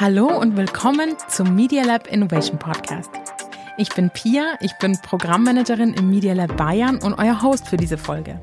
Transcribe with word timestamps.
Hallo 0.00 0.28
und 0.28 0.56
willkommen 0.56 1.14
zum 1.28 1.54
Media 1.54 1.84
Lab 1.84 2.06
Innovation 2.06 2.58
Podcast. 2.58 3.10
Ich 3.76 3.90
bin 3.90 4.08
Pia, 4.08 4.54
ich 4.60 4.72
bin 4.78 4.96
Programmmanagerin 5.02 5.92
im 5.92 6.08
Media 6.08 6.32
Lab 6.32 6.56
Bayern 6.56 6.96
und 7.02 7.18
euer 7.18 7.42
Host 7.42 7.68
für 7.68 7.76
diese 7.76 7.98
Folge. 7.98 8.40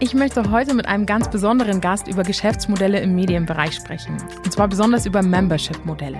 Ich 0.00 0.14
möchte 0.14 0.50
heute 0.50 0.74
mit 0.74 0.86
einem 0.86 1.06
ganz 1.06 1.30
besonderen 1.30 1.80
Gast 1.80 2.08
über 2.08 2.24
Geschäftsmodelle 2.24 2.98
im 2.98 3.14
Medienbereich 3.14 3.72
sprechen. 3.72 4.16
Und 4.44 4.52
zwar 4.52 4.66
besonders 4.66 5.06
über 5.06 5.22
Membership-Modelle. 5.22 6.18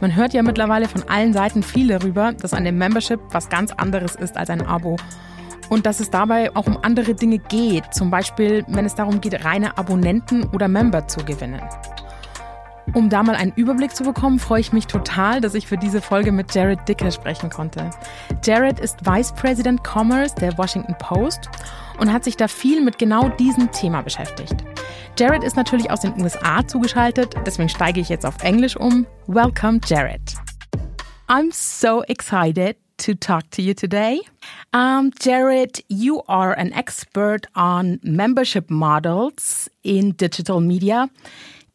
Man 0.00 0.16
hört 0.16 0.32
ja 0.34 0.42
mittlerweile 0.42 0.88
von 0.88 1.08
allen 1.08 1.32
Seiten 1.32 1.62
viel 1.62 1.86
darüber, 1.86 2.32
dass 2.32 2.54
eine 2.54 2.72
Membership 2.72 3.20
was 3.30 3.48
ganz 3.48 3.70
anderes 3.70 4.16
ist 4.16 4.36
als 4.36 4.50
ein 4.50 4.66
Abo. 4.66 4.96
Und 5.68 5.86
dass 5.86 6.00
es 6.00 6.10
dabei 6.10 6.50
auch 6.56 6.66
um 6.66 6.78
andere 6.82 7.14
Dinge 7.14 7.38
geht, 7.38 7.94
zum 7.94 8.10
Beispiel 8.10 8.64
wenn 8.66 8.86
es 8.86 8.96
darum 8.96 9.20
geht, 9.20 9.44
reine 9.44 9.78
Abonnenten 9.78 10.48
oder 10.52 10.66
Member 10.66 11.06
zu 11.06 11.24
gewinnen. 11.24 11.62
Um 12.94 13.08
da 13.08 13.22
mal 13.22 13.36
einen 13.36 13.52
Überblick 13.54 13.94
zu 13.94 14.02
bekommen, 14.02 14.38
freue 14.38 14.60
ich 14.60 14.72
mich 14.72 14.86
total, 14.86 15.40
dass 15.40 15.54
ich 15.54 15.66
für 15.66 15.76
diese 15.78 16.00
Folge 16.00 16.32
mit 16.32 16.54
Jared 16.54 16.86
Dicker 16.88 17.10
sprechen 17.10 17.48
konnte. 17.48 17.90
Jared 18.44 18.80
ist 18.80 19.06
Vice 19.06 19.32
President 19.32 19.80
Commerce 19.82 20.34
der 20.34 20.56
Washington 20.58 20.94
Post 20.98 21.48
und 21.98 22.12
hat 22.12 22.24
sich 22.24 22.36
da 22.36 22.48
viel 22.48 22.82
mit 22.82 22.98
genau 22.98 23.28
diesem 23.28 23.70
Thema 23.70 24.02
beschäftigt. 24.02 24.56
Jared 25.18 25.44
ist 25.44 25.56
natürlich 25.56 25.90
aus 25.90 26.00
den 26.00 26.20
USA 26.20 26.66
zugeschaltet, 26.66 27.34
deswegen 27.46 27.68
steige 27.68 28.00
ich 28.00 28.08
jetzt 28.08 28.26
auf 28.26 28.42
Englisch 28.42 28.76
um. 28.76 29.06
Welcome, 29.26 29.80
Jared. 29.86 30.34
I'm 31.28 31.50
so 31.52 32.02
excited 32.08 32.76
to 32.98 33.14
talk 33.14 33.50
to 33.52 33.62
you 33.62 33.74
today. 33.74 34.20
Um, 34.72 35.12
Jared, 35.20 35.82
you 35.88 36.22
are 36.28 36.56
an 36.58 36.72
expert 36.72 37.46
on 37.54 38.00
membership 38.02 38.70
models 38.70 39.68
in 39.82 40.12
digital 40.16 40.60
media. 40.60 41.08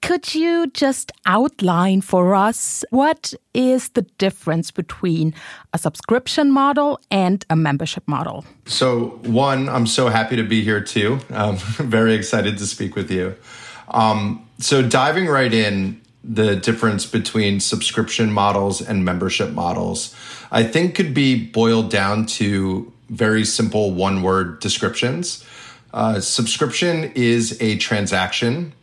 Could 0.01 0.35
you 0.35 0.67
just 0.67 1.11
outline 1.25 2.01
for 2.01 2.35
us 2.35 2.85
what 2.91 3.33
is 3.53 3.89
the 3.89 4.03
difference 4.17 4.71
between 4.71 5.33
a 5.73 5.77
subscription 5.77 6.51
model 6.51 6.99
and 7.09 7.45
a 7.49 7.55
membership 7.55 8.03
model? 8.07 8.45
So, 8.65 9.19
one, 9.23 9.67
I'm 9.67 9.87
so 9.87 10.09
happy 10.09 10.35
to 10.35 10.43
be 10.43 10.63
here 10.63 10.81
too. 10.81 11.19
I'm 11.29 11.55
very 11.57 12.13
excited 12.13 12.57
to 12.59 12.67
speak 12.67 12.95
with 12.95 13.11
you. 13.11 13.35
Um, 13.89 14.47
so, 14.59 14.81
diving 14.81 15.27
right 15.27 15.53
in, 15.53 16.01
the 16.27 16.57
difference 16.57 17.05
between 17.05 17.59
subscription 17.59 18.31
models 18.31 18.81
and 18.81 19.05
membership 19.05 19.51
models, 19.51 20.13
I 20.51 20.63
think 20.63 20.93
could 20.93 21.13
be 21.13 21.45
boiled 21.45 21.89
down 21.89 22.25
to 22.37 22.91
very 23.09 23.45
simple 23.45 23.93
one 23.93 24.21
word 24.21 24.59
descriptions. 24.59 25.45
Uh, 25.93 26.19
subscription 26.19 27.11
is 27.15 27.57
a 27.61 27.77
transaction 27.77 28.73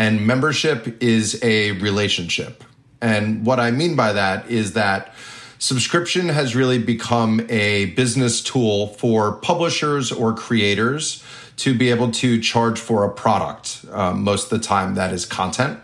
and 0.00 0.26
membership 0.26 1.02
is 1.02 1.38
a 1.42 1.72
relationship. 1.72 2.64
And 3.02 3.44
what 3.44 3.60
I 3.60 3.70
mean 3.70 3.96
by 3.96 4.14
that 4.14 4.50
is 4.50 4.72
that 4.72 5.14
subscription 5.58 6.30
has 6.30 6.56
really 6.56 6.78
become 6.78 7.46
a 7.50 7.86
business 7.96 8.42
tool 8.42 8.86
for 8.94 9.32
publishers 9.32 10.10
or 10.10 10.32
creators 10.32 11.22
to 11.58 11.74
be 11.74 11.90
able 11.90 12.10
to 12.12 12.40
charge 12.40 12.80
for 12.80 13.04
a 13.04 13.10
product. 13.10 13.84
Um, 13.92 14.24
most 14.24 14.50
of 14.50 14.58
the 14.58 14.64
time, 14.66 14.94
that 14.94 15.12
is 15.12 15.26
content. 15.26 15.78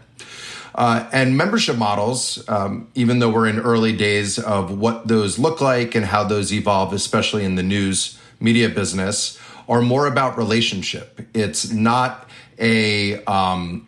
Uh, 0.75 1.07
and 1.13 1.37
membership 1.37 1.77
models, 1.77 2.43
um, 2.49 2.89
even 2.95 3.19
though 3.19 3.31
we're 3.31 3.49
in 3.49 3.59
early 3.59 3.95
days 3.95 4.39
of 4.39 4.79
what 4.79 5.09
those 5.09 5.39
look 5.39 5.61
like 5.61 5.95
and 5.95 6.07
how 6.07 6.25
those 6.25 6.55
evolve, 6.55 6.95
especially 6.95 7.45
in 7.45 7.57
the 7.57 7.63
news 7.63 8.19
media 8.41 8.71
business, 8.71 9.39
are 9.69 9.83
more 9.83 10.07
about 10.07 10.39
relationship. 10.39 11.21
It's 11.35 11.71
not 11.71 12.31
a 12.59 13.23
um, 13.25 13.86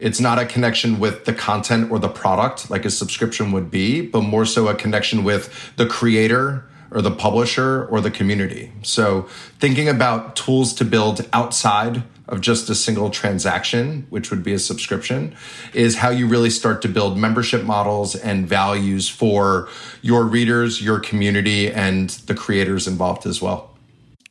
it's 0.00 0.20
not 0.20 0.38
a 0.38 0.46
connection 0.46 0.98
with 0.98 1.26
the 1.26 1.34
content 1.34 1.90
or 1.90 1.98
the 1.98 2.08
product 2.08 2.70
like 2.70 2.84
a 2.84 2.90
subscription 2.90 3.52
would 3.52 3.70
be, 3.70 4.00
but 4.00 4.22
more 4.22 4.46
so 4.46 4.68
a 4.68 4.74
connection 4.74 5.22
with 5.22 5.72
the 5.76 5.86
creator 5.86 6.64
or 6.90 7.02
the 7.02 7.10
publisher 7.10 7.84
or 7.86 8.00
the 8.00 8.10
community. 8.10 8.72
So 8.82 9.22
thinking 9.58 9.88
about 9.88 10.34
tools 10.34 10.72
to 10.74 10.84
build 10.84 11.28
outside 11.32 12.02
of 12.26 12.40
just 12.40 12.70
a 12.70 12.74
single 12.74 13.10
transaction, 13.10 14.06
which 14.08 14.30
would 14.30 14.42
be 14.42 14.52
a 14.52 14.58
subscription, 14.58 15.34
is 15.74 15.96
how 15.96 16.10
you 16.10 16.26
really 16.26 16.50
start 16.50 16.80
to 16.82 16.88
build 16.88 17.18
membership 17.18 17.64
models 17.64 18.14
and 18.14 18.48
values 18.48 19.08
for 19.08 19.68
your 20.00 20.24
readers, 20.24 20.80
your 20.80 21.00
community, 21.00 21.70
and 21.70 22.10
the 22.26 22.34
creators 22.34 22.86
involved 22.86 23.26
as 23.26 23.42
well 23.42 23.69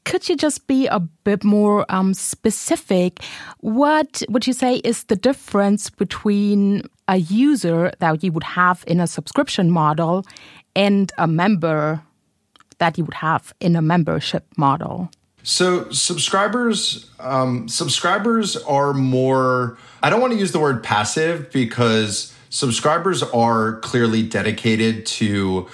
could 0.05 0.27
you 0.27 0.35
just 0.35 0.67
be 0.67 0.87
a 0.87 0.99
bit 0.99 1.43
more 1.43 1.85
um, 1.89 2.13
specific? 2.13 3.23
What 3.59 4.23
would 4.29 4.47
you 4.47 4.53
say 4.53 4.77
is 4.77 5.03
the 5.03 5.15
difference 5.15 5.89
between 5.89 6.83
a 7.07 7.17
user 7.17 7.91
that 7.99 8.23
you 8.23 8.31
would 8.31 8.43
have 8.43 8.83
in 8.87 8.99
a 8.99 9.07
subscription 9.07 9.71
model 9.71 10.25
and 10.75 11.11
a 11.17 11.27
member 11.27 12.01
that 12.79 12.97
you 12.97 13.03
would 13.03 13.13
have 13.15 13.53
in 13.59 13.75
a 13.75 13.81
membership 13.81 14.45
model? 14.57 15.11
So 15.43 15.89
subscribers, 15.89 17.09
um, 17.19 17.67
subscribers 17.67 18.57
are 18.57 18.93
more. 18.93 19.77
I 20.03 20.09
don't 20.09 20.21
want 20.21 20.33
to 20.33 20.39
use 20.39 20.51
the 20.51 20.59
word 20.59 20.83
passive 20.83 21.51
because 21.51 22.33
subscribers 22.49 23.23
are 23.23 23.79
clearly 23.79 24.23
dedicated 24.23 25.05
to 25.05 25.67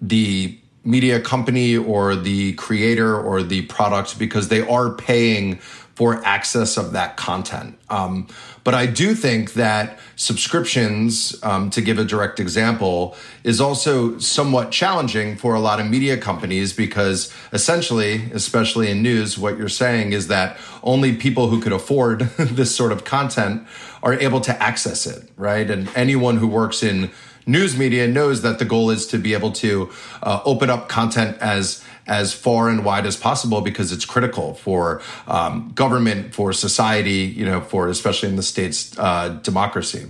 the 0.00 0.58
media 0.84 1.20
company 1.20 1.76
or 1.76 2.14
the 2.14 2.52
creator 2.54 3.18
or 3.18 3.42
the 3.42 3.62
product 3.62 4.18
because 4.18 4.48
they 4.48 4.60
are 4.60 4.90
paying 4.90 5.58
for 5.94 6.24
access 6.24 6.76
of 6.76 6.92
that 6.92 7.16
content. 7.16 7.78
Um, 7.88 8.26
but 8.64 8.74
I 8.74 8.86
do 8.86 9.14
think 9.14 9.52
that 9.52 9.98
subscriptions, 10.16 11.38
um, 11.44 11.70
to 11.70 11.80
give 11.80 11.98
a 11.98 12.04
direct 12.04 12.40
example, 12.40 13.14
is 13.44 13.60
also 13.60 14.18
somewhat 14.18 14.72
challenging 14.72 15.36
for 15.36 15.54
a 15.54 15.60
lot 15.60 15.78
of 15.78 15.86
media 15.86 16.16
companies 16.16 16.72
because 16.72 17.32
essentially, 17.52 18.30
especially 18.32 18.90
in 18.90 19.02
news, 19.02 19.38
what 19.38 19.56
you're 19.56 19.68
saying 19.68 20.12
is 20.12 20.28
that 20.28 20.56
only 20.82 21.14
people 21.14 21.48
who 21.48 21.60
could 21.60 21.72
afford 21.72 22.20
this 22.38 22.74
sort 22.74 22.90
of 22.90 23.04
content 23.04 23.64
are 24.02 24.14
able 24.14 24.40
to 24.40 24.62
access 24.62 25.06
it, 25.06 25.30
right? 25.36 25.70
And 25.70 25.88
anyone 25.94 26.38
who 26.38 26.48
works 26.48 26.82
in 26.82 27.10
news 27.46 27.76
media 27.76 28.08
knows 28.08 28.42
that 28.42 28.58
the 28.58 28.64
goal 28.64 28.90
is 28.90 29.06
to 29.08 29.18
be 29.18 29.34
able 29.34 29.52
to 29.52 29.90
uh, 30.22 30.40
open 30.44 30.70
up 30.70 30.88
content 30.88 31.36
as 31.40 31.84
as 32.06 32.34
far 32.34 32.68
and 32.68 32.84
wide 32.84 33.06
as 33.06 33.16
possible 33.16 33.62
because 33.62 33.90
it's 33.90 34.04
critical 34.04 34.54
for 34.54 35.00
um, 35.26 35.72
government, 35.74 36.34
for 36.34 36.52
society, 36.52 37.32
you 37.34 37.46
know, 37.46 37.62
for 37.62 37.88
especially 37.88 38.28
in 38.28 38.36
the 38.36 38.42
states 38.42 38.94
uh, 38.98 39.30
democracy. 39.42 40.06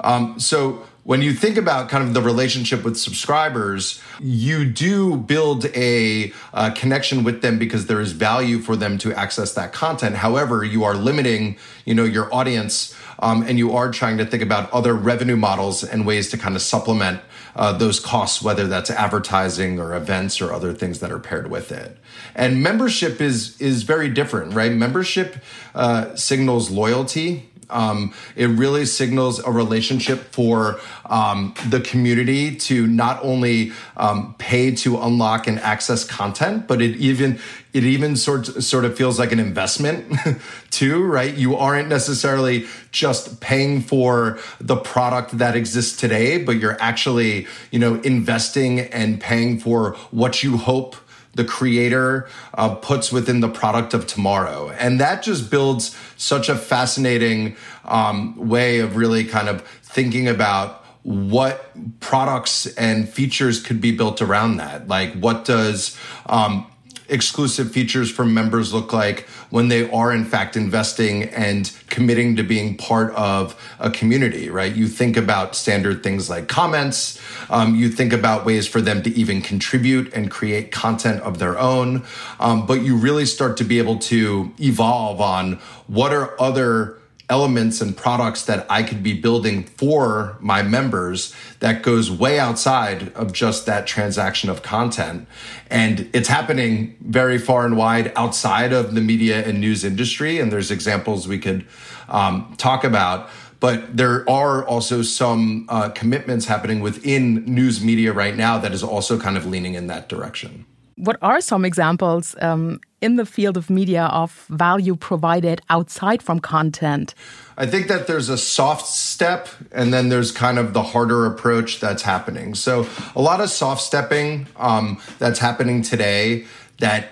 Um, 0.00 0.40
so 0.40 0.84
when 1.08 1.22
you 1.22 1.32
think 1.32 1.56
about 1.56 1.88
kind 1.88 2.04
of 2.04 2.12
the 2.12 2.20
relationship 2.20 2.84
with 2.84 2.98
subscribers, 2.98 3.98
you 4.20 4.66
do 4.66 5.16
build 5.16 5.64
a, 5.74 6.32
a, 6.52 6.70
connection 6.72 7.24
with 7.24 7.40
them 7.40 7.58
because 7.58 7.86
there 7.86 8.00
is 8.00 8.12
value 8.12 8.58
for 8.58 8.76
them 8.76 8.98
to 8.98 9.14
access 9.14 9.54
that 9.54 9.72
content. 9.72 10.16
However, 10.16 10.64
you 10.64 10.84
are 10.84 10.94
limiting, 10.94 11.56
you 11.86 11.94
know, 11.94 12.04
your 12.04 12.32
audience 12.34 12.94
um, 13.18 13.42
and 13.42 13.58
you 13.58 13.74
are 13.74 13.90
trying 13.90 14.18
to 14.18 14.26
think 14.26 14.42
about 14.42 14.70
other 14.72 14.94
revenue 14.94 15.36
models 15.36 15.82
and 15.84 16.06
ways 16.06 16.30
to 16.30 16.38
kind 16.38 16.54
of 16.56 16.62
supplement 16.62 17.20
uh, 17.56 17.72
those 17.72 17.98
costs, 17.98 18.40
whether 18.42 18.66
that's 18.66 18.90
advertising 18.90 19.80
or 19.80 19.94
events 19.94 20.40
or 20.40 20.52
other 20.52 20.72
things 20.72 21.00
that 21.00 21.10
are 21.10 21.18
paired 21.18 21.50
with 21.50 21.72
it. 21.72 21.96
And 22.34 22.62
membership 22.62 23.20
is 23.20 23.60
is 23.60 23.82
very 23.82 24.08
different, 24.08 24.54
right? 24.54 24.72
Membership 24.72 25.36
uh, 25.74 26.14
signals 26.14 26.70
loyalty 26.70 27.50
um, 27.70 28.14
it 28.36 28.46
really 28.46 28.86
signals 28.86 29.38
a 29.40 29.50
relationship 29.50 30.32
for 30.32 30.80
um, 31.06 31.54
the 31.68 31.80
community 31.80 32.56
to 32.56 32.86
not 32.86 33.22
only 33.22 33.72
um, 33.96 34.34
pay 34.38 34.74
to 34.76 34.98
unlock 35.00 35.46
and 35.46 35.58
access 35.60 36.04
content, 36.04 36.66
but 36.66 36.80
it 36.80 36.96
even 36.96 37.38
it 37.72 37.84
even 37.84 38.16
sort 38.16 38.46
sort 38.46 38.84
of 38.84 38.96
feels 38.96 39.18
like 39.18 39.32
an 39.32 39.38
investment 39.38 40.16
too, 40.70 41.04
right? 41.04 41.34
You 41.34 41.56
aren't 41.56 41.88
necessarily 41.88 42.66
just 42.90 43.40
paying 43.40 43.82
for 43.82 44.38
the 44.60 44.76
product 44.76 45.38
that 45.38 45.54
exists 45.54 45.98
today, 45.98 46.42
but 46.42 46.52
you're 46.52 46.80
actually 46.80 47.46
you 47.70 47.78
know 47.78 47.96
investing 48.00 48.80
and 48.80 49.20
paying 49.20 49.58
for 49.58 49.94
what 50.10 50.42
you 50.42 50.56
hope 50.56 50.96
the 51.34 51.44
creator 51.44 52.28
uh, 52.54 52.74
puts 52.74 53.12
within 53.12 53.40
the 53.40 53.48
product 53.48 53.94
of 53.94 54.06
tomorrow. 54.06 54.70
And 54.70 55.00
that 55.00 55.22
just 55.22 55.50
builds 55.50 55.96
such 56.16 56.48
a 56.48 56.56
fascinating 56.56 57.56
um, 57.84 58.48
way 58.48 58.80
of 58.80 58.96
really 58.96 59.24
kind 59.24 59.48
of 59.48 59.62
thinking 59.82 60.28
about 60.28 60.84
what 61.02 61.70
products 62.00 62.66
and 62.74 63.08
features 63.08 63.62
could 63.62 63.80
be 63.80 63.92
built 63.92 64.20
around 64.20 64.56
that. 64.58 64.88
Like, 64.88 65.14
what 65.14 65.44
does 65.44 65.96
um, 66.26 66.66
exclusive 67.08 67.70
features 67.72 68.10
for 68.10 68.24
members 68.24 68.72
look 68.72 68.92
like 68.92 69.26
when 69.50 69.68
they 69.68 69.90
are 69.90 70.12
in 70.12 70.24
fact 70.24 70.56
investing 70.56 71.24
and 71.24 71.72
committing 71.88 72.36
to 72.36 72.42
being 72.42 72.76
part 72.76 73.12
of 73.14 73.58
a 73.78 73.90
community, 73.90 74.50
right? 74.50 74.74
You 74.74 74.88
think 74.88 75.16
about 75.16 75.54
standard 75.54 76.02
things 76.02 76.28
like 76.28 76.48
comments. 76.48 77.20
Um, 77.48 77.74
you 77.74 77.88
think 77.88 78.12
about 78.12 78.44
ways 78.44 78.66
for 78.66 78.80
them 78.80 79.02
to 79.02 79.10
even 79.10 79.40
contribute 79.40 80.12
and 80.12 80.30
create 80.30 80.70
content 80.70 81.22
of 81.22 81.38
their 81.38 81.58
own. 81.58 82.04
Um, 82.38 82.66
but 82.66 82.82
you 82.82 82.96
really 82.96 83.24
start 83.24 83.56
to 83.58 83.64
be 83.64 83.78
able 83.78 83.98
to 84.00 84.52
evolve 84.60 85.20
on 85.20 85.54
what 85.86 86.12
are 86.12 86.40
other 86.40 86.97
elements 87.30 87.80
and 87.80 87.96
products 87.96 88.44
that 88.46 88.66
I 88.70 88.82
could 88.82 89.02
be 89.02 89.12
building 89.12 89.64
for 89.64 90.36
my 90.40 90.62
members 90.62 91.34
that 91.60 91.82
goes 91.82 92.10
way 92.10 92.38
outside 92.38 93.12
of 93.14 93.32
just 93.32 93.66
that 93.66 93.86
transaction 93.86 94.48
of 94.48 94.62
content. 94.62 95.28
And 95.70 96.08
it's 96.14 96.28
happening 96.28 96.96
very 97.00 97.38
far 97.38 97.66
and 97.66 97.76
wide 97.76 98.12
outside 98.16 98.72
of 98.72 98.94
the 98.94 99.00
media 99.00 99.46
and 99.46 99.60
news 99.60 99.84
industry. 99.84 100.40
And 100.40 100.50
there's 100.50 100.70
examples 100.70 101.28
we 101.28 101.38
could 101.38 101.66
um, 102.08 102.54
talk 102.56 102.82
about. 102.84 103.28
But 103.60 103.96
there 103.96 104.28
are 104.30 104.64
also 104.64 105.02
some 105.02 105.66
uh, 105.68 105.88
commitments 105.90 106.46
happening 106.46 106.80
within 106.80 107.44
news 107.44 107.82
media 107.82 108.12
right 108.12 108.36
now 108.36 108.56
that 108.58 108.72
is 108.72 108.82
also 108.82 109.18
kind 109.18 109.36
of 109.36 109.44
leaning 109.44 109.74
in 109.74 109.88
that 109.88 110.08
direction. 110.08 110.64
What 110.98 111.16
are 111.22 111.40
some 111.40 111.64
examples 111.64 112.34
um, 112.40 112.80
in 113.00 113.14
the 113.14 113.24
field 113.24 113.56
of 113.56 113.70
media 113.70 114.06
of 114.06 114.46
value 114.50 114.96
provided 114.96 115.60
outside 115.70 116.24
from 116.24 116.40
content? 116.40 117.14
I 117.56 117.66
think 117.66 117.86
that 117.86 118.08
there's 118.08 118.28
a 118.28 118.36
soft 118.36 118.86
step 118.86 119.48
and 119.70 119.94
then 119.94 120.08
there's 120.08 120.32
kind 120.32 120.58
of 120.58 120.72
the 120.72 120.82
harder 120.82 121.24
approach 121.24 121.78
that's 121.78 122.02
happening. 122.02 122.56
So, 122.56 122.88
a 123.14 123.22
lot 123.22 123.40
of 123.40 123.48
soft 123.48 123.80
stepping 123.80 124.48
um, 124.56 125.00
that's 125.20 125.38
happening 125.38 125.82
today 125.82 126.46
that 126.80 127.10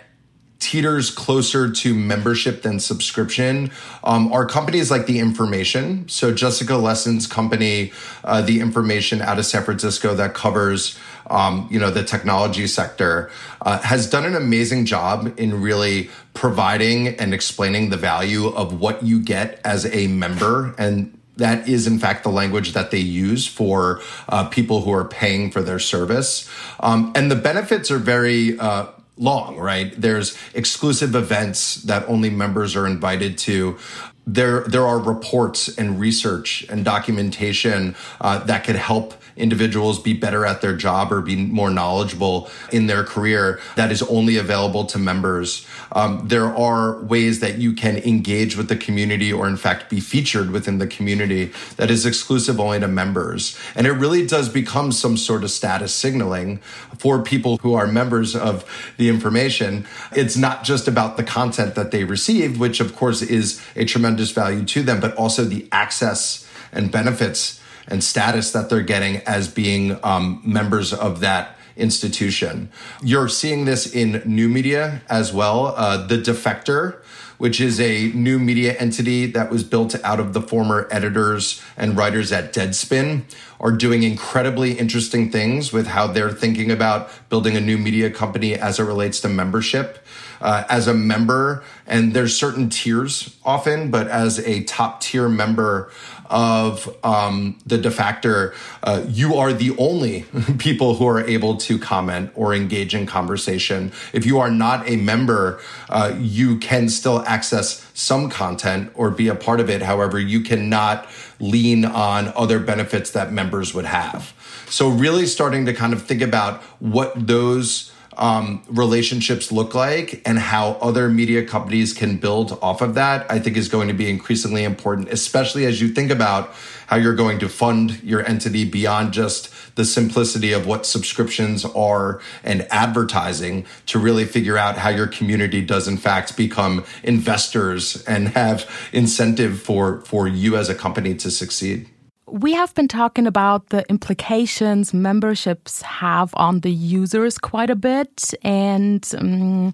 teeters 0.59 1.11
closer 1.11 1.71
to 1.71 1.95
membership 1.95 2.63
than 2.63 2.81
subscription 2.81 3.71
um, 4.03 4.33
are 4.33 4.47
companies 4.47 4.91
like 4.91 5.07
the 5.07 5.19
information 5.19 6.09
so 6.09 6.33
Jessica 6.33 6.77
Lessin's 6.77 7.27
company 7.27 7.93
uh, 8.25 8.41
the 8.41 8.61
information 8.61 9.21
out 9.21 9.39
of 9.39 9.45
san 9.45 9.63
francisco 9.63 10.15
that 10.15 10.33
covers 10.33 10.99
um, 11.31 11.69
you 11.71 11.79
know 11.79 11.91
the 11.91 12.05
technology 12.05 12.67
sector 12.67 13.31
uh, 13.63 13.79
has 13.79 14.09
done 14.09 14.25
an 14.25 14.35
amazing 14.35 14.85
job 14.85 15.33
in 15.39 15.61
really 15.61 16.11
providing 16.35 17.09
and 17.09 17.33
explaining 17.35 17.91
the 17.91 17.97
value 17.97 18.49
of 18.49 18.81
what 18.81 19.03
you 19.03 19.21
get 19.21 19.61
as 19.65 19.87
a 19.95 20.07
member 20.09 20.75
and 20.79 21.13
that 21.37 21.69
is 21.69 21.87
in 21.87 21.99
fact 21.99 22.25
the 22.25 22.31
language 22.31 22.73
that 22.73 22.91
they 22.91 22.99
use 22.99 23.47
for 23.47 24.01
uh, 24.29 24.49
people 24.49 24.83
who 24.83 24.93
are 24.93 25.05
paying 25.05 25.51
for 25.51 25.63
their 25.63 25.79
service 25.79 26.49
um, 26.81 27.13
and 27.15 27.31
the 27.31 27.37
benefits 27.37 27.91
are 27.91 27.99
very 27.99 28.59
uh, 28.59 28.87
long, 29.17 29.57
right? 29.57 29.99
There's 30.01 30.37
exclusive 30.55 31.15
events 31.15 31.77
that 31.85 32.07
only 32.09 32.31
members 32.31 32.77
are 32.77 32.87
invited 32.87 33.39
to. 33.39 33.79
There, 34.27 34.63
there 34.63 34.85
are 34.85 34.99
reports 34.99 35.69
and 35.79 36.01
research 36.01 36.67
and 36.69 36.85
documentation 36.85 37.95
uh, 38.21 38.41
that 38.45 38.65
could 38.65 38.77
help 38.77 39.15
individuals 39.37 39.99
be 39.99 40.13
better 40.13 40.47
at 40.47 40.61
their 40.61 40.77
job 40.77 41.13
or 41.13 41.21
be 41.21 41.37
more 41.37 41.71
knowledgeable 41.71 42.51
in 42.73 42.87
their 42.87 43.05
career 43.05 43.61
that 43.77 43.93
is 43.93 44.03
only 44.03 44.37
available 44.37 44.85
to 44.87 44.99
members. 44.99 45.67
Um, 45.93 46.27
there 46.29 46.55
are 46.55 47.01
ways 47.03 47.41
that 47.41 47.59
you 47.59 47.73
can 47.73 47.97
engage 47.99 48.57
with 48.57 48.69
the 48.69 48.77
community 48.77 49.33
or 49.33 49.47
in 49.47 49.57
fact 49.57 49.91
be 49.91 50.01
featured 50.01 50.51
within 50.51 50.79
the 50.79 50.87
community 50.87 51.53
that 51.77 51.91
is 51.91 52.07
exclusive 52.07 52.59
only 52.59 52.81
to 52.81 52.89
members. 52.89 53.59
And 53.75 53.87
it 53.87 53.93
really 53.93 54.27
does 54.27 54.49
become 54.49 54.93
some 54.93 55.17
sort 55.17 55.45
of 55.45 55.51
status 55.51 55.95
signaling 55.95 56.59
for 56.99 57.23
people 57.23 57.59
who 57.59 57.75
are 57.75 57.87
members 57.87 58.35
of 58.35 58.65
the 58.97 59.09
information. 59.09 59.87
It's 60.13 60.37
not 60.37 60.65
just 60.65 60.89
about 60.89 61.17
the 61.17 61.25
content 61.25 61.75
that 61.75 61.91
they 61.91 62.05
receive, 62.05 62.59
which 62.59 62.81
of 62.81 62.97
course 62.97 63.23
is 63.23 63.63
a 63.75 63.85
tremendous 63.85 64.31
value 64.31 64.65
to 64.65 64.83
them, 64.83 65.01
but 65.01 65.15
also 65.17 65.45
the 65.45 65.69
access 65.71 66.47
and 66.73 66.91
benefits 66.91 67.61
and 67.87 68.03
status 68.03 68.53
that 68.53 68.69
they're 68.69 68.83
getting 68.83 69.17
as 69.19 69.49
being 69.49 69.99
um, 70.03 70.41
members 70.45 70.93
of 70.93 71.21
that 71.21 71.57
institution. 71.77 72.71
You're 73.03 73.29
seeing 73.29 73.65
this 73.65 73.93
in 73.93 74.23
new 74.25 74.49
media 74.49 75.03
as 75.09 75.33
well. 75.33 75.75
Uh, 75.77 76.07
the 76.07 76.17
Defector, 76.17 77.03
which 77.39 77.61
is 77.61 77.79
a 77.79 78.09
new 78.13 78.39
media 78.39 78.75
entity 78.79 79.27
that 79.27 79.51
was 79.51 79.63
built 79.63 79.95
out 80.03 80.19
of 80.19 80.33
the 80.33 80.41
former 80.41 80.89
editors 80.91 81.63
and 81.77 81.97
writers 81.97 82.33
at 82.33 82.55
Deadspin, 82.55 83.25
are 83.61 83.73
doing 83.73 84.03
incredibly 84.03 84.73
interesting 84.73 85.31
things 85.31 85.73
with 85.73 85.87
how 85.89 86.07
they're 86.07 86.31
thinking 86.31 86.71
about 86.71 87.11
building 87.29 87.57
a 87.57 87.61
new 87.61 87.77
media 87.77 88.11
company 88.11 88.55
as 88.55 88.79
it 88.79 88.85
relates 88.85 89.21
to 89.21 89.29
membership. 89.29 89.99
Uh, 90.39 90.65
as 90.69 90.87
a 90.87 90.93
member, 90.93 91.65
and 91.87 92.13
there's 92.13 92.37
certain 92.37 92.69
tiers 92.69 93.39
often, 93.43 93.91
but 93.91 94.07
as 94.07 94.39
a 94.41 94.63
top 94.65 95.01
tier 95.01 95.31
member 95.31 95.91
of 96.31 96.95
um, 97.05 97.59
the 97.67 97.79
Defector, 97.79 98.55
uh, 98.83 99.05
you 99.09 99.37
are 99.37 99.53
the 99.53 99.77
only 99.79 100.23
people 100.59 100.95
who 100.95 101.07
are 101.07 101.21
able 101.21 101.57
to 101.59 101.79
comment 101.79 102.31
or 102.35 102.55
engage 102.55 102.95
in 102.95 103.07
conversation. 103.07 103.93
If 104.13 104.27
you 104.27 104.39
are 104.39 104.51
not 104.51 104.89
a 104.89 104.97
member, 104.97 105.61
uh, 105.89 106.15
you 106.19 106.59
can 106.59 106.89
still 106.89 107.21
access 107.21 107.89
some 107.95 108.29
content 108.29 108.93
or 108.95 109.11
be 109.11 109.29
a 109.29 109.35
part 109.35 109.61
of 109.61 109.71
it. 109.71 109.83
However, 109.83 110.19
you 110.19 110.41
cannot 110.41 111.09
lean 111.41 111.85
on 111.85 112.33
other 112.37 112.59
benefits 112.59 113.11
that 113.13 113.33
members 113.33 113.75
would 113.75 113.85
have. 113.85 114.33
So, 114.69 114.89
really 114.89 115.27
starting 115.27 115.67
to 115.67 115.73
kind 115.73 115.93
of 115.93 116.03
think 116.03 116.23
about 116.23 116.63
what 116.81 117.27
those 117.27 117.93
um, 118.17 118.63
relationships 118.69 119.53
look 119.53 119.75
like 119.75 120.23
and 120.25 120.39
how 120.39 120.73
other 120.81 121.09
media 121.09 121.45
companies 121.45 121.93
can 121.93 122.17
build 122.17 122.59
off 122.63 122.81
of 122.81 122.95
that, 122.95 123.31
I 123.31 123.39
think 123.39 123.57
is 123.57 123.69
going 123.69 123.89
to 123.89 123.95
be 123.95 124.09
increasingly 124.09 124.65
important, 124.65 125.11
especially 125.11 125.67
as 125.67 125.81
you 125.81 125.89
think 125.89 126.11
about 126.11 126.55
how 126.87 126.97
you're 126.97 127.15
going 127.15 127.39
to 127.41 127.49
fund 127.49 128.03
your 128.03 128.25
entity 128.27 128.65
beyond 128.65 129.13
just 129.13 129.53
the 129.77 129.85
simplicity 129.85 130.53
of 130.53 130.67
what 130.67 130.87
subscriptions 130.87 131.65
are 131.65 132.21
and 132.43 132.67
advertising 132.71 133.67
to 133.87 133.99
really 133.99 134.25
figure 134.25 134.57
out 134.57 134.79
how 134.79 134.89
your 134.89 135.07
community 135.07 135.61
does 135.61 135.89
in 135.89 135.97
fact 135.97 136.37
become 136.37 136.85
investors 137.03 138.03
and 138.05 138.29
have 138.29 138.71
incentive 138.93 139.61
for, 139.61 140.01
for 140.03 140.27
you 140.27 140.57
as 140.57 140.69
a 140.69 140.75
company 140.75 141.15
to 141.15 141.31
succeed 141.31 141.89
we 142.29 142.53
have 142.55 142.75
been 142.75 142.89
talking 142.89 143.27
about 143.27 143.69
the 143.69 143.89
implications 143.89 144.93
memberships 144.93 145.81
have 145.83 146.35
on 146.35 146.61
the 146.61 146.73
users 146.73 147.39
quite 147.39 147.71
a 147.71 147.77
bit. 147.77 148.35
And 148.43 149.09
um, 149.17 149.73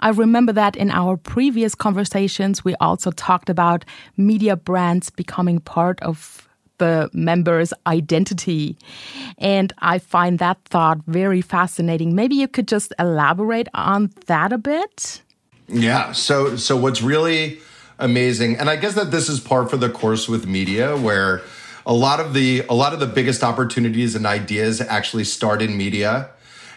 I 0.00 0.10
remember 0.10 0.52
that 0.52 0.76
in 0.76 0.90
our 0.90 1.16
previous 1.16 1.74
conversations, 1.74 2.64
we 2.64 2.74
also 2.76 3.10
talked 3.10 3.48
about 3.48 3.84
media 4.16 4.54
brands 4.54 5.08
becoming 5.08 5.60
part 5.60 6.00
of 6.02 6.46
the 6.78 7.08
member's 7.12 7.72
identity. 7.86 8.76
And 9.38 9.72
I 9.78 9.98
find 9.98 10.38
that 10.40 10.58
thought 10.64 10.98
very 11.06 11.40
fascinating. 11.40 12.14
Maybe 12.14 12.34
you 12.34 12.48
could 12.48 12.68
just 12.68 12.92
elaborate 12.98 13.68
on 13.72 14.10
that 14.26 14.52
a 14.52 14.58
bit? 14.58 15.22
Yeah. 15.68 16.12
So, 16.12 16.56
so 16.56 16.76
what's 16.76 17.00
really 17.00 17.60
amazing, 17.98 18.56
and 18.56 18.68
I 18.68 18.76
guess 18.76 18.94
that 18.94 19.10
this 19.10 19.28
is 19.28 19.40
par 19.40 19.66
for 19.68 19.76
the 19.76 19.88
course 19.88 20.28
with 20.28 20.46
media, 20.46 20.96
where 20.96 21.42
a 21.86 21.94
lot 21.94 22.20
of 22.20 22.34
the 22.34 22.64
a 22.68 22.74
lot 22.74 22.92
of 22.92 23.00
the 23.00 23.06
biggest 23.06 23.42
opportunities 23.42 24.14
and 24.14 24.26
ideas 24.26 24.80
actually 24.80 25.24
start 25.24 25.62
in 25.62 25.76
media 25.76 26.30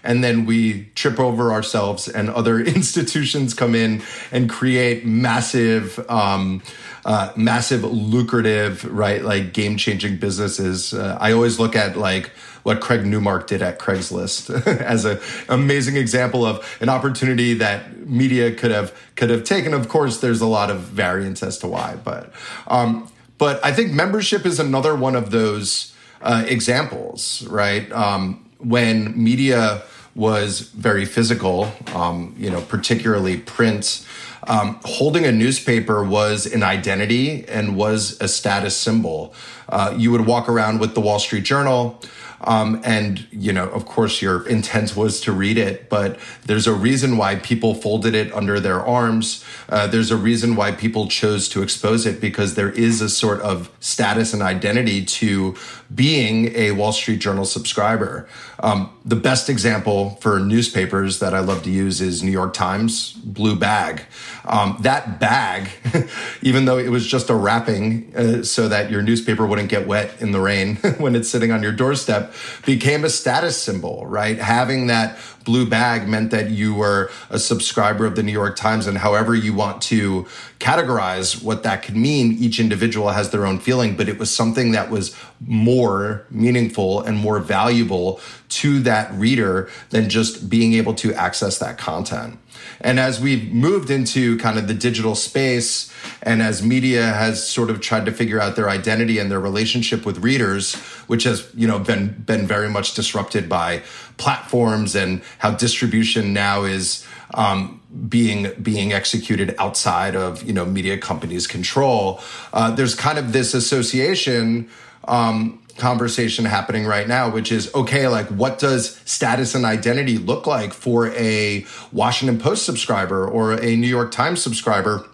and 0.03 0.23
then 0.23 0.45
we 0.45 0.85
trip 0.95 1.19
over 1.19 1.51
ourselves 1.51 2.07
and 2.07 2.29
other 2.29 2.59
institutions 2.75 3.53
come 3.53 3.75
in 3.75 4.01
and 4.31 4.49
create 4.49 5.05
massive 5.05 5.99
um, 6.09 6.61
uh, 7.05 7.31
massive 7.35 7.83
lucrative 7.83 8.83
right 8.85 9.23
like 9.23 9.53
game 9.53 9.77
changing 9.77 10.17
businesses. 10.17 10.93
Uh, 10.93 11.17
i 11.21 11.31
always 11.31 11.59
look 11.59 11.75
at 11.75 11.97
like 11.97 12.31
what 12.63 12.81
craig 12.81 13.05
newmark 13.05 13.47
did 13.47 13.61
at 13.61 13.79
craigslist 13.79 14.49
as 14.81 15.05
an 15.05 15.17
amazing 15.47 15.95
example 15.95 16.45
of 16.45 16.77
an 16.81 16.89
opportunity 16.89 17.53
that 17.53 17.97
media 18.07 18.53
could 18.53 18.71
have 18.71 18.93
could 19.15 19.29
have 19.29 19.43
taken. 19.43 19.73
Of 19.73 19.87
course 19.87 20.19
there's 20.19 20.41
a 20.41 20.47
lot 20.47 20.69
of 20.69 20.81
variance 20.81 21.41
as 21.43 21.57
to 21.59 21.67
why 21.67 21.95
but 22.03 22.33
um, 22.67 23.09
but 23.37 23.63
I 23.63 23.71
think 23.71 23.91
membership 23.91 24.45
is 24.45 24.59
another 24.59 24.95
one 24.95 25.15
of 25.15 25.31
those 25.31 25.93
uh, 26.21 26.43
examples, 26.47 27.45
right? 27.47 27.91
Um, 27.91 28.49
when 28.59 29.21
media 29.21 29.83
was 30.15 30.61
very 30.61 31.05
physical, 31.05 31.71
um, 31.93 32.35
you 32.37 32.49
know, 32.49 32.61
particularly 32.61 33.37
print. 33.37 34.05
Um, 34.47 34.79
holding 34.83 35.25
a 35.25 35.31
newspaper 35.31 36.03
was 36.03 36.45
an 36.45 36.63
identity 36.63 37.45
and 37.47 37.75
was 37.75 38.19
a 38.19 38.27
status 38.27 38.75
symbol. 38.75 39.33
Uh, 39.69 39.93
you 39.95 40.11
would 40.11 40.25
walk 40.25 40.49
around 40.49 40.79
with 40.79 40.95
the 40.95 41.01
Wall 41.01 41.19
Street 41.19 41.43
Journal. 41.43 42.01
Um, 42.41 42.81
and, 42.83 43.27
you 43.31 43.51
know, 43.51 43.67
of 43.69 43.85
course, 43.85 44.21
your 44.21 44.47
intent 44.47 44.95
was 44.95 45.19
to 45.21 45.31
read 45.31 45.57
it, 45.57 45.89
but 45.89 46.19
there's 46.45 46.67
a 46.67 46.73
reason 46.73 47.17
why 47.17 47.35
people 47.35 47.73
folded 47.73 48.13
it 48.13 48.31
under 48.31 48.59
their 48.59 48.79
arms. 48.79 49.43
Uh, 49.69 49.87
there's 49.87 50.11
a 50.11 50.17
reason 50.17 50.55
why 50.55 50.71
people 50.71 51.07
chose 51.07 51.49
to 51.49 51.61
expose 51.61 52.05
it 52.05 52.21
because 52.21 52.55
there 52.55 52.71
is 52.71 53.01
a 53.01 53.09
sort 53.09 53.41
of 53.41 53.69
status 53.79 54.33
and 54.33 54.41
identity 54.41 55.03
to 55.03 55.55
being 55.93 56.53
a 56.55 56.71
Wall 56.71 56.91
Street 56.91 57.19
Journal 57.19 57.45
subscriber. 57.45 58.27
Um, 58.59 58.97
the 59.05 59.15
best 59.15 59.49
example 59.49 60.17
for 60.21 60.39
newspapers 60.39 61.19
that 61.19 61.33
I 61.33 61.39
love 61.39 61.63
to 61.63 61.69
use 61.69 62.01
is 62.01 62.23
New 62.23 62.31
York 62.31 62.53
Times 62.53 63.13
blue 63.13 63.55
bag. 63.55 64.03
Um, 64.45 64.77
that 64.81 65.19
bag, 65.19 65.69
even 66.41 66.65
though 66.65 66.77
it 66.77 66.89
was 66.89 67.05
just 67.05 67.29
a 67.29 67.35
wrapping 67.35 68.15
uh, 68.15 68.43
so 68.43 68.67
that 68.67 68.89
your 68.89 69.01
newspaper 69.01 69.45
wouldn't 69.45 69.69
get 69.69 69.87
wet 69.87 70.21
in 70.21 70.31
the 70.31 70.39
rain 70.39 70.75
when 70.97 71.15
it's 71.15 71.29
sitting 71.29 71.51
on 71.51 71.61
your 71.61 71.71
doorstep, 71.71 72.33
became 72.65 73.05
a 73.05 73.09
status 73.09 73.61
symbol, 73.61 74.05
right? 74.05 74.37
Having 74.37 74.87
that 74.87 75.17
blue 75.47 75.65
bag 75.65 76.09
meant 76.09 76.29
that 76.31 76.49
you 76.49 76.75
were 76.75 77.09
a 77.29 77.39
subscriber 77.39 78.05
of 78.05 78.17
the 78.17 78.21
New 78.21 78.33
York 78.33 78.57
Times 78.57 78.85
and 78.85 78.97
however 78.97 79.33
you 79.33 79.53
want 79.53 79.81
to 79.83 80.27
categorize 80.59 81.41
what 81.41 81.63
that 81.63 81.83
could 81.83 81.95
mean. 81.95 82.33
Each 82.33 82.59
individual 82.59 83.11
has 83.11 83.29
their 83.29 83.45
own 83.45 83.57
feeling, 83.57 83.95
but 83.95 84.09
it 84.09 84.19
was 84.19 84.29
something 84.29 84.73
that 84.73 84.91
was 84.91 85.15
more 85.39 86.25
meaningful 86.29 87.01
and 87.01 87.17
more 87.17 87.39
valuable 87.39 88.19
to 88.49 88.81
that 88.81 89.09
reader 89.13 89.69
than 89.89 90.09
just 90.09 90.49
being 90.49 90.73
able 90.73 90.93
to 90.95 91.13
access 91.13 91.59
that 91.59 91.77
content. 91.77 92.37
And 92.81 92.99
as 92.99 93.19
we've 93.19 93.51
moved 93.51 93.89
into 93.89 94.37
kind 94.37 94.57
of 94.57 94.67
the 94.67 94.73
digital 94.73 95.15
space, 95.15 95.91
and 96.21 96.41
as 96.41 96.63
media 96.63 97.03
has 97.03 97.45
sort 97.45 97.69
of 97.69 97.81
tried 97.81 98.05
to 98.05 98.11
figure 98.11 98.39
out 98.39 98.55
their 98.55 98.69
identity 98.69 99.19
and 99.19 99.31
their 99.31 99.39
relationship 99.39 100.05
with 100.05 100.19
readers, 100.19 100.75
which 101.07 101.23
has 101.23 101.49
you 101.55 101.67
know 101.67 101.79
been 101.79 102.23
been 102.25 102.47
very 102.47 102.69
much 102.69 102.93
disrupted 102.93 103.49
by 103.49 103.83
platforms 104.17 104.95
and 104.95 105.21
how 105.39 105.51
distribution 105.51 106.33
now 106.33 106.63
is 106.63 107.05
um, 107.33 107.81
being 108.07 108.51
being 108.61 108.93
executed 108.93 109.55
outside 109.57 110.15
of 110.15 110.43
you 110.43 110.53
know 110.53 110.65
media 110.65 110.97
companies' 110.97 111.47
control. 111.47 112.21
Uh, 112.53 112.71
there's 112.71 112.95
kind 112.95 113.17
of 113.17 113.33
this 113.33 113.53
association. 113.53 114.69
Um, 115.07 115.61
conversation 115.77 116.45
happening 116.45 116.85
right 116.85 117.07
now, 117.07 117.29
which 117.29 117.51
is 117.51 117.73
okay, 117.73 118.07
like 118.07 118.27
what 118.27 118.59
does 118.59 118.99
status 119.05 119.55
and 119.55 119.65
identity 119.65 120.17
look 120.17 120.47
like 120.47 120.73
for 120.73 121.09
a 121.11 121.65
Washington 121.91 122.39
Post 122.39 122.65
subscriber 122.65 123.27
or 123.27 123.53
a 123.53 123.75
New 123.75 123.87
York 123.87 124.11
Times 124.11 124.41
subscriber 124.41 125.05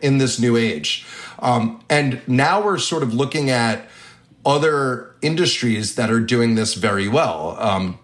in 0.00 0.18
this 0.18 0.38
new 0.38 0.56
age? 0.56 1.04
Um, 1.38 1.84
and 1.90 2.20
now 2.26 2.62
we're 2.62 2.78
sort 2.78 3.02
of 3.02 3.14
looking 3.14 3.50
at 3.50 3.88
other 4.44 5.14
industries 5.22 5.94
that 5.94 6.10
are 6.10 6.20
doing 6.20 6.54
this 6.54 6.74
very 6.74 7.08
well. 7.08 7.56
Um, 7.60 7.98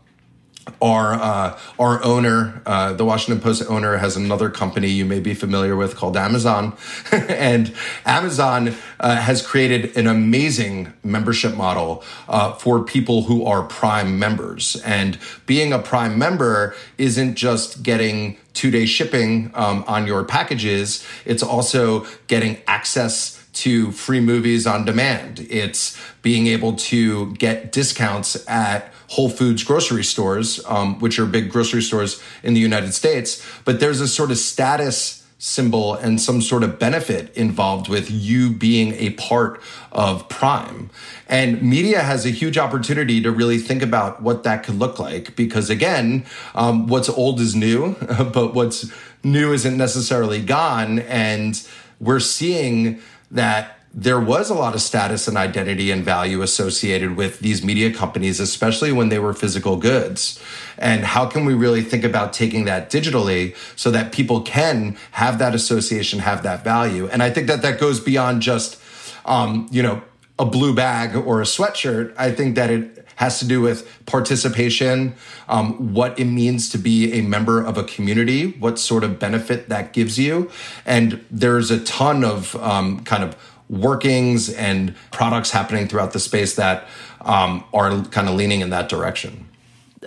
our 0.80 1.14
uh, 1.14 1.58
our 1.78 2.02
owner, 2.04 2.62
uh, 2.66 2.92
the 2.92 3.04
Washington 3.04 3.42
Post 3.42 3.64
owner, 3.68 3.96
has 3.96 4.16
another 4.16 4.50
company 4.50 4.88
you 4.88 5.04
may 5.04 5.20
be 5.20 5.34
familiar 5.34 5.76
with 5.76 5.96
called 5.96 6.16
Amazon, 6.16 6.76
and 7.12 7.74
Amazon 8.04 8.74
uh, 9.00 9.16
has 9.16 9.46
created 9.46 9.96
an 9.96 10.06
amazing 10.06 10.92
membership 11.02 11.54
model 11.54 12.02
uh, 12.28 12.52
for 12.54 12.84
people 12.84 13.22
who 13.24 13.44
are 13.44 13.62
Prime 13.62 14.18
members. 14.18 14.76
And 14.84 15.18
being 15.46 15.72
a 15.72 15.78
Prime 15.78 16.18
member 16.18 16.74
isn't 16.96 17.34
just 17.34 17.82
getting 17.82 18.38
two 18.54 18.70
day 18.70 18.86
shipping 18.86 19.50
um, 19.54 19.84
on 19.86 20.06
your 20.06 20.24
packages; 20.24 21.06
it's 21.24 21.42
also 21.42 22.06
getting 22.26 22.58
access 22.66 23.38
to 23.54 23.90
free 23.90 24.20
movies 24.20 24.66
on 24.66 24.84
demand. 24.84 25.44
It's 25.50 25.98
being 26.22 26.46
able 26.46 26.74
to 26.74 27.34
get 27.34 27.72
discounts 27.72 28.48
at 28.48 28.92
Whole 29.08 29.28
Foods 29.28 29.64
grocery 29.64 30.04
stores, 30.04 30.64
um, 30.66 30.98
which 31.00 31.18
are 31.18 31.26
big 31.26 31.50
grocery 31.50 31.82
stores 31.82 32.22
in 32.42 32.54
the 32.54 32.60
United 32.60 32.92
States. 32.92 33.44
But 33.64 33.80
there's 33.80 34.00
a 34.00 34.08
sort 34.08 34.30
of 34.30 34.38
status 34.38 35.18
symbol 35.38 35.94
and 35.94 36.20
some 36.20 36.42
sort 36.42 36.64
of 36.64 36.78
benefit 36.80 37.34
involved 37.36 37.88
with 37.88 38.10
you 38.10 38.50
being 38.50 38.92
a 38.94 39.10
part 39.10 39.62
of 39.92 40.28
Prime. 40.28 40.90
And 41.28 41.62
media 41.62 42.00
has 42.00 42.26
a 42.26 42.30
huge 42.30 42.58
opportunity 42.58 43.22
to 43.22 43.30
really 43.30 43.58
think 43.58 43.82
about 43.82 44.20
what 44.20 44.42
that 44.42 44.64
could 44.64 44.74
look 44.74 44.98
like 44.98 45.36
because, 45.36 45.70
again, 45.70 46.26
um, 46.54 46.88
what's 46.88 47.08
old 47.08 47.40
is 47.40 47.54
new, 47.54 47.94
but 48.32 48.52
what's 48.54 48.90
new 49.22 49.52
isn't 49.52 49.76
necessarily 49.76 50.42
gone. 50.42 50.98
And 51.00 51.60
we're 52.00 52.20
seeing 52.20 53.00
that 53.30 53.77
there 53.98 54.20
was 54.20 54.48
a 54.48 54.54
lot 54.54 54.76
of 54.76 54.80
status 54.80 55.26
and 55.26 55.36
identity 55.36 55.90
and 55.90 56.04
value 56.04 56.40
associated 56.40 57.16
with 57.16 57.40
these 57.40 57.64
media 57.64 57.92
companies, 57.92 58.38
especially 58.38 58.92
when 58.92 59.08
they 59.08 59.18
were 59.18 59.34
physical 59.34 59.76
goods. 59.76 60.40
And 60.78 61.04
how 61.04 61.26
can 61.26 61.44
we 61.44 61.52
really 61.52 61.82
think 61.82 62.04
about 62.04 62.32
taking 62.32 62.64
that 62.66 62.92
digitally 62.92 63.56
so 63.74 63.90
that 63.90 64.12
people 64.12 64.42
can 64.42 64.96
have 65.10 65.40
that 65.40 65.52
association, 65.52 66.20
have 66.20 66.44
that 66.44 66.62
value? 66.62 67.08
And 67.08 67.24
I 67.24 67.30
think 67.30 67.48
that 67.48 67.62
that 67.62 67.80
goes 67.80 67.98
beyond 67.98 68.40
just, 68.40 68.80
um, 69.24 69.66
you 69.72 69.82
know, 69.82 70.00
a 70.38 70.44
blue 70.44 70.72
bag 70.72 71.16
or 71.16 71.40
a 71.40 71.44
sweatshirt. 71.44 72.14
I 72.16 72.30
think 72.30 72.54
that 72.54 72.70
it 72.70 73.04
has 73.16 73.40
to 73.40 73.44
do 73.44 73.60
with 73.60 74.06
participation, 74.06 75.16
um, 75.48 75.92
what 75.92 76.16
it 76.20 76.26
means 76.26 76.68
to 76.68 76.78
be 76.78 77.14
a 77.14 77.20
member 77.20 77.60
of 77.60 77.76
a 77.76 77.82
community, 77.82 78.52
what 78.60 78.78
sort 78.78 79.02
of 79.02 79.18
benefit 79.18 79.68
that 79.70 79.92
gives 79.92 80.20
you. 80.20 80.48
And 80.86 81.24
there's 81.28 81.72
a 81.72 81.80
ton 81.80 82.22
of 82.22 82.54
um, 82.54 83.02
kind 83.02 83.24
of 83.24 83.36
workings 83.68 84.48
and 84.50 84.94
products 85.10 85.50
happening 85.50 85.88
throughout 85.88 86.12
the 86.12 86.20
space 86.20 86.56
that 86.56 86.86
um, 87.22 87.64
are 87.72 88.02
kind 88.06 88.28
of 88.28 88.34
leaning 88.34 88.60
in 88.60 88.70
that 88.70 88.88
direction. 88.88 89.48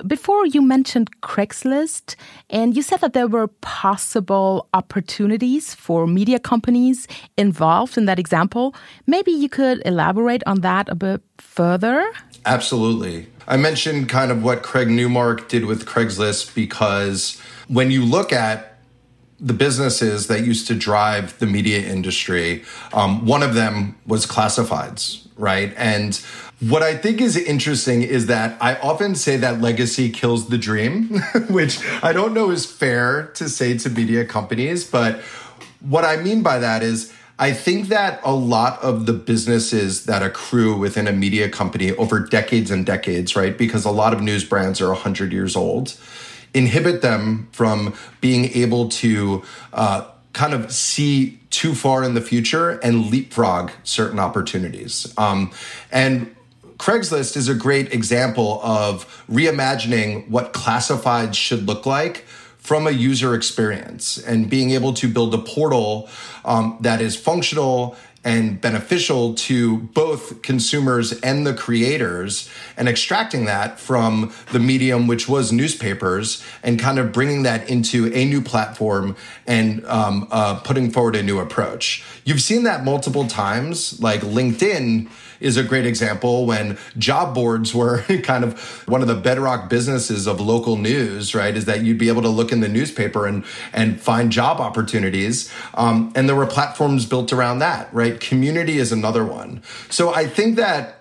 Before 0.08 0.46
you 0.46 0.62
mentioned 0.62 1.22
Craigslist, 1.22 2.15
and 2.50 2.75
you 2.75 2.82
said 2.82 3.01
that 3.01 3.12
there 3.12 3.27
were 3.27 3.48
possible 3.48 4.70
opportunities 4.74 5.75
for 5.75 6.08
media 6.08 6.39
companies 6.39 7.08
involved 7.38 7.98
in 7.98 8.06
that 8.06 8.18
example. 8.18 8.74
Maybe 9.06 9.32
you 9.32 9.50
could 9.50 9.82
elaborate 9.86 10.44
on 10.48 10.62
that 10.62 10.88
a 10.88 10.96
bit 10.96 11.22
further? 11.38 12.10
Absolutely. 12.46 13.27
I 13.48 13.58
mentioned 13.58 14.08
kind 14.08 14.32
of 14.32 14.44
what 14.44 14.63
Craig 14.63 14.88
Newmark 14.88 15.50
did 15.50 15.65
with 15.65 15.86
Craigslist 15.86 16.56
because 16.56 17.38
when 17.68 17.91
you 17.91 18.06
look 18.06 18.32
at 18.32 18.71
the 19.41 19.53
businesses 19.53 20.27
that 20.27 20.45
used 20.45 20.67
to 20.67 20.75
drive 20.75 21.38
the 21.39 21.48
media 21.48 21.79
industry, 21.79 22.63
um, 22.93 23.25
one 23.25 23.41
of 23.41 23.55
them 23.55 23.98
was 24.05 24.27
classifieds, 24.27 25.27
right? 25.36 25.74
And 25.75 26.15
what 26.60 26.83
I 26.83 26.95
think 26.95 27.19
is 27.19 27.36
interesting 27.36 28.03
is 28.03 28.27
that 28.27 28.55
I 28.62 28.75
often 28.75 29.15
say 29.15 29.38
that 29.38 29.60
legacy 29.60 30.12
kills 30.12 30.50
the 30.50 30.60
dream, 30.60 31.19
which 31.50 31.79
I 32.03 32.13
don't 32.13 32.36
know 32.36 32.51
is 32.51 32.67
fair 32.67 33.31
to 33.36 33.50
say 33.50 33.75
to 33.79 33.89
media 33.89 34.25
companies. 34.25 34.86
But 34.86 35.21
what 35.79 36.05
I 36.05 36.17
mean 36.17 36.43
by 36.43 36.60
that 36.60 36.83
is, 36.83 37.12
I 37.39 37.53
think 37.53 37.88
that 37.88 38.21
a 38.24 38.36
lot 38.36 38.79
of 38.83 39.07
the 39.07 39.13
businesses 39.13 40.05
that 40.05 40.21
accrue 40.21 40.77
within 40.77 41.07
a 41.07 41.12
media 41.12 41.50
company 41.50 41.91
over 41.93 42.19
decades 42.19 42.69
and 42.69 42.86
decades, 42.86 43.36
right? 43.36 43.57
Because 43.57 43.83
a 43.83 43.89
lot 43.89 44.13
of 44.13 44.21
news 44.21 44.43
brands 44.43 44.79
are 44.79 44.89
100 44.89 45.33
years 45.33 45.55
old 45.55 45.98
inhibit 46.53 47.01
them 47.01 47.48
from 47.51 47.93
being 48.20 48.46
able 48.53 48.89
to 48.89 49.43
uh, 49.74 50.08
kind 50.34 50.53
of 50.53 50.72
see 50.72 51.39
too 51.50 51.75
far 51.75 52.03
in 52.03 52.13
the 52.13 52.22
future 52.22 52.72
and 52.79 53.08
leapfrog 53.08 53.72
certain 53.84 54.20
opportunities. 54.20 55.13
Um, 55.17 55.51
and 55.91 56.34
Craigslist 56.77 57.38
is 57.38 57.48
a 57.48 57.53
great 57.53 57.93
example 57.93 58.60
of 58.63 59.05
reimagining 59.29 60.27
what 60.29 60.53
classifieds 60.53 61.36
should 61.36 61.67
look 61.67 61.86
like 61.86 62.25
from 62.58 62.88
a 62.88 62.91
user 62.91 63.36
experience 63.36 64.17
and 64.17 64.50
being 64.50 64.72
able 64.72 64.93
to 64.93 65.08
build 65.08 65.34
a 65.34 65.38
portal 65.38 66.10
um, 66.46 66.77
that 66.81 67.01
is 67.01 67.15
functional 67.15 67.96
and 68.24 68.62
beneficial 68.62 69.34
to 69.34 69.78
both 69.78 70.42
consumers 70.42 71.20
and 71.22 71.46
the 71.46 71.54
creators 71.54 72.50
and 72.78 72.88
extracting 72.88 73.46
that 73.46 73.80
from 73.80 74.32
the 74.51 74.60
medium 74.60 75.08
which 75.08 75.28
was 75.28 75.51
newspapers 75.51 76.44
and 76.62 76.80
kind 76.80 77.00
of 77.00 77.12
bringing 77.12 77.44
that 77.44 77.68
into 77.70 78.13
a 78.13 78.25
new 78.25 78.42
platform 78.42 79.16
and 79.48 79.84
um, 79.88 80.28
uh, 80.32 80.60
putting 80.60 80.92
forward 80.92 81.16
a 81.16 81.24
new 81.24 81.40
approach. 81.40 82.04
You've 82.24 82.42
seen 82.42 82.63
that 82.63 82.84
multiple 82.84 83.28
times 83.28 84.00
like 84.00 84.22
linkedin 84.22 85.10
is 85.41 85.57
a 85.57 85.63
great 85.63 85.86
example 85.86 86.45
when 86.45 86.77
job 86.98 87.33
boards 87.36 87.74
were 87.74 88.01
kind 88.24 88.43
of 88.43 88.60
one 88.88 89.01
of 89.01 89.07
the 89.07 89.15
bedrock 89.15 89.69
businesses 89.69 90.27
of 90.27 90.39
local 90.39 90.77
news, 90.77 91.36
right? 91.36 91.57
Is 91.57 91.65
that 91.65 91.83
you'd 91.83 91.98
be 91.98 92.07
able 92.07 92.21
to 92.21 92.29
look 92.29 92.51
in 92.51 92.62
the 92.62 92.69
newspaper 92.69 93.25
and 93.25 93.43
and 93.74 94.00
find 94.00 94.31
job 94.31 94.62
opportunities. 94.62 95.51
Um, 95.74 96.13
and 96.15 96.29
there 96.29 96.36
were 96.36 96.48
platforms 96.48 97.05
built 97.05 97.33
around 97.33 97.60
that, 97.60 97.93
right? 97.93 98.19
Community 98.19 98.77
is 98.77 98.91
another 98.91 99.25
one. 99.25 99.62
So 99.89 100.13
I 100.13 100.27
think 100.27 100.55
that 100.55 101.00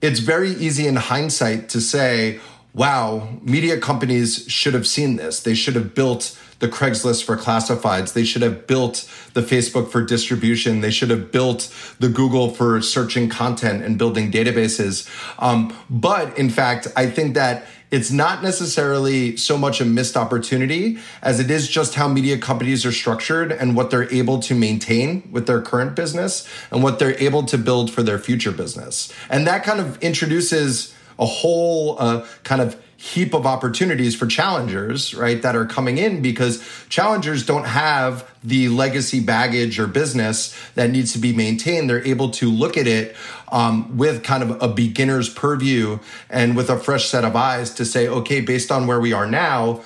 it's 0.00 0.20
very 0.20 0.50
easy 0.50 0.86
in 0.86 0.96
hindsight 0.96 1.68
to 1.70 1.80
say, 1.80 2.40
wow, 2.72 3.28
media 3.42 3.78
companies 3.78 4.46
should 4.48 4.74
have 4.74 4.86
seen 4.86 5.16
this. 5.16 5.40
They 5.40 5.54
should 5.54 5.74
have 5.74 5.94
built 5.94 6.38
the 6.60 6.68
Craigslist 6.68 7.24
for 7.24 7.36
classifieds. 7.36 8.12
They 8.12 8.24
should 8.24 8.42
have 8.42 8.66
built 8.66 9.10
the 9.34 9.42
Facebook 9.42 9.90
for 9.90 10.02
distribution. 10.02 10.80
They 10.80 10.90
should 10.90 11.10
have 11.10 11.32
built 11.32 11.74
the 11.98 12.08
Google 12.08 12.50
for 12.50 12.80
searching 12.80 13.28
content 13.28 13.82
and 13.82 13.98
building 13.98 14.30
databases. 14.30 15.08
Um, 15.38 15.74
but 15.90 16.38
in 16.38 16.50
fact, 16.50 16.86
I 16.96 17.06
think 17.06 17.34
that 17.34 17.66
it's 17.90 18.12
not 18.12 18.42
necessarily 18.42 19.36
so 19.36 19.58
much 19.58 19.80
a 19.80 19.84
missed 19.84 20.16
opportunity 20.16 20.98
as 21.22 21.40
it 21.40 21.50
is 21.50 21.68
just 21.68 21.96
how 21.96 22.06
media 22.06 22.38
companies 22.38 22.86
are 22.86 22.92
structured 22.92 23.50
and 23.50 23.74
what 23.74 23.90
they're 23.90 24.12
able 24.12 24.38
to 24.40 24.54
maintain 24.54 25.28
with 25.32 25.46
their 25.46 25.60
current 25.60 25.96
business 25.96 26.48
and 26.70 26.84
what 26.84 27.00
they're 27.00 27.18
able 27.20 27.42
to 27.44 27.58
build 27.58 27.90
for 27.90 28.04
their 28.04 28.18
future 28.18 28.52
business. 28.52 29.12
And 29.28 29.46
that 29.46 29.64
kind 29.64 29.80
of 29.80 30.00
introduces 30.02 30.94
a 31.18 31.26
whole 31.26 31.96
uh, 31.98 32.26
kind 32.44 32.62
of 32.62 32.80
heap 33.00 33.32
of 33.32 33.46
opportunities 33.46 34.14
for 34.14 34.26
challengers, 34.26 35.14
right, 35.14 35.40
that 35.40 35.56
are 35.56 35.64
coming 35.64 35.96
in 35.96 36.20
because 36.20 36.62
challengers 36.90 37.46
don't 37.46 37.64
have 37.64 38.30
the 38.44 38.68
legacy 38.68 39.20
baggage 39.20 39.80
or 39.80 39.86
business 39.86 40.54
that 40.74 40.90
needs 40.90 41.14
to 41.14 41.18
be 41.18 41.32
maintained. 41.32 41.88
They're 41.88 42.06
able 42.06 42.30
to 42.32 42.50
look 42.50 42.76
at 42.76 42.86
it 42.86 43.16
um, 43.50 43.96
with 43.96 44.22
kind 44.22 44.42
of 44.42 44.62
a 44.62 44.68
beginner's 44.68 45.30
purview 45.30 45.98
and 46.28 46.54
with 46.54 46.68
a 46.68 46.78
fresh 46.78 47.08
set 47.08 47.24
of 47.24 47.34
eyes 47.34 47.72
to 47.76 47.86
say, 47.86 48.06
okay, 48.06 48.42
based 48.42 48.70
on 48.70 48.86
where 48.86 49.00
we 49.00 49.14
are 49.14 49.26
now, 49.26 49.80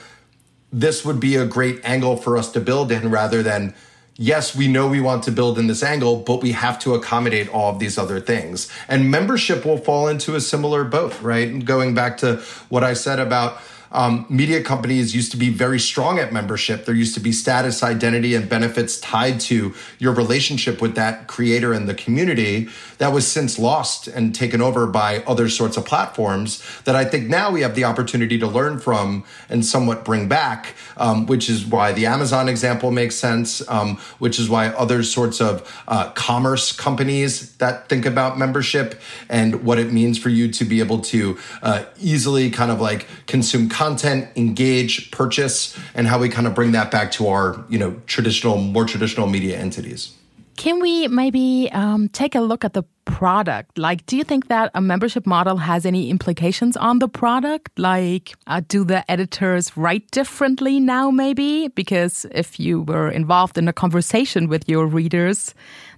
this 0.72 1.04
would 1.04 1.20
be 1.20 1.36
a 1.36 1.46
great 1.46 1.80
angle 1.84 2.16
for 2.16 2.36
us 2.36 2.50
to 2.50 2.60
build 2.60 2.90
in 2.90 3.12
rather 3.12 3.44
than 3.44 3.74
yes, 4.16 4.54
we 4.54 4.68
know 4.68 4.88
we 4.88 5.00
want 5.00 5.24
to 5.24 5.32
build 5.32 5.58
in 5.58 5.66
this 5.66 5.82
angle, 5.82 6.16
but 6.16 6.42
we 6.42 6.52
have 6.52 6.78
to 6.80 6.94
accommodate 6.94 7.48
all 7.48 7.72
of 7.72 7.78
these 7.78 7.98
other 7.98 8.20
things. 8.20 8.70
And 8.88 9.10
membership 9.10 9.64
will 9.64 9.78
fall 9.78 10.08
into 10.08 10.34
a 10.34 10.40
similar 10.40 10.84
boat, 10.84 11.20
right? 11.22 11.64
Going 11.64 11.94
back 11.94 12.18
to 12.18 12.36
what 12.68 12.84
I 12.84 12.94
said 12.94 13.18
about 13.18 13.60
um, 13.94 14.26
media 14.28 14.60
companies 14.62 15.14
used 15.14 15.30
to 15.30 15.36
be 15.36 15.50
very 15.50 15.78
strong 15.78 16.18
at 16.18 16.32
membership. 16.32 16.84
There 16.84 16.96
used 16.96 17.14
to 17.14 17.20
be 17.20 17.30
status, 17.30 17.82
identity, 17.82 18.34
and 18.34 18.48
benefits 18.48 18.98
tied 18.98 19.38
to 19.42 19.72
your 20.00 20.12
relationship 20.12 20.82
with 20.82 20.96
that 20.96 21.28
creator 21.28 21.72
and 21.72 21.88
the 21.88 21.94
community 21.94 22.68
that 22.98 23.12
was 23.12 23.30
since 23.30 23.58
lost 23.58 24.08
and 24.08 24.34
taken 24.34 24.60
over 24.60 24.86
by 24.86 25.22
other 25.26 25.48
sorts 25.48 25.76
of 25.76 25.84
platforms 25.84 26.62
that 26.84 26.96
I 26.96 27.04
think 27.04 27.28
now 27.28 27.50
we 27.50 27.62
have 27.62 27.74
the 27.74 27.84
opportunity 27.84 28.38
to 28.38 28.46
learn 28.46 28.78
from 28.78 29.24
and 29.48 29.64
somewhat 29.64 30.04
bring 30.04 30.28
back, 30.28 30.74
um, 30.96 31.26
which 31.26 31.48
is 31.48 31.64
why 31.64 31.92
the 31.92 32.06
Amazon 32.06 32.48
example 32.48 32.90
makes 32.90 33.14
sense, 33.14 33.66
um, 33.68 33.96
which 34.18 34.38
is 34.38 34.48
why 34.48 34.68
other 34.68 35.02
sorts 35.02 35.40
of 35.40 35.70
uh, 35.88 36.10
commerce 36.12 36.72
companies 36.72 37.56
that 37.56 37.88
think 37.88 38.06
about 38.06 38.38
membership 38.38 39.00
and 39.28 39.64
what 39.64 39.78
it 39.78 39.92
means 39.92 40.18
for 40.18 40.28
you 40.28 40.50
to 40.50 40.64
be 40.64 40.80
able 40.80 41.00
to 41.00 41.38
uh, 41.62 41.84
easily 42.00 42.50
kind 42.50 42.70
of 42.70 42.80
like 42.80 43.06
consume 43.26 43.68
content, 43.68 44.28
engage, 44.36 45.10
purchase, 45.10 45.78
and 45.94 46.06
how 46.06 46.18
we 46.18 46.28
kind 46.28 46.46
of 46.46 46.54
bring 46.54 46.72
that 46.72 46.90
back 46.90 47.10
to 47.12 47.28
our, 47.28 47.64
you 47.68 47.78
know, 47.78 48.00
traditional, 48.06 48.58
more 48.58 48.84
traditional 48.84 49.26
media 49.26 49.58
entities. 49.58 50.14
Can 50.56 50.80
we 50.80 51.08
maybe 51.08 51.68
um, 51.72 52.08
take 52.08 52.34
a 52.34 52.40
look 52.40 52.64
at 52.64 52.74
the 52.74 52.84
product? 53.04 53.76
Like, 53.76 54.06
do 54.06 54.16
you 54.16 54.24
think 54.24 54.48
that 54.48 54.70
a 54.74 54.80
membership 54.80 55.26
model 55.26 55.56
has 55.56 55.84
any 55.84 56.10
implications 56.10 56.76
on 56.76 57.00
the 57.00 57.08
product? 57.08 57.78
Like, 57.78 58.34
uh, 58.46 58.62
do 58.66 58.84
the 58.84 59.08
editors 59.10 59.76
write 59.76 60.10
differently 60.10 60.80
now, 60.80 61.10
maybe? 61.10 61.68
Because 61.68 62.24
if 62.30 62.60
you 62.60 62.82
were 62.82 63.10
involved 63.10 63.58
in 63.58 63.68
a 63.68 63.72
conversation 63.72 64.48
with 64.48 64.68
your 64.68 64.86
readers, 64.86 65.54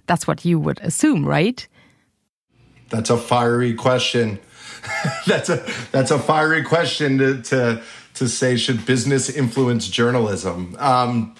that's 0.07 0.27
what 0.27 0.43
you 0.43 0.59
would 0.59 0.79
assume, 0.81 1.25
right? 1.25 1.67
That's 2.89 3.09
a 3.09 3.17
fiery 3.17 3.73
question. 3.73 4.39
that's 5.27 5.49
a 5.49 5.65
that's 5.91 6.11
a 6.11 6.19
fiery 6.19 6.63
question 6.63 7.17
to 7.17 7.41
to 7.43 7.81
to 8.15 8.27
say 8.27 8.57
should 8.57 8.85
business 8.85 9.29
influence 9.29 9.87
journalism. 9.87 10.75
Um, 10.79 11.35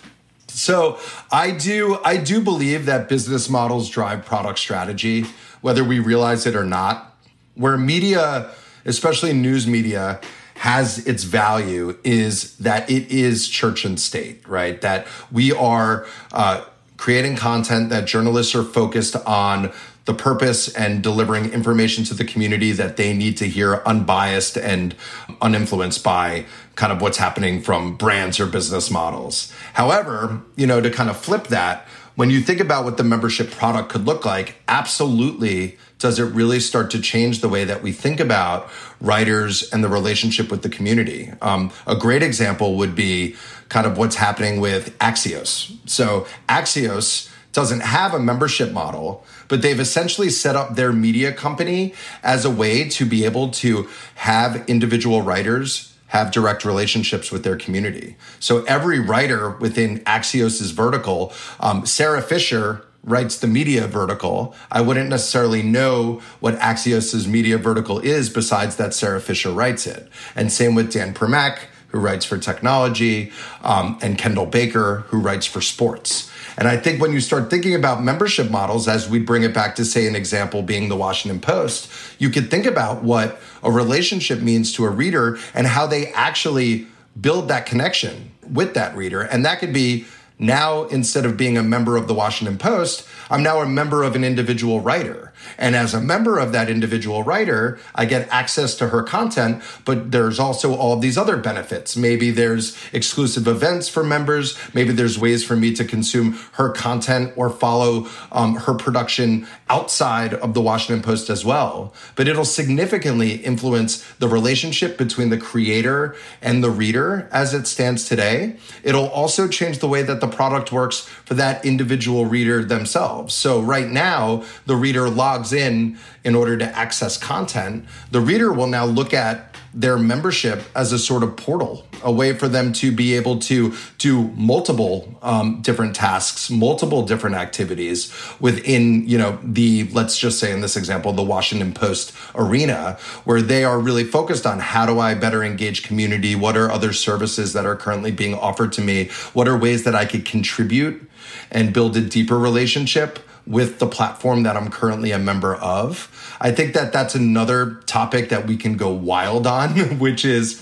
so 0.57 0.99
I 1.31 1.51
do 1.51 1.99
I 2.03 2.17
do 2.17 2.41
believe 2.41 2.87
that 2.87 3.07
business 3.07 3.49
models 3.49 3.89
drive 3.89 4.25
product 4.25 4.59
strategy, 4.59 5.25
whether 5.61 5.83
we 5.83 5.99
realize 5.99 6.45
it 6.45 6.55
or 6.55 6.65
not. 6.65 7.15
Where 7.55 7.77
media, 7.77 8.51
especially 8.85 9.33
news 9.33 9.67
media, 9.67 10.19
has 10.55 11.05
its 11.07 11.23
value 11.23 11.97
is 12.03 12.57
that 12.57 12.89
it 12.89 13.11
is 13.11 13.47
church 13.47 13.85
and 13.85 13.99
state, 13.99 14.47
right? 14.47 14.81
That 14.81 15.07
we 15.31 15.51
are 15.51 16.07
uh, 16.31 16.65
creating 16.97 17.35
content 17.35 17.89
that 17.89 18.05
journalists 18.05 18.55
are 18.55 18.63
focused 18.63 19.15
on 19.15 19.71
the 20.05 20.13
purpose 20.13 20.73
and 20.73 21.03
delivering 21.03 21.51
information 21.51 22.03
to 22.05 22.13
the 22.13 22.23
community 22.23 22.71
that 22.71 22.97
they 22.97 23.13
need 23.13 23.37
to 23.37 23.47
hear 23.47 23.83
unbiased 23.85 24.57
and 24.57 24.95
uninfluenced 25.41 26.03
by 26.03 26.45
kind 26.77 26.93
of 26.93 27.01
what's 27.01 27.17
happening 27.17 27.62
from 27.62 27.98
brands 27.98 28.39
or 28.39 28.46
business 28.46 28.89
models. 28.89 29.51
However, 29.74 30.41
you 30.55 30.67
know, 30.67 30.79
to 30.79 30.89
kind 30.89 31.10
of 31.10 31.17
flip 31.17 31.48
that, 31.48 31.88
when 32.15 32.29
you 32.29 32.39
think 32.39 32.60
about 32.60 32.86
what 32.86 32.98
the 32.98 33.03
membership 33.03 33.51
product 33.51 33.89
could 33.89 34.05
look 34.05 34.25
like, 34.25 34.55
absolutely 34.67 35.77
does 36.00 36.19
it 36.19 36.25
really 36.25 36.60
start 36.60 36.91
to 36.91 37.01
change 37.01 37.41
the 37.41 37.50
way 37.50 37.65
that 37.65 37.81
we 37.81 37.91
think 37.91 38.19
about 38.19 38.69
writers 39.01 39.67
and 39.72 39.84
the 39.84 39.89
relationship 39.89 40.51
with 40.51 40.62
the 40.62 40.69
community? 40.69 41.31
Um, 41.41 41.72
a 41.88 41.96
great 41.96 42.22
example 42.22 42.75
would 42.77 42.96
be 42.96 43.36
kind 43.69 43.88
of 43.88 43.98
what's 43.98 44.15
happening 44.15 44.62
with 44.62 44.98
Axios. 45.00 45.75
So 45.89 46.27
Axios 46.48 47.31
doesn't 47.53 47.79
have 47.79 48.13
a 48.13 48.19
membership 48.19 48.72
model, 48.72 49.25
but 49.48 49.63
they've 49.63 49.79
essentially 49.79 50.29
set 50.29 50.55
up 50.55 50.75
their 50.75 50.93
media 50.93 51.34
company 51.34 51.96
as 52.22 52.46
a 52.46 52.51
way 52.51 52.88
to 52.89 53.05
be 53.05 53.25
able 53.25 53.50
to 53.50 53.89
have 54.13 54.63
individual 54.69 55.24
writers 55.24 55.97
have 56.07 56.31
direct 56.31 56.63
relationships 56.63 57.31
with 57.31 57.43
their 57.43 57.57
community. 57.57 58.15
So 58.39 58.63
every 58.63 59.00
writer 59.00 59.51
within 59.51 60.01
Axios's 60.05 60.72
vertical, 60.72 61.33
um, 61.59 61.85
Sara 61.85 62.22
Fischer 62.22 62.83
writes 63.03 63.39
the 63.39 63.48
media 63.48 63.87
vertical. 63.87 64.53
I 64.70 64.81
wouldn't 64.81 65.09
necessarily 65.09 65.63
know 65.63 66.22
what 66.39 66.55
Axios's 66.55 67.27
media 67.27 67.57
vertical 67.57 68.00
is 68.00 68.29
besides 68.29 68.75
that 68.75 68.93
Sara 68.93 69.22
Fischer 69.22 69.51
writes 69.51 69.87
it. 69.87 70.09
And 70.35 70.51
same 70.51 70.75
with 70.75 70.91
Dan 70.91 71.13
Primack, 71.13 71.59
who 71.87 72.00
writes 72.00 72.25
for 72.25 72.37
technology, 72.37 73.31
um, 73.63 73.98
and 74.01 74.17
Kendall 74.17 74.46
Baker, 74.46 75.05
who 75.07 75.20
writes 75.20 75.46
for 75.46 75.61
sports. 75.61 76.29
And 76.57 76.67
I 76.67 76.75
think 76.75 77.00
when 77.00 77.11
you 77.11 77.20
start 77.20 77.51
thinking 77.51 77.75
about 77.75 78.03
membership 78.03 78.50
models, 78.50 78.87
as 78.87 79.07
we 79.07 79.20
bring 79.20 79.43
it 79.43 79.53
back 79.53 79.75
to, 79.75 79.85
say, 79.85 80.07
an 80.07 80.15
example 80.15 80.63
being 80.63 80.89
the 80.89 80.96
Washington 80.96 81.39
Post, 81.39 81.91
you 82.17 82.31
could 82.31 82.50
think 82.50 82.65
about 82.65 83.03
what 83.03 83.39
a 83.61 83.72
relationship 83.72 84.41
means 84.41 84.74
to 84.74 84.85
a 84.85 84.89
reader 84.89 85.37
and 85.53 85.67
how 85.67 85.85
they 85.85 86.07
actually 86.13 86.87
build 87.20 87.48
that 87.50 87.67
connection 87.67 88.31
with 88.51 88.74
that 88.74 88.96
reader. 88.96 89.22
And 89.22 89.46
that 89.46 89.59
could 89.59 89.72
be 89.74 90.07
now, 90.39 90.83
instead 90.85 91.25
of 91.25 91.35
being 91.35 91.57
a 91.57 91.63
member 91.63 91.98
of 91.98 92.07
the 92.07 92.13
Washington 92.13 92.57
Post, 92.57 93.07
I'm 93.29 93.43
now 93.43 93.59
a 93.59 93.65
member 93.65 94.03
of 94.03 94.15
an 94.15 94.24
individual 94.24 94.81
writer. 94.81 95.33
And 95.57 95.75
as 95.75 95.94
a 95.94 96.01
member 96.01 96.40
of 96.40 96.51
that 96.51 96.70
individual 96.70 97.24
writer, 97.24 97.79
I 97.96 98.05
get 98.05 98.27
access 98.29 98.75
to 98.75 98.90
her 98.90 99.03
content, 99.03 99.64
but 99.86 100.12
there's 100.12 100.40
also 100.40 100.75
all 100.75 100.94
of 100.94 101.01
these 101.01 101.18
other 101.18 101.38
benefits. 101.38 101.96
Maybe 101.96 102.31
there's 102.31 102.77
exclusive 102.94 103.48
events 103.48 103.90
for 103.90 104.03
members. 104.03 104.57
Maybe 104.74 104.92
there's 104.92 105.18
ways 105.20 105.44
for 105.44 105.55
me 105.55 105.74
to 105.75 105.86
consume 105.86 106.40
her 106.53 106.70
content 106.70 107.33
or 107.36 107.50
follow 107.50 108.07
um, 108.31 108.55
her 108.55 108.74
production 108.74 109.48
outside 109.70 110.33
of 110.33 110.53
the 110.53 110.62
Washington 110.62 111.03
Post 111.03 111.29
as 111.29 111.44
well. 111.44 111.94
But 112.16 112.27
it'll 112.27 112.46
significantly 112.46 113.36
influence 113.36 114.03
the 114.20 114.27
relationship 114.27 114.98
between 114.98 115.29
the 115.29 115.38
creator 115.38 116.16
and 116.42 116.64
the 116.64 116.72
reader 116.72 117.27
as 117.31 117.53
it 117.53 117.68
stands 117.68 118.07
today. 118.07 118.57
It'll 118.83 119.10
also 119.10 119.48
change 119.48 119.79
the 119.79 119.88
way 119.88 120.03
that 120.03 120.22
the 120.22 120.27
product 120.27 120.72
works 120.72 121.01
for 121.01 121.33
that 121.36 121.66
individual 121.66 122.25
reader 122.25 122.64
themselves. 122.64 123.33
So 123.33 123.62
right 123.62 123.90
now, 123.90 124.44
the 124.66 124.75
reader 124.75 125.10
logs 125.10 125.36
in 125.53 125.97
in 126.23 126.35
order 126.35 126.57
to 126.57 126.65
access 126.77 127.17
content. 127.17 127.85
The 128.11 128.21
reader 128.21 128.51
will 128.51 128.67
now 128.67 128.85
look 128.85 129.13
at 129.13 129.55
their 129.73 129.97
membership 129.97 130.63
as 130.75 130.91
a 130.91 130.97
sort 130.97 131.21
of 131.21 131.35
portal, 131.37 131.85
a 132.03 132.11
way 132.11 132.33
for 132.33 132.47
them 132.47 132.73
to 132.73 132.91
be 132.91 133.13
able 133.13 133.37
to 133.37 133.73
do 134.00 134.23
multiple 134.29 135.19
um, 135.21 135.61
different 135.61 135.95
tasks, 135.95 136.50
multiple 136.50 137.05
different 137.05 137.35
activities 137.35 138.11
within, 138.39 139.07
you 139.07 139.17
know, 139.19 139.37
the, 139.43 139.87
let's 139.91 140.17
just 140.17 140.39
say 140.39 140.51
in 140.51 140.61
this 140.61 140.75
example, 140.75 141.13
the 141.13 141.21
Washington 141.21 141.73
Post 141.73 142.11
arena, 142.33 142.97
where 143.23 143.41
they 143.41 143.63
are 143.63 143.79
really 143.79 144.03
focused 144.03 144.47
on 144.47 144.59
how 144.59 144.85
do 144.85 145.00
I 145.00 145.13
better 145.13 145.43
engage 145.43 145.83
community? 145.83 146.33
What 146.33 146.57
are 146.57 146.71
other 146.71 146.91
services 146.91 147.53
that 147.53 147.65
are 147.65 147.75
currently 147.75 148.11
being 148.11 148.33
offered 148.33 148.71
to 148.73 148.81
me? 148.81 149.09
What 149.33 149.47
are 149.47 149.55
ways 149.57 149.83
that 149.83 149.93
I 149.93 150.05
could 150.05 150.25
contribute 150.25 151.07
and 151.51 151.71
build 151.71 151.95
a 151.97 152.01
deeper 152.01 152.39
relationship? 152.39 153.19
With 153.48 153.79
the 153.79 153.88
platform 153.88 154.44
that 154.44 154.57
I'm 154.57 154.70
currently 154.70 155.12
a 155.12 155.20
member 155.20 155.55
of. 155.55 156.12
I 156.42 156.51
think 156.51 156.74
that 156.74 156.94
that's 156.94 157.16
another 157.16 157.75
topic 157.86 158.29
that 158.29 158.46
we 158.46 158.57
can 158.57 158.77
go 158.77 158.92
wild 158.92 159.48
on, 159.48 159.70
which 160.00 160.25
is 160.25 160.62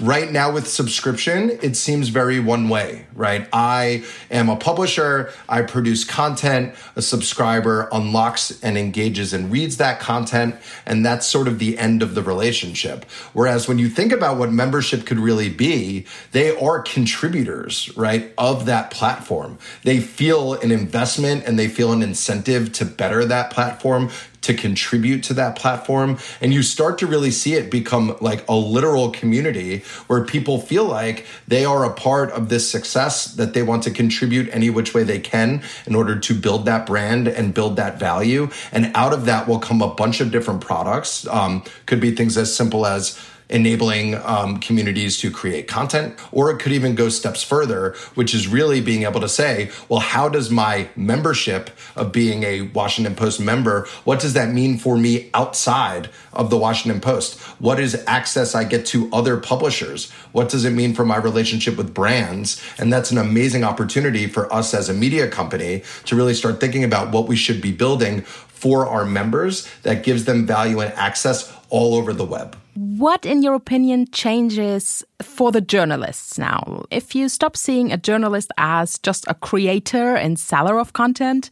Right 0.00 0.32
now 0.32 0.50
with 0.50 0.66
subscription, 0.66 1.50
it 1.62 1.76
seems 1.76 2.08
very 2.08 2.40
one 2.40 2.68
way, 2.68 3.06
right? 3.14 3.48
I 3.52 4.04
am 4.28 4.48
a 4.48 4.56
publisher, 4.56 5.32
I 5.48 5.62
produce 5.62 6.02
content, 6.02 6.74
a 6.96 7.02
subscriber 7.02 7.88
unlocks 7.92 8.60
and 8.60 8.76
engages 8.76 9.32
and 9.32 9.52
reads 9.52 9.76
that 9.76 10.00
content, 10.00 10.56
and 10.84 11.06
that's 11.06 11.28
sort 11.28 11.46
of 11.46 11.60
the 11.60 11.78
end 11.78 12.02
of 12.02 12.16
the 12.16 12.24
relationship. 12.24 13.04
Whereas 13.34 13.68
when 13.68 13.78
you 13.78 13.88
think 13.88 14.10
about 14.10 14.36
what 14.36 14.50
membership 14.50 15.06
could 15.06 15.20
really 15.20 15.48
be, 15.48 16.06
they 16.32 16.56
are 16.56 16.82
contributors, 16.82 17.96
right, 17.96 18.32
of 18.36 18.66
that 18.66 18.90
platform. 18.90 19.58
They 19.84 20.00
feel 20.00 20.54
an 20.54 20.72
investment 20.72 21.44
and 21.46 21.56
they 21.56 21.68
feel 21.68 21.92
an 21.92 22.02
incentive 22.02 22.72
to 22.72 22.84
better 22.84 23.24
that 23.26 23.52
platform, 23.52 24.10
to 24.44 24.54
contribute 24.54 25.22
to 25.24 25.34
that 25.34 25.56
platform. 25.56 26.18
And 26.40 26.52
you 26.52 26.62
start 26.62 26.98
to 26.98 27.06
really 27.06 27.30
see 27.30 27.54
it 27.54 27.70
become 27.70 28.16
like 28.20 28.46
a 28.48 28.54
literal 28.54 29.10
community 29.10 29.78
where 30.06 30.24
people 30.24 30.58
feel 30.58 30.84
like 30.84 31.26
they 31.48 31.64
are 31.64 31.84
a 31.84 31.92
part 31.92 32.30
of 32.30 32.48
this 32.48 32.68
success, 32.70 33.26
that 33.34 33.54
they 33.54 33.62
want 33.62 33.82
to 33.84 33.90
contribute 33.90 34.48
any 34.52 34.70
which 34.70 34.94
way 34.94 35.02
they 35.02 35.20
can 35.20 35.62
in 35.86 35.94
order 35.94 36.18
to 36.18 36.34
build 36.34 36.66
that 36.66 36.86
brand 36.86 37.28
and 37.28 37.54
build 37.54 37.76
that 37.76 37.98
value. 37.98 38.48
And 38.72 38.92
out 38.94 39.12
of 39.12 39.24
that 39.26 39.48
will 39.48 39.58
come 39.58 39.82
a 39.82 39.94
bunch 39.94 40.20
of 40.20 40.30
different 40.30 40.60
products. 40.60 41.26
Um, 41.26 41.64
could 41.86 42.00
be 42.00 42.14
things 42.14 42.36
as 42.36 42.54
simple 42.54 42.86
as 42.86 43.18
enabling 43.54 44.16
um, 44.16 44.58
communities 44.58 45.16
to 45.18 45.30
create 45.30 45.68
content, 45.68 46.18
or 46.32 46.50
it 46.50 46.58
could 46.58 46.72
even 46.72 46.96
go 46.96 47.08
steps 47.08 47.42
further, 47.42 47.94
which 48.16 48.34
is 48.34 48.48
really 48.48 48.80
being 48.80 49.04
able 49.04 49.20
to 49.20 49.28
say, 49.28 49.70
well, 49.88 50.00
how 50.00 50.28
does 50.28 50.50
my 50.50 50.88
membership 50.96 51.70
of 51.94 52.10
being 52.10 52.42
a 52.42 52.62
Washington 52.62 53.14
Post 53.14 53.40
member, 53.40 53.86
what 54.02 54.18
does 54.18 54.32
that 54.32 54.52
mean 54.52 54.76
for 54.76 54.96
me 54.96 55.30
outside 55.34 56.10
of 56.32 56.50
the 56.50 56.56
Washington 56.56 57.00
Post? 57.00 57.38
What 57.60 57.78
is 57.78 58.02
access 58.08 58.56
I 58.56 58.64
get 58.64 58.84
to 58.86 59.08
other 59.12 59.36
publishers? 59.36 60.10
What 60.32 60.48
does 60.48 60.64
it 60.64 60.70
mean 60.70 60.92
for 60.92 61.04
my 61.04 61.16
relationship 61.16 61.76
with 61.76 61.94
brands? 61.94 62.60
And 62.76 62.92
that's 62.92 63.12
an 63.12 63.18
amazing 63.18 63.62
opportunity 63.62 64.26
for 64.26 64.52
us 64.52 64.74
as 64.74 64.88
a 64.88 64.94
media 64.94 65.28
company 65.28 65.84
to 66.06 66.16
really 66.16 66.34
start 66.34 66.58
thinking 66.58 66.82
about 66.82 67.12
what 67.12 67.28
we 67.28 67.36
should 67.36 67.62
be 67.62 67.70
building 67.70 68.22
for 68.22 68.86
our 68.86 69.04
members 69.04 69.68
that 69.82 70.02
gives 70.02 70.24
them 70.24 70.46
value 70.46 70.80
and 70.80 70.90
access 70.94 71.53
all 71.70 71.94
over 71.94 72.12
the 72.12 72.24
web. 72.24 72.56
What, 72.74 73.24
in 73.24 73.42
your 73.42 73.54
opinion, 73.54 74.06
changes 74.10 75.04
for 75.22 75.52
the 75.52 75.60
journalists 75.60 76.38
now? 76.38 76.84
If 76.90 77.14
you 77.14 77.28
stop 77.28 77.56
seeing 77.56 77.92
a 77.92 77.96
journalist 77.96 78.50
as 78.58 78.98
just 78.98 79.24
a 79.28 79.34
creator 79.34 80.16
and 80.16 80.38
seller 80.38 80.78
of 80.78 80.92
content 80.92 81.50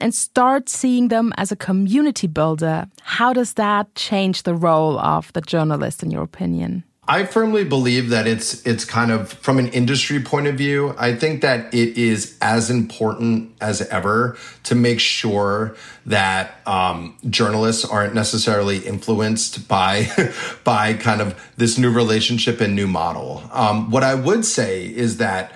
and 0.00 0.14
start 0.14 0.68
seeing 0.68 1.08
them 1.08 1.32
as 1.36 1.50
a 1.50 1.56
community 1.56 2.26
builder, 2.26 2.86
how 3.02 3.32
does 3.32 3.54
that 3.54 3.92
change 3.94 4.44
the 4.44 4.54
role 4.54 4.98
of 4.98 5.32
the 5.32 5.40
journalist, 5.40 6.02
in 6.02 6.10
your 6.10 6.22
opinion? 6.22 6.84
I 7.08 7.24
firmly 7.24 7.62
believe 7.62 8.08
that 8.08 8.26
it's 8.26 8.66
it's 8.66 8.84
kind 8.84 9.12
of 9.12 9.32
from 9.32 9.58
an 9.58 9.68
industry 9.68 10.20
point 10.20 10.48
of 10.48 10.56
view. 10.56 10.94
I 10.98 11.14
think 11.14 11.42
that 11.42 11.72
it 11.72 11.96
is 11.96 12.36
as 12.40 12.68
important 12.68 13.52
as 13.60 13.80
ever 13.82 14.36
to 14.64 14.74
make 14.74 14.98
sure 14.98 15.76
that 16.06 16.66
um, 16.66 17.16
journalists 17.30 17.84
aren't 17.84 18.14
necessarily 18.14 18.78
influenced 18.78 19.68
by 19.68 20.08
by 20.64 20.94
kind 20.94 21.20
of 21.20 21.40
this 21.56 21.78
new 21.78 21.92
relationship 21.92 22.60
and 22.60 22.74
new 22.74 22.88
model. 22.88 23.48
Um, 23.52 23.90
what 23.92 24.02
I 24.02 24.16
would 24.16 24.44
say 24.44 24.84
is 24.86 25.18
that 25.18 25.52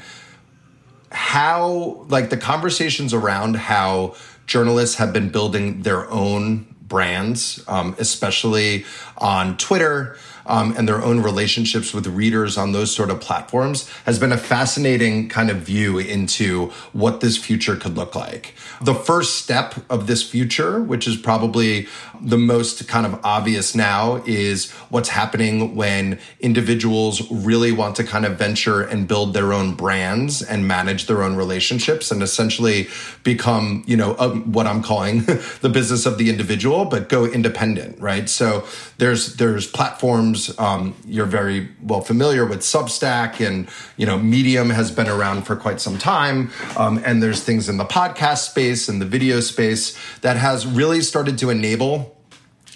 how 1.11 2.07
like 2.09 2.31
the 2.31 2.37
conversations 2.37 3.13
around 3.13 3.57
how 3.57 4.15
journalists 4.47 4.97
have 4.97 5.13
been 5.13 5.31
building 5.31 5.83
their 5.83 6.09
own 6.11 6.73
brands, 6.81 7.65
um, 7.67 7.97
especially 7.99 8.85
on 9.19 9.57
Twitter 9.57 10.17
um, 10.46 10.74
and 10.76 10.88
their 10.88 11.03
own 11.03 11.20
relationships 11.20 11.94
with 11.94 12.07
readers 12.07 12.57
on 12.57 12.72
those 12.72 12.94
sort 12.94 13.11
of 13.11 13.20
platforms 13.20 13.88
has 14.05 14.18
been 14.18 14.33
a 14.33 14.38
fascinating 14.38 15.29
kind 15.29 15.50
of 15.50 15.59
view 15.59 15.98
into 15.98 16.66
what 16.92 17.20
this 17.20 17.37
future 17.37 17.76
could 17.76 17.96
look 17.96 18.14
like. 18.14 18.55
The 18.81 18.94
first 18.94 19.37
step 19.37 19.74
of 19.90 20.07
this 20.07 20.22
future, 20.22 20.81
which 20.81 21.07
is 21.07 21.16
probably 21.16 21.87
the 22.20 22.38
most 22.38 22.88
kind 22.88 23.07
of 23.07 23.20
obvious 23.24 23.74
now, 23.74 24.22
is 24.26 24.70
what's 24.88 25.11
happening 25.11 25.74
when 25.74 26.18
individuals 26.40 27.31
really 27.31 27.72
want 27.72 27.96
to 27.96 28.05
kind 28.05 28.24
of 28.24 28.38
venture 28.38 28.83
and 28.83 29.07
build 29.07 29.35
their 29.35 29.53
own 29.53 29.74
brands 29.74 30.42
and 30.42 30.66
manage 30.66 31.07
their 31.07 31.22
own 31.22 31.37
relationships 31.37 32.11
and 32.11 32.22
essentially 32.22 32.88
become, 33.22 33.85
you 33.87 33.96
know, 33.96 34.12
uh, 34.14 34.31
what 34.31 34.66
I'm 34.66 34.83
calling 34.83 35.24
the 35.61 35.70
business 35.72 36.07
of 36.07 36.18
the 36.18 36.31
individual, 36.31 36.85
but 36.85 37.09
go 37.09 37.26
independent, 37.26 38.00
right? 38.00 38.29
So 38.29 38.66
there's 38.98 39.37
there's 39.37 39.66
platforms 39.66 40.30
um, 40.59 40.95
you're 41.07 41.27
very 41.27 41.69
well 41.83 42.01
familiar 42.01 42.47
with 42.47 42.61
Substack 42.61 43.47
and 43.47 43.69
you 43.97 44.07
know 44.07 44.19
Medium 44.19 44.71
has 44.71 44.90
been 44.90 45.09
around 45.09 45.43
for 45.43 45.57
quite 45.57 45.81
some 45.81 45.99
time, 45.99 46.51
um, 46.77 47.01
and 47.05 47.23
there's 47.23 47.43
things 47.43 47.69
in 47.69 47.77
the 47.77 47.85
podcast 47.85 48.51
space 48.51 48.88
and 48.88 49.01
the 49.01 49.07
video 49.07 49.40
space 49.40 49.97
that 50.19 50.37
has 50.37 50.66
really 50.66 51.01
started 51.01 51.38
to 51.38 51.51
enable 51.51 52.16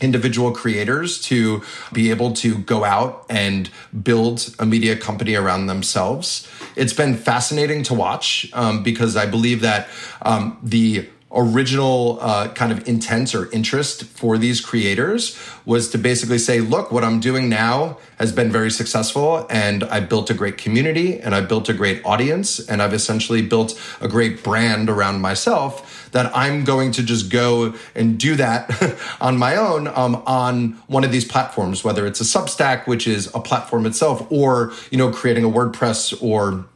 individual 0.01 0.53
creators 0.53 1.21
to 1.23 1.63
be 1.93 2.11
able 2.11 2.33
to 2.33 2.59
go 2.59 2.85
out 2.85 3.25
and 3.31 3.71
build 4.03 4.55
a 4.59 4.67
media 4.67 4.97
company 4.97 5.35
around 5.35 5.67
themselves. 5.67 6.49
It's 6.77 6.93
been 6.93 7.17
fascinating 7.17 7.85
to 7.85 7.95
watch 7.95 8.51
um, 8.53 8.83
because 8.83 9.17
I 9.17 9.27
believe 9.27 9.61
that 9.61 9.89
um, 10.23 10.59
the 10.63 11.09
original 11.35 12.19
uh, 12.21 12.49
kind 12.49 12.73
of 12.73 12.87
intent 12.89 13.35
or 13.35 13.51
interest 13.53 14.05
for 14.05 14.39
these 14.39 14.61
creators 14.61 15.39
was 15.65 15.91
to 15.91 15.99
basically 15.99 16.39
say, 16.39 16.61
look, 16.61 16.93
what 16.93 17.03
I'm 17.03 17.21
doing 17.21 17.49
now 17.49 17.99
has 18.19 18.33
been 18.33 18.53
very 18.53 18.71
successful 18.71 19.47
and 19.51 19.85
I 19.85 20.01
built 20.01 20.31
a 20.31 20.35
great 20.35 20.59
community 20.59 21.21
and 21.21 21.35
I 21.35 21.41
built 21.41 21.69
a 21.69 21.73
great 21.73 22.05
audience 22.05 22.61
and 22.61 22.81
I've 22.81 22.95
essentially 22.95 23.43
built 23.43 23.81
a 24.01 24.09
great 24.09 24.45
brand 24.45 24.89
around 24.89 25.21
myself 25.21 26.11
that 26.13 26.35
I'm 26.35 26.65
going 26.65 26.93
to 26.93 27.03
just 27.03 27.31
go 27.31 27.75
and 27.95 28.19
do 28.19 28.37
that 28.37 28.97
on 29.21 29.37
my 29.37 29.57
own 29.57 29.89
um, 29.89 30.23
on 30.27 30.73
one 30.87 31.03
of 31.03 31.11
these 31.11 31.25
platforms, 31.25 31.83
whether 31.83 32.07
it's 32.07 32.21
a 32.21 32.25
Substack, 32.25 32.87
which 32.87 33.09
is 33.09 33.27
a 33.35 33.41
platform 33.41 33.85
itself, 33.87 34.27
or, 34.31 34.73
you 34.91 34.99
know, 34.99 35.11
creating 35.11 35.45
a 35.45 35.51
WordPress 35.51 36.23
or 36.23 36.67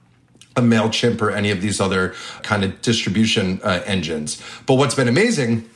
a 0.58 0.60
MailChimp 0.60 1.22
or 1.22 1.30
any 1.30 1.50
of 1.50 1.62
these 1.62 1.80
other 1.80 2.14
kind 2.42 2.64
of 2.64 2.82
distribution 2.82 3.60
uh, 3.62 3.82
engines. 3.86 4.42
But 4.66 4.74
what's 4.74 4.94
been 4.94 5.08
amazing 5.08 5.68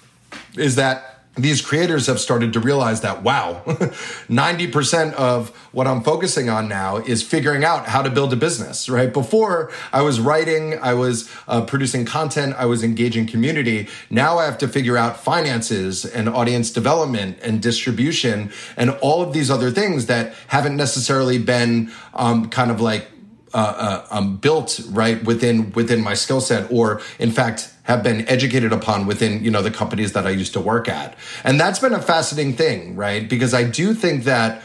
is 0.56 0.76
that 0.76 1.12
these 1.34 1.62
creators 1.62 2.08
have 2.08 2.20
started 2.20 2.52
to 2.52 2.60
realize 2.60 3.00
that 3.00 3.22
wow 3.22 3.62
90% 3.66 5.14
of 5.14 5.48
what 5.72 5.86
i'm 5.86 6.02
focusing 6.02 6.50
on 6.50 6.68
now 6.68 6.98
is 6.98 7.22
figuring 7.22 7.64
out 7.64 7.86
how 7.86 8.02
to 8.02 8.10
build 8.10 8.34
a 8.34 8.36
business 8.36 8.88
right 8.88 9.14
before 9.14 9.72
i 9.94 10.02
was 10.02 10.20
writing 10.20 10.78
i 10.80 10.92
was 10.92 11.30
uh, 11.48 11.64
producing 11.64 12.04
content 12.04 12.54
i 12.58 12.66
was 12.66 12.84
engaging 12.84 13.26
community 13.26 13.88
now 14.10 14.36
i 14.38 14.44
have 14.44 14.58
to 14.58 14.68
figure 14.68 14.98
out 14.98 15.16
finances 15.16 16.04
and 16.04 16.28
audience 16.28 16.70
development 16.70 17.38
and 17.42 17.62
distribution 17.62 18.52
and 18.76 18.90
all 19.00 19.22
of 19.22 19.32
these 19.32 19.50
other 19.50 19.70
things 19.70 20.06
that 20.06 20.34
haven't 20.48 20.76
necessarily 20.76 21.38
been 21.38 21.90
um, 22.12 22.50
kind 22.50 22.70
of 22.70 22.78
like 22.78 23.08
uh, 23.54 23.56
uh, 23.56 24.06
um, 24.10 24.36
built 24.36 24.80
right 24.90 25.22
within 25.24 25.72
within 25.72 26.00
my 26.00 26.14
skill 26.14 26.40
set, 26.40 26.70
or 26.70 27.00
in 27.18 27.30
fact 27.30 27.72
have 27.84 28.02
been 28.02 28.26
educated 28.28 28.72
upon 28.72 29.06
within 29.06 29.44
you 29.44 29.50
know 29.50 29.62
the 29.62 29.70
companies 29.70 30.12
that 30.12 30.26
I 30.26 30.30
used 30.30 30.52
to 30.54 30.60
work 30.60 30.88
at, 30.88 31.16
and 31.44 31.60
that's 31.60 31.78
been 31.78 31.94
a 31.94 32.02
fascinating 32.02 32.54
thing, 32.54 32.96
right? 32.96 33.28
Because 33.28 33.54
I 33.54 33.64
do 33.64 33.94
think 33.94 34.24
that 34.24 34.62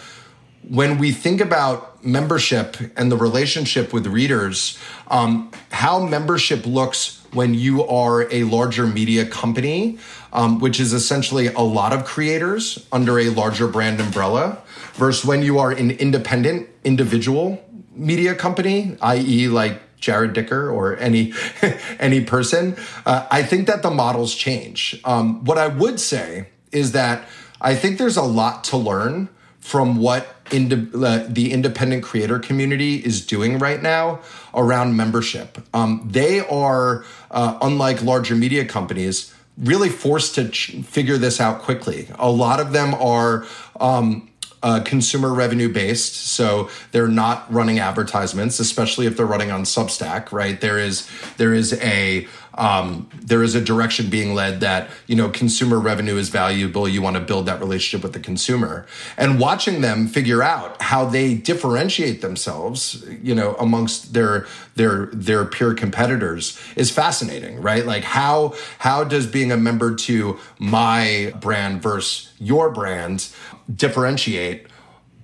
when 0.69 0.97
we 0.97 1.11
think 1.11 1.41
about 1.41 2.03
membership 2.03 2.77
and 2.97 3.11
the 3.11 3.17
relationship 3.17 3.93
with 3.93 4.07
readers, 4.07 4.77
um, 5.07 5.51
how 5.71 5.99
membership 5.99 6.65
looks 6.65 7.23
when 7.33 7.53
you 7.53 7.85
are 7.85 8.31
a 8.33 8.43
larger 8.43 8.87
media 8.87 9.25
company, 9.25 9.97
um, 10.33 10.59
which 10.59 10.79
is 10.79 10.93
essentially 10.93 11.47
a 11.47 11.61
lot 11.61 11.93
of 11.93 12.05
creators 12.05 12.85
under 12.91 13.19
a 13.19 13.29
larger 13.29 13.67
brand 13.67 13.99
umbrella, 13.99 14.61
versus 14.93 15.25
when 15.25 15.41
you 15.41 15.59
are 15.59 15.71
an 15.71 15.91
independent 15.91 16.67
individual 16.83 17.63
media 17.97 18.35
company, 18.35 18.97
i.e., 19.01 19.47
like 19.47 19.81
Jared 19.99 20.33
Dicker 20.33 20.69
or 20.69 20.95
any 20.97 21.33
any 21.99 22.23
person, 22.23 22.75
uh, 23.05 23.27
I 23.31 23.43
think 23.43 23.67
that 23.67 23.81
the 23.81 23.91
models 23.91 24.35
change. 24.35 24.99
Um, 25.03 25.43
what 25.43 25.57
I 25.57 25.67
would 25.67 25.99
say 25.99 26.49
is 26.71 26.91
that 26.91 27.27
I 27.59 27.75
think 27.75 27.97
there's 27.97 28.17
a 28.17 28.23
lot 28.23 28.63
to 28.65 28.77
learn 28.77 29.29
from 29.59 29.97
what 29.97 30.35
ind- 30.51 30.93
uh, 30.95 31.25
the 31.27 31.51
independent 31.51 32.03
creator 32.03 32.39
community 32.39 32.95
is 32.95 33.25
doing 33.25 33.59
right 33.59 33.81
now 33.81 34.19
around 34.53 34.95
membership. 34.95 35.57
Um, 35.73 36.07
they 36.09 36.39
are, 36.39 37.03
uh, 37.31 37.57
unlike 37.61 38.01
larger 38.01 38.35
media 38.35 38.63
companies, 38.65 39.33
really 39.57 39.89
forced 39.89 40.35
to 40.35 40.49
ch- 40.49 40.75
figure 40.83 41.17
this 41.17 41.41
out 41.41 41.61
quickly. 41.61 42.07
A 42.17 42.29
lot 42.29 42.59
of 42.59 42.71
them 42.71 42.93
are. 42.93 43.45
Um, 43.79 44.29
uh, 44.63 44.81
consumer 44.81 45.33
revenue 45.33 45.71
based. 45.71 46.15
So 46.15 46.69
they're 46.91 47.07
not 47.07 47.51
running 47.51 47.79
advertisements, 47.79 48.59
especially 48.59 49.05
if 49.05 49.17
they're 49.17 49.25
running 49.25 49.51
on 49.51 49.63
Substack, 49.63 50.31
right? 50.31 50.59
There 50.59 50.79
is 50.79 51.09
there 51.37 51.53
is 51.53 51.73
a 51.73 52.27
um, 52.57 53.07
there 53.13 53.43
is 53.43 53.53
a 53.53 53.61
direction 53.61 54.09
being 54.09 54.33
led 54.33 54.61
that 54.61 54.89
you 55.05 55.15
know 55.15 55.29
consumer 55.29 55.79
revenue 55.79 56.17
is 56.17 56.29
valuable. 56.29 56.89
You 56.89 57.01
want 57.01 57.15
to 57.15 57.21
build 57.21 57.45
that 57.45 57.59
relationship 57.59 58.03
with 58.03 58.13
the 58.13 58.19
consumer, 58.19 58.87
and 59.15 59.39
watching 59.39 59.81
them 59.81 60.07
figure 60.07 60.41
out 60.41 60.81
how 60.81 61.05
they 61.05 61.35
differentiate 61.35 62.21
themselves, 62.21 63.05
you 63.21 63.35
know, 63.35 63.53
amongst 63.59 64.13
their 64.13 64.47
their 64.75 65.07
their 65.07 65.45
peer 65.45 65.73
competitors 65.75 66.59
is 66.75 66.89
fascinating, 66.89 67.61
right? 67.61 67.85
Like 67.85 68.03
how 68.03 68.55
how 68.79 69.03
does 69.03 69.27
being 69.27 69.51
a 69.51 69.57
member 69.57 69.95
to 69.95 70.39
my 70.57 71.33
brand 71.39 71.81
versus 71.83 72.33
your 72.39 72.71
brand 72.71 73.29
differentiate 73.73 74.67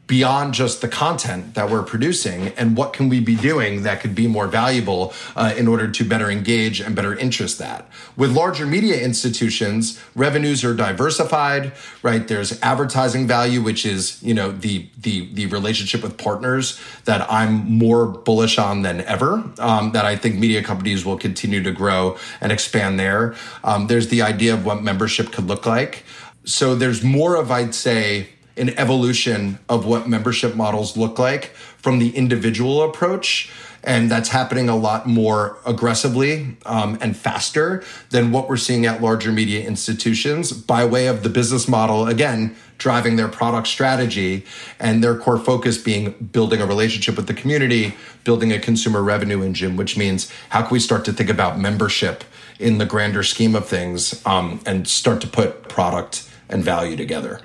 beyond 0.05 0.53
just 0.53 0.81
the 0.81 0.87
content 0.87 1.53
that 1.53 1.69
we're 1.69 1.81
producing 1.81 2.49
and 2.49 2.75
what 2.75 2.91
can 2.91 3.07
we 3.07 3.21
be 3.21 3.35
doing 3.35 3.83
that 3.83 4.01
could 4.01 4.13
be 4.13 4.27
more 4.27 4.47
valuable 4.47 5.13
uh, 5.35 5.53
in 5.57 5.65
order 5.65 5.89
to 5.89 6.03
better 6.03 6.29
engage 6.29 6.81
and 6.81 6.93
better 6.93 7.15
interest 7.17 7.57
that? 7.57 7.87
With 8.17 8.31
larger 8.31 8.65
media 8.65 9.01
institutions 9.01 9.99
revenues 10.13 10.63
are 10.63 10.73
diversified 10.73 11.71
right? 12.01 12.27
There's 12.27 12.61
advertising 12.61 13.27
value 13.27 13.61
which 13.61 13.85
is 13.85 14.21
you 14.21 14.33
know 14.33 14.51
the 14.51 14.89
the 14.97 15.33
the 15.33 15.45
relationship 15.45 16.03
with 16.03 16.17
partners 16.17 16.79
that 17.05 17.25
i'm 17.31 17.71
more 17.71 18.05
bullish 18.05 18.57
on 18.57 18.81
than 18.81 19.01
ever 19.01 19.43
um, 19.59 19.93
that 19.93 20.05
i 20.05 20.15
think 20.15 20.35
media 20.35 20.61
companies 20.61 21.05
will 21.05 21.17
continue 21.17 21.63
to 21.63 21.71
grow 21.71 22.17
and 22.41 22.51
expand 22.51 22.99
there. 22.99 23.35
Um, 23.63 23.87
there's 23.87 24.09
the 24.09 24.21
idea 24.21 24.53
of 24.53 24.65
what 24.65 24.83
membership 24.83 25.31
could 25.31 25.45
look 25.45 25.65
like. 25.65 26.03
So 26.45 26.75
there's 26.75 27.03
more 27.03 27.37
of 27.37 27.51
i'd 27.51 27.73
say 27.73 28.27
an 28.57 28.69
evolution 28.77 29.59
of 29.67 29.85
what 29.85 30.07
membership 30.07 30.55
models 30.55 30.95
look 30.95 31.17
like 31.17 31.45
from 31.77 31.99
the 31.99 32.15
individual 32.15 32.83
approach 32.83 33.51
and 33.83 34.09
that's 34.09 34.29
happening 34.29 34.69
a 34.69 34.75
lot 34.75 35.07
more 35.07 35.57
aggressively 35.65 36.55
um, 36.65 36.97
and 37.01 37.17
faster 37.17 37.83
than 38.11 38.31
what 38.31 38.47
we're 38.47 38.57
seeing 38.57 38.85
at 38.85 39.01
larger 39.01 39.31
media 39.31 39.65
institutions 39.65 40.53
by 40.53 40.85
way 40.85 41.07
of 41.07 41.23
the 41.23 41.29
business 41.29 41.67
model, 41.67 42.07
again, 42.07 42.55
driving 42.77 43.17
their 43.17 43.27
product 43.27 43.67
strategy 43.67 44.45
and 44.79 45.03
their 45.03 45.17
core 45.17 45.37
focus 45.37 45.77
being 45.77 46.11
building 46.31 46.61
a 46.61 46.65
relationship 46.65 47.17
with 47.17 47.27
the 47.27 47.33
community, 47.33 47.93
building 48.23 48.51
a 48.51 48.59
consumer 48.59 49.03
revenue 49.03 49.43
engine, 49.43 49.75
which 49.75 49.97
means 49.97 50.31
how 50.49 50.61
can 50.61 50.71
we 50.71 50.79
start 50.79 51.03
to 51.05 51.13
think 51.13 51.29
about 51.29 51.59
membership 51.59 52.23
in 52.59 52.77
the 52.77 52.85
grander 52.85 53.23
scheme 53.23 53.55
of 53.55 53.67
things 53.67 54.25
um, 54.25 54.61
and 54.65 54.87
start 54.87 55.19
to 55.19 55.27
put 55.27 55.67
product 55.67 56.29
and 56.49 56.63
value 56.63 56.95
together. 56.95 57.41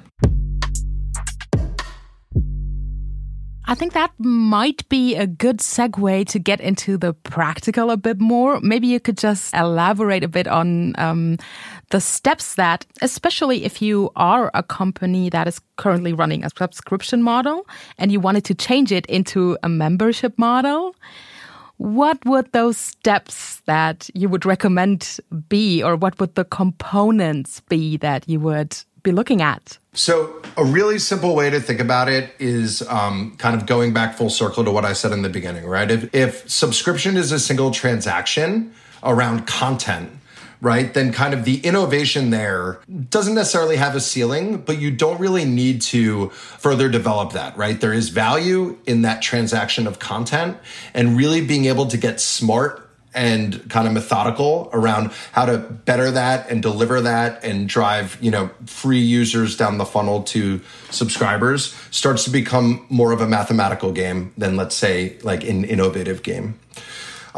I 3.70 3.74
think 3.74 3.92
that 3.92 4.12
might 4.16 4.88
be 4.88 5.14
a 5.14 5.26
good 5.26 5.58
segue 5.58 6.26
to 6.28 6.38
get 6.38 6.58
into 6.58 6.96
the 6.96 7.12
practical 7.12 7.90
a 7.90 7.98
bit 7.98 8.18
more. 8.18 8.58
Maybe 8.62 8.86
you 8.86 8.98
could 8.98 9.18
just 9.18 9.52
elaborate 9.52 10.24
a 10.24 10.28
bit 10.28 10.48
on 10.48 10.94
um, 10.96 11.36
the 11.90 12.00
steps 12.00 12.54
that, 12.54 12.86
especially 13.02 13.66
if 13.66 13.82
you 13.82 14.10
are 14.16 14.50
a 14.54 14.62
company 14.62 15.28
that 15.28 15.46
is 15.46 15.60
currently 15.76 16.14
running 16.14 16.46
a 16.46 16.50
subscription 16.56 17.22
model 17.22 17.68
and 17.98 18.10
you 18.10 18.20
wanted 18.20 18.46
to 18.46 18.54
change 18.54 18.90
it 18.90 19.04
into 19.04 19.58
a 19.62 19.68
membership 19.68 20.38
model. 20.38 20.96
What 21.76 22.24
would 22.24 22.50
those 22.52 22.78
steps 22.78 23.60
that 23.66 24.08
you 24.14 24.30
would 24.30 24.46
recommend 24.46 25.20
be, 25.50 25.82
or 25.82 25.94
what 25.94 26.18
would 26.18 26.36
the 26.36 26.46
components 26.46 27.60
be 27.68 27.98
that 27.98 28.26
you 28.26 28.40
would 28.40 28.78
be 29.08 29.14
looking 29.14 29.42
at? 29.42 29.78
So, 29.94 30.40
a 30.56 30.64
really 30.64 30.98
simple 30.98 31.34
way 31.34 31.50
to 31.50 31.60
think 31.60 31.80
about 31.80 32.08
it 32.08 32.32
is 32.38 32.82
um, 32.82 33.36
kind 33.38 33.56
of 33.56 33.66
going 33.66 33.92
back 33.92 34.16
full 34.16 34.30
circle 34.30 34.64
to 34.64 34.70
what 34.70 34.84
I 34.84 34.92
said 34.92 35.12
in 35.12 35.22
the 35.22 35.28
beginning, 35.28 35.66
right? 35.66 35.90
If, 35.90 36.14
if 36.14 36.48
subscription 36.48 37.16
is 37.16 37.32
a 37.32 37.38
single 37.38 37.70
transaction 37.70 38.72
around 39.02 39.46
content, 39.46 40.10
right, 40.60 40.92
then 40.92 41.12
kind 41.12 41.34
of 41.34 41.44
the 41.44 41.58
innovation 41.58 42.30
there 42.30 42.80
doesn't 43.10 43.34
necessarily 43.34 43.76
have 43.76 43.94
a 43.94 44.00
ceiling, 44.00 44.58
but 44.58 44.80
you 44.80 44.90
don't 44.90 45.20
really 45.20 45.44
need 45.44 45.80
to 45.82 46.30
further 46.30 46.88
develop 46.88 47.32
that, 47.32 47.56
right? 47.56 47.80
There 47.80 47.92
is 47.92 48.08
value 48.08 48.78
in 48.86 49.02
that 49.02 49.22
transaction 49.22 49.86
of 49.86 49.98
content 49.98 50.56
and 50.94 51.16
really 51.16 51.44
being 51.44 51.66
able 51.66 51.86
to 51.86 51.96
get 51.96 52.20
smart 52.20 52.87
and 53.18 53.68
kind 53.68 53.88
of 53.88 53.92
methodical 53.92 54.70
around 54.72 55.10
how 55.32 55.44
to 55.44 55.58
better 55.58 56.12
that 56.12 56.48
and 56.48 56.62
deliver 56.62 57.00
that 57.00 57.42
and 57.42 57.68
drive 57.68 58.16
you 58.20 58.30
know 58.30 58.48
free 58.66 59.00
users 59.00 59.56
down 59.56 59.76
the 59.76 59.84
funnel 59.84 60.22
to 60.22 60.60
subscribers 60.90 61.74
starts 61.90 62.22
to 62.22 62.30
become 62.30 62.86
more 62.88 63.10
of 63.10 63.20
a 63.20 63.26
mathematical 63.26 63.90
game 63.90 64.32
than 64.38 64.56
let's 64.56 64.76
say 64.76 65.18
like 65.22 65.42
an 65.42 65.64
innovative 65.64 66.22
game 66.22 66.56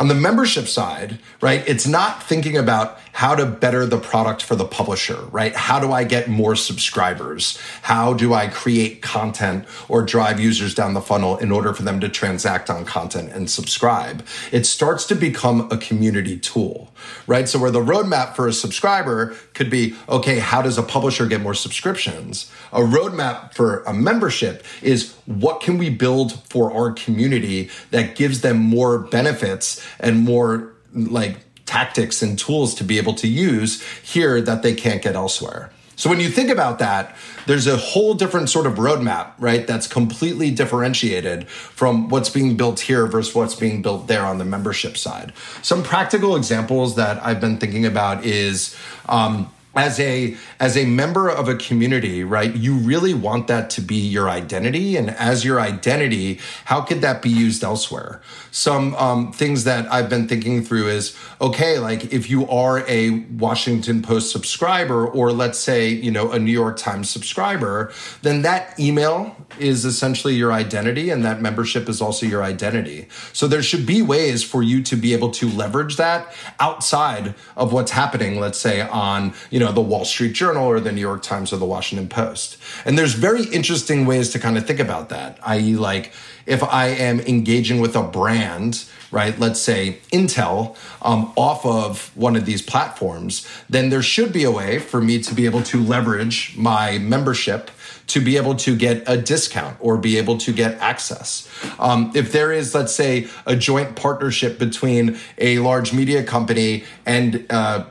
on 0.00 0.08
the 0.08 0.14
membership 0.14 0.66
side, 0.66 1.18
right, 1.42 1.62
it's 1.68 1.86
not 1.86 2.22
thinking 2.22 2.56
about 2.56 2.98
how 3.12 3.34
to 3.34 3.44
better 3.44 3.84
the 3.84 3.98
product 3.98 4.42
for 4.42 4.56
the 4.56 4.64
publisher, 4.64 5.26
right? 5.26 5.54
How 5.54 5.78
do 5.78 5.92
I 5.92 6.04
get 6.04 6.26
more 6.26 6.56
subscribers? 6.56 7.58
How 7.82 8.14
do 8.14 8.32
I 8.32 8.46
create 8.46 9.02
content 9.02 9.66
or 9.90 10.02
drive 10.02 10.40
users 10.40 10.74
down 10.74 10.94
the 10.94 11.02
funnel 11.02 11.36
in 11.36 11.52
order 11.52 11.74
for 11.74 11.82
them 11.82 12.00
to 12.00 12.08
transact 12.08 12.70
on 12.70 12.86
content 12.86 13.30
and 13.32 13.50
subscribe? 13.50 14.26
It 14.50 14.64
starts 14.64 15.04
to 15.08 15.14
become 15.14 15.70
a 15.70 15.76
community 15.76 16.38
tool, 16.38 16.89
right? 17.26 17.48
So 17.48 17.58
where 17.58 17.70
the 17.70 17.80
roadmap 17.80 18.36
for 18.36 18.46
a 18.46 18.52
subscriber 18.52 19.34
could 19.54 19.70
be, 19.70 19.94
okay, 20.08 20.38
how 20.38 20.62
does 20.62 20.78
a 20.78 20.82
publisher 20.82 21.26
get 21.26 21.40
more 21.40 21.54
subscriptions? 21.54 22.50
A 22.72 22.80
roadmap 22.80 23.54
for 23.54 23.82
a 23.84 23.92
membership 23.92 24.64
is 24.82 25.14
what 25.26 25.60
can 25.60 25.78
we 25.78 25.90
build 25.90 26.32
for 26.48 26.72
our 26.72 26.92
community 26.92 27.70
that 27.90 28.16
gives 28.16 28.40
them 28.40 28.58
more 28.58 28.98
benefits 28.98 29.84
and 29.98 30.18
more 30.20 30.72
like 30.92 31.36
tactics 31.70 32.20
and 32.20 32.36
tools 32.36 32.74
to 32.74 32.84
be 32.84 32.98
able 32.98 33.14
to 33.14 33.28
use 33.28 33.80
here 34.02 34.40
that 34.40 34.62
they 34.62 34.74
can't 34.74 35.02
get 35.02 35.14
elsewhere. 35.14 35.70
So 36.00 36.08
when 36.08 36.18
you 36.18 36.30
think 36.30 36.48
about 36.48 36.78
that, 36.78 37.14
there's 37.44 37.66
a 37.66 37.76
whole 37.76 38.14
different 38.14 38.48
sort 38.48 38.66
of 38.66 38.76
roadmap, 38.76 39.32
right? 39.38 39.66
That's 39.66 39.86
completely 39.86 40.50
differentiated 40.50 41.46
from 41.46 42.08
what's 42.08 42.30
being 42.30 42.56
built 42.56 42.80
here 42.80 43.06
versus 43.06 43.34
what's 43.34 43.54
being 43.54 43.82
built 43.82 44.06
there 44.06 44.24
on 44.24 44.38
the 44.38 44.46
membership 44.46 44.96
side. 44.96 45.34
Some 45.60 45.82
practical 45.82 46.36
examples 46.36 46.96
that 46.96 47.22
I've 47.22 47.38
been 47.38 47.58
thinking 47.58 47.84
about 47.84 48.24
is 48.24 48.74
um, 49.10 49.52
as 49.80 49.98
a 49.98 50.36
as 50.58 50.76
a 50.76 50.84
member 50.84 51.30
of 51.30 51.48
a 51.48 51.56
community 51.56 52.22
right 52.22 52.54
you 52.54 52.74
really 52.74 53.14
want 53.14 53.46
that 53.46 53.70
to 53.70 53.80
be 53.80 53.96
your 53.96 54.28
identity. 54.28 54.96
And 54.98 55.08
as 55.10 55.42
your 55.42 55.58
identity 55.58 56.38
how 56.66 56.82
could 56.82 57.00
that 57.00 57.22
be 57.22 57.30
used 57.30 57.64
elsewhere? 57.64 58.20
Some 58.50 58.94
um, 58.96 59.32
things 59.32 59.64
that 59.64 59.90
i've 59.90 60.10
been 60.10 60.28
thinking 60.28 60.62
through 60.62 60.88
is 60.88 61.16
okay 61.40 61.78
like 61.78 62.12
if 62.12 62.28
you 62.28 62.46
are 62.48 62.76
a 62.88 63.00
washington 63.46 64.02
post 64.02 64.30
subscriber 64.30 65.06
or 65.06 65.32
let's 65.32 65.58
say 65.58 65.88
you 65.88 66.10
know 66.10 66.32
a 66.32 66.38
new 66.38 66.52
york 66.62 66.76
times 66.76 67.08
subscriber 67.08 67.92
then 68.22 68.42
that 68.42 68.78
email 68.78 69.34
is 69.58 69.84
essentially 69.84 70.34
your 70.34 70.52
identity 70.52 71.10
and 71.10 71.24
that 71.24 71.40
membership 71.40 71.88
is 71.88 72.00
also 72.00 72.26
your 72.26 72.42
identity. 72.42 73.08
So 73.32 73.46
there 73.46 73.62
should 73.62 73.86
be 73.86 74.02
ways 74.02 74.42
for 74.42 74.62
you 74.62 74.82
to 74.84 74.96
be 74.96 75.12
able 75.12 75.30
to 75.32 75.48
leverage 75.48 75.96
that 75.96 76.34
outside 76.58 77.34
of 77.56 77.72
what's 77.72 77.90
happening 77.90 78.40
let's 78.40 78.58
say 78.58 78.80
on 78.80 79.34
you 79.50 79.58
know, 79.58 79.69
the 79.70 79.80
Wall 79.80 80.04
Street 80.04 80.32
Journal 80.32 80.66
or 80.66 80.80
the 80.80 80.92
New 80.92 81.00
York 81.00 81.22
Times 81.22 81.52
or 81.52 81.56
the 81.56 81.66
Washington 81.66 82.08
Post. 82.08 82.56
And 82.84 82.98
there's 82.98 83.14
very 83.14 83.44
interesting 83.44 84.06
ways 84.06 84.30
to 84.30 84.38
kind 84.38 84.56
of 84.56 84.66
think 84.66 84.80
about 84.80 85.08
that, 85.10 85.38
i.e., 85.42 85.76
like 85.76 86.12
if 86.46 86.62
I 86.62 86.86
am 86.88 87.20
engaging 87.20 87.80
with 87.80 87.94
a 87.94 88.02
brand, 88.02 88.84
right, 89.10 89.38
let's 89.38 89.60
say 89.60 89.98
Intel, 90.12 90.76
um, 91.02 91.32
off 91.36 91.64
of 91.64 92.10
one 92.16 92.36
of 92.36 92.44
these 92.44 92.62
platforms, 92.62 93.46
then 93.68 93.90
there 93.90 94.02
should 94.02 94.32
be 94.32 94.44
a 94.44 94.50
way 94.50 94.78
for 94.78 95.00
me 95.00 95.20
to 95.22 95.34
be 95.34 95.46
able 95.46 95.62
to 95.64 95.82
leverage 95.82 96.56
my 96.56 96.98
membership 96.98 97.70
to 98.08 98.20
be 98.20 98.36
able 98.36 98.56
to 98.56 98.74
get 98.74 99.04
a 99.06 99.16
discount 99.16 99.76
or 99.78 99.96
be 99.96 100.18
able 100.18 100.36
to 100.36 100.52
get 100.52 100.74
access. 100.78 101.48
Um, 101.78 102.10
if 102.14 102.32
there 102.32 102.52
is, 102.52 102.74
let's 102.74 102.92
say, 102.92 103.28
a 103.46 103.54
joint 103.54 103.94
partnership 103.94 104.58
between 104.58 105.16
a 105.38 105.60
large 105.60 105.92
media 105.92 106.24
company 106.24 106.84
and 107.06 107.46
uh, 107.50 107.84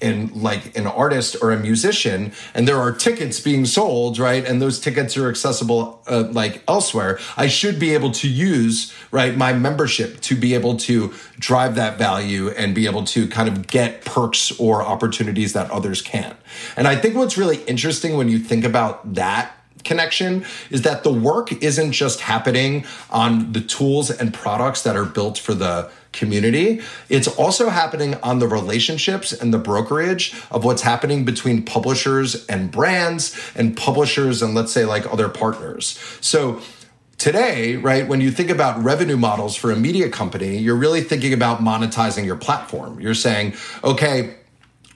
in 0.00 0.30
like 0.34 0.76
an 0.76 0.86
artist 0.86 1.36
or 1.42 1.52
a 1.52 1.58
musician 1.58 2.32
and 2.54 2.66
there 2.66 2.78
are 2.78 2.92
tickets 2.92 3.40
being 3.40 3.66
sold 3.66 4.18
right? 4.18 4.44
And 4.44 4.60
those 4.60 4.80
tickets 4.80 5.16
are 5.16 5.28
accessible 5.28 6.02
uh, 6.06 6.24
like 6.30 6.62
elsewhere. 6.68 7.18
I 7.36 7.46
should 7.48 7.78
be 7.78 7.94
able 7.94 8.10
to 8.12 8.28
use 8.28 8.94
right 9.10 9.36
my 9.36 9.52
membership 9.52 10.20
to 10.22 10.36
be 10.36 10.54
able 10.54 10.76
to 10.78 11.12
drive 11.38 11.74
that 11.76 11.98
value 11.98 12.50
and 12.50 12.74
be 12.74 12.86
able 12.86 13.04
to 13.04 13.26
kind 13.28 13.48
of 13.48 13.66
get 13.66 14.04
perks 14.04 14.52
or 14.58 14.82
opportunities 14.82 15.52
that 15.52 15.70
others 15.70 16.02
can't. 16.02 16.36
And 16.76 16.86
i 16.88 16.96
think 16.96 17.14
what's 17.14 17.38
really 17.38 17.62
interesting 17.64 18.16
when 18.16 18.28
you 18.28 18.38
think 18.38 18.64
about 18.64 19.14
that 19.14 19.56
connection 19.84 20.44
is 20.70 20.82
that 20.82 21.02
the 21.04 21.12
work 21.12 21.52
isn't 21.62 21.92
just 21.92 22.20
happening 22.20 22.84
on 23.10 23.52
the 23.52 23.60
tools 23.60 24.10
and 24.10 24.34
products 24.34 24.82
that 24.82 24.96
are 24.96 25.04
built 25.04 25.38
for 25.38 25.54
the 25.54 25.90
community. 26.12 26.80
It's 27.08 27.28
also 27.28 27.68
happening 27.68 28.14
on 28.22 28.38
the 28.38 28.48
relationships 28.48 29.32
and 29.32 29.54
the 29.54 29.58
brokerage 29.58 30.34
of 30.50 30.64
what's 30.64 30.82
happening 30.82 31.24
between 31.24 31.62
publishers 31.64 32.46
and 32.46 32.70
brands 32.70 33.52
and 33.54 33.76
publishers 33.76 34.42
and 34.42 34.54
let's 34.54 34.72
say 34.72 34.84
like 34.84 35.10
other 35.12 35.28
partners. 35.28 35.98
So 36.20 36.60
today, 37.18 37.76
right, 37.76 38.08
when 38.08 38.20
you 38.20 38.30
think 38.30 38.50
about 38.50 38.82
revenue 38.82 39.16
models 39.16 39.54
for 39.54 39.70
a 39.70 39.76
media 39.76 40.08
company, 40.08 40.58
you're 40.58 40.76
really 40.76 41.02
thinking 41.02 41.32
about 41.32 41.60
monetizing 41.60 42.24
your 42.24 42.36
platform. 42.36 42.98
You're 43.00 43.14
saying, 43.14 43.54
okay, 43.84 44.36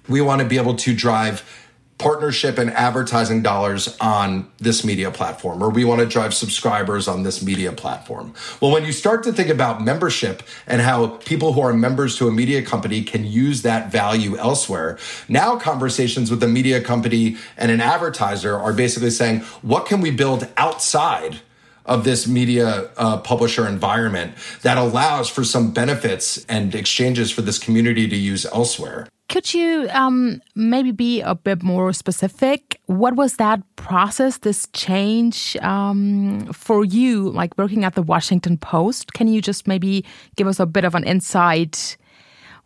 we 0.09 0.21
want 0.21 0.43
to 0.43 0.49
be 0.49 0.57
able 0.57 0.75
to 0.77 0.95
drive 0.95 1.64
partnership 1.99 2.59
and 2.59 2.71
advertising 2.73 3.43
dollars 3.43 3.97
on 4.01 4.51
this 4.59 4.85
media 4.85 5.11
platform, 5.11 5.63
or 5.63 5.71
we 5.71 5.85
want 5.85 6.01
to 6.01 6.07
drive 6.07 6.35
subscribers 6.35 7.07
on 7.07 7.23
this 7.23 7.43
media 7.43 7.73
platform. 7.73 8.35
Well, 8.61 8.73
when 8.73 8.85
you 8.85 8.93
start 8.93 9.23
to 9.25 9.33
think 9.33 9.49
about 9.49 9.83
membership 9.83 10.43
and 10.67 10.83
how 10.83 11.07
people 11.07 11.53
who 11.53 11.61
are 11.61 11.73
members 11.73 12.17
to 12.19 12.27
a 12.27 12.33
media 12.33 12.63
company 12.63 13.03
can 13.03 13.25
use 13.25 13.63
that 13.63 13.93
value 13.93 14.37
elsewhere, 14.37 14.99
now 15.29 15.57
conversations 15.57 16.31
with 16.31 16.43
a 16.43 16.49
media 16.49 16.81
company 16.81 17.37
and 17.57 17.71
an 17.71 17.81
advertiser 17.81 18.57
are 18.59 18.73
basically 18.73 19.11
saying, 19.11 19.41
what 19.63 19.87
can 19.87 20.01
we 20.01 20.11
build 20.11 20.49
outside? 20.57 21.41
of 21.87 22.03
this 22.05 22.27
media 22.27 22.89
uh, 22.97 23.19
publisher 23.19 23.69
environment 23.69 24.33
that 24.63 24.79
allows 24.79 25.29
for 25.29 25.45
some 25.45 25.71
benefits 25.71 26.43
and 26.47 26.75
exchanges 26.75 27.31
for 27.31 27.43
this 27.43 27.59
community 27.59 28.09
to 28.09 28.17
use 28.17 28.47
elsewhere. 28.47 29.07
Could 29.29 29.55
you 29.55 29.89
um, 29.91 30.41
maybe 30.55 30.93
be 30.93 31.21
a 31.21 31.35
bit 31.35 31.63
more 31.63 31.93
specific? 31.93 32.81
What 32.87 33.17
was 33.17 33.37
that 33.37 33.63
process, 33.77 34.39
this 34.39 34.69
change 34.73 35.57
um, 35.63 36.47
for 36.53 36.85
you, 36.85 37.31
like 37.31 37.57
working 37.57 37.85
at 37.85 37.95
the 37.95 38.03
Washington 38.03 38.59
Post? 38.59 39.15
Can 39.15 39.27
you 39.27 39.41
just 39.41 39.67
maybe 39.67 40.05
give 40.37 40.47
us 40.47 40.61
a 40.61 40.67
bit 40.67 40.85
of 40.85 40.95
an 40.95 41.05
insight? 41.05 41.97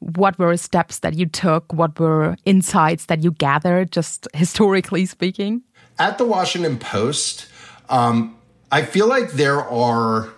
What 0.01 0.39
were 0.39 0.57
steps 0.57 0.99
that 1.01 1.15
you 1.15 1.27
took? 1.27 1.73
What 1.73 1.99
were 1.99 2.37
insights 2.45 3.07
that 3.07 3.23
you 3.23 3.33
gathered, 3.33 3.93
just 3.93 4.29
historically 4.35 5.07
speaking? 5.07 5.63
At 5.99 6.19
the 6.19 6.25
Washington 6.25 6.79
Post, 6.79 7.49
Um, 7.89 8.37
I 8.71 8.83
feel 8.83 9.09
like 9.09 9.33
there 9.33 9.65
are, 9.65 10.29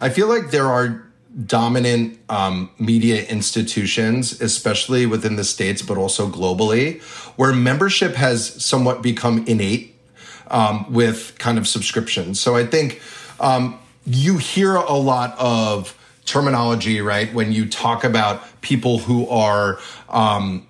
I 0.00 0.08
feel 0.08 0.28
like 0.28 0.50
there 0.50 0.66
are 0.66 1.05
dominant 1.44 2.18
um, 2.28 2.70
media 2.78 3.24
institutions, 3.26 4.40
especially 4.40 5.04
within 5.04 5.36
the 5.36 5.44
states, 5.44 5.82
but 5.82 5.98
also 5.98 6.28
globally, 6.28 7.02
where 7.36 7.52
membership 7.52 8.14
has 8.14 8.64
somewhat 8.64 9.02
become 9.02 9.44
innate 9.46 9.94
um, 10.50 10.90
with 10.92 11.36
kind 11.38 11.58
of 11.58 11.68
subscriptions. 11.68 12.40
So 12.40 12.56
I 12.56 12.64
think 12.64 13.02
um, 13.38 13.78
you 14.06 14.38
hear 14.38 14.76
a 14.76 14.94
lot 14.94 15.36
of 15.38 15.96
terminology, 16.24 17.00
right, 17.00 17.32
when 17.34 17.52
you 17.52 17.68
talk 17.68 18.02
about 18.04 18.42
people 18.60 18.98
who 18.98 19.28
are 19.28 19.78
um, 20.08 20.66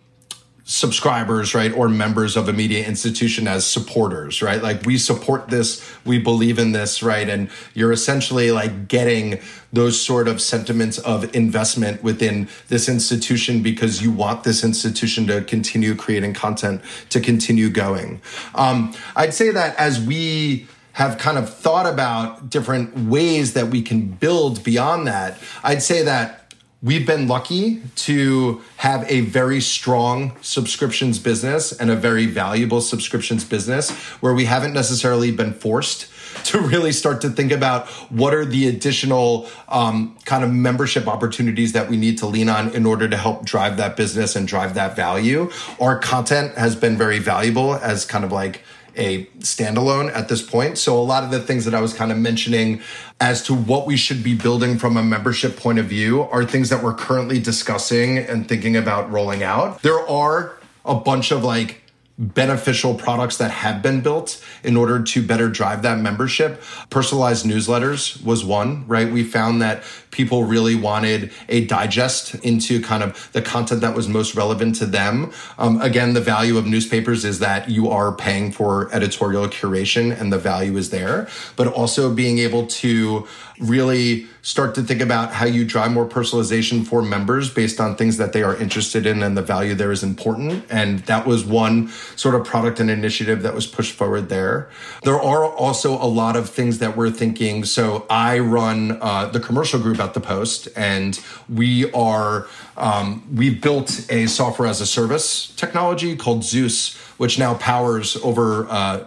subscribers, 0.69 1.55
right, 1.55 1.73
or 1.73 1.89
members 1.89 2.37
of 2.37 2.49
a 2.49 2.53
media 2.53 2.85
institution 2.85 3.47
as 3.47 3.65
supporters, 3.65 4.43
right? 4.43 4.61
Like 4.61 4.85
we 4.85 4.99
support 4.99 5.49
this, 5.49 5.89
we 6.05 6.19
believe 6.19 6.59
in 6.59 6.73
this, 6.73 7.05
right? 7.05 7.29
And 7.29 7.49
you're 7.73 7.93
essentially 7.93 8.51
like 8.51 8.89
getting 8.89 9.41
those 9.73 10.01
sort 10.01 10.27
of 10.27 10.41
sentiments 10.41 10.99
of 10.99 11.33
investment 11.37 12.03
within 12.03 12.49
this 12.67 12.89
institution 12.89 13.63
because 13.63 14.03
you 14.03 14.11
want 14.11 14.43
this 14.43 14.65
institution 14.65 15.29
to 15.29 15.41
continue 15.43 15.95
creating 15.95 16.35
content, 16.35 16.83
to 17.11 17.21
continue 17.21 17.71
going. 17.71 18.21
Um, 18.57 18.93
I'd 19.15 19.35
say 19.35 19.53
that 19.53 19.77
as 19.77 20.01
we 20.01 20.67
have 20.95 21.17
kind 21.17 21.39
of 21.39 21.55
thought 21.55 21.87
about 21.87 22.51
different 22.51 22.97
ways 22.99 23.53
that 23.53 23.69
we 23.69 23.83
can 23.83 24.09
build 24.09 24.65
beyond 24.65 25.07
that, 25.07 25.39
I'd 25.63 25.83
say 25.83 26.03
that 26.03 26.46
we've 26.83 27.07
been 27.07 27.27
lucky 27.27 27.83
to 27.95 28.61
have 28.77 29.11
a 29.11 29.23
very 29.23 29.61
strong 29.61 30.37
subscriptions 30.43 31.19
business 31.19 31.73
and 31.73 31.91
a 31.91 31.97
very 31.97 32.27
valuable 32.27 32.81
subscriptions 32.81 33.45
business 33.45 33.91
where 34.21 34.35
we 34.35 34.45
haven't 34.45 34.75
necessarily 34.75 35.31
been 35.31 35.53
forced 35.53 36.09
to 36.45 36.61
really 36.61 36.93
start 36.93 37.23
to 37.23 37.31
think 37.31 37.51
about 37.51 37.89
what 38.11 38.35
are 38.35 38.45
the 38.45 38.69
additional 38.69 39.49
um, 39.69 40.17
kind 40.27 40.45
of 40.45 40.53
membership 40.53 41.09
opportunities 41.09 41.73
that 41.73 41.89
we 41.89 41.97
need 41.97 42.19
to 42.19 42.27
lean 42.27 42.49
on 42.49 42.69
in 42.75 42.85
order 42.85 43.09
to 43.09 43.17
help 43.17 43.45
drive 43.45 43.79
that 43.79 43.97
business 43.97 44.37
and 44.37 44.47
drive 44.47 44.75
that 44.75 44.95
value. 44.95 45.51
Our 45.81 45.99
content 45.99 46.57
has 46.57 46.77
been 46.77 46.99
very 46.99 47.19
valuable 47.19 47.75
as 47.77 48.05
kind 48.05 48.25
of 48.25 48.33
like 48.33 48.63
a 48.97 49.27
standalone 49.39 50.13
at 50.15 50.29
this 50.29 50.43
point. 50.43 50.79
So 50.79 50.99
a 50.99 51.03
lot 51.03 51.25
of 51.25 51.31
the 51.31 51.41
things 51.41 51.65
that 51.65 51.75
I 51.75 51.81
was 51.81 51.93
kind 51.93 52.11
of 52.11 52.19
mentioning 52.19 52.81
as 53.21 53.43
to 53.45 53.55
what 53.55 53.87
we 53.87 53.97
should 53.97 54.23
be 54.23 54.35
building 54.35 54.79
from 54.79 54.97
a 54.97 55.03
membership 55.03 55.57
point 55.57 55.79
of 55.79 55.87
view 55.87 56.23
are 56.23 56.45
things 56.45 56.69
that 56.71 56.83
we're 56.83 56.95
currently 56.95 57.39
discussing 57.39 58.19
and 58.19 58.49
thinking 58.49 58.77
about 58.77 59.11
rolling 59.11 59.43
out. 59.43 59.83
There 59.83 60.07
are 60.09 60.57
a 60.85 60.95
bunch 60.95 61.31
of 61.31 61.45
like 61.45 61.83
beneficial 62.19 62.95
products 62.95 63.37
that 63.37 63.51
have 63.51 63.83
been 63.83 64.01
built 64.01 64.43
in 64.65 64.77
order 64.77 65.03
to 65.03 65.23
better 65.23 65.49
drive 65.51 65.83
that 65.83 65.99
membership. 65.99 66.63
Personalized 66.89 67.45
newsletters 67.45 68.23
was 68.25 68.45
one, 68.45 68.87
right? 68.87 69.13
We 69.13 69.23
found 69.23 69.61
that 69.61 69.83
people 70.11 70.45
really 70.45 70.75
wanted 70.75 71.31
a 71.51 71.67
digest 71.67 72.35
into 72.37 72.81
kind 72.81 73.03
of 73.03 73.29
the 73.33 73.43
content 73.43 73.83
that 73.83 73.95
was 73.95 74.09
most 74.09 74.35
relevant 74.35 74.77
to 74.77 74.87
them. 74.87 75.31
Um, 75.59 75.79
again, 75.83 76.15
the 76.15 76.23
value 76.23 76.57
of 76.57 76.67
newspapers 76.67 77.25
is 77.25 77.39
that 77.41 77.69
you 77.69 77.91
are 77.91 78.13
paying 78.13 78.51
for 78.51 78.91
editorial 78.95 79.47
curation 79.49 80.19
and 80.19 80.33
the 80.33 80.39
value 80.39 80.79
is 80.79 80.89
there, 80.89 81.29
but 81.57 81.67
also 81.67 82.15
being 82.15 82.39
able 82.39 82.67
to 82.67 83.29
really 83.59 84.27
start 84.43 84.75
to 84.75 84.83
think 84.83 85.01
about 85.01 85.33
how 85.33 85.45
you 85.45 85.65
drive 85.65 85.91
more 85.91 86.09
personalization 86.09 86.87
for 86.87 87.03
members 87.03 87.53
based 87.53 87.81
on 87.81 87.97
things 87.97 88.17
that 88.17 88.33
they 88.33 88.43
are 88.43 88.57
interested 88.57 89.07
in 89.07 89.23
and 89.23 89.37
the 89.37 89.43
value 89.43 89.75
there 89.75 89.91
is 89.91 90.03
important. 90.03 90.65
And 90.71 91.01
that 91.01 91.27
was 91.27 91.45
one 91.45 91.89
sort 92.17 92.35
of 92.35 92.45
product 92.45 92.79
and 92.79 92.91
initiative 92.91 93.43
that 93.43 93.55
was 93.55 93.67
pushed 93.67 93.93
forward 93.93 94.29
there. 94.29 94.69
There 95.03 95.21
are 95.21 95.45
also 95.45 95.95
a 95.95 96.07
lot 96.07 96.37
of 96.37 96.49
things 96.51 96.79
that 96.79 96.97
we're 96.97 97.11
thinking. 97.11 97.65
So 97.65 98.07
I 98.09 98.39
run 98.39 98.99
uh, 99.01 99.27
the 99.27 99.41
commercial 99.41 99.81
group 99.81 99.99
at 100.01 100.15
the 100.15 100.21
Post, 100.21 100.69
and 100.77 101.21
we 101.49 101.91
are 101.93 102.47
um, 102.77 103.27
we've 103.35 103.61
built 103.61 104.07
a 104.11 104.27
software 104.27 104.69
as 104.69 104.81
a 104.81 104.87
service 104.87 105.49
technology 105.57 106.15
called 106.17 106.45
Zeus, 106.45 106.95
which 107.19 107.39
now 107.39 107.55
powers 107.55 108.17
over. 108.17 108.67
Uh, 108.69 109.05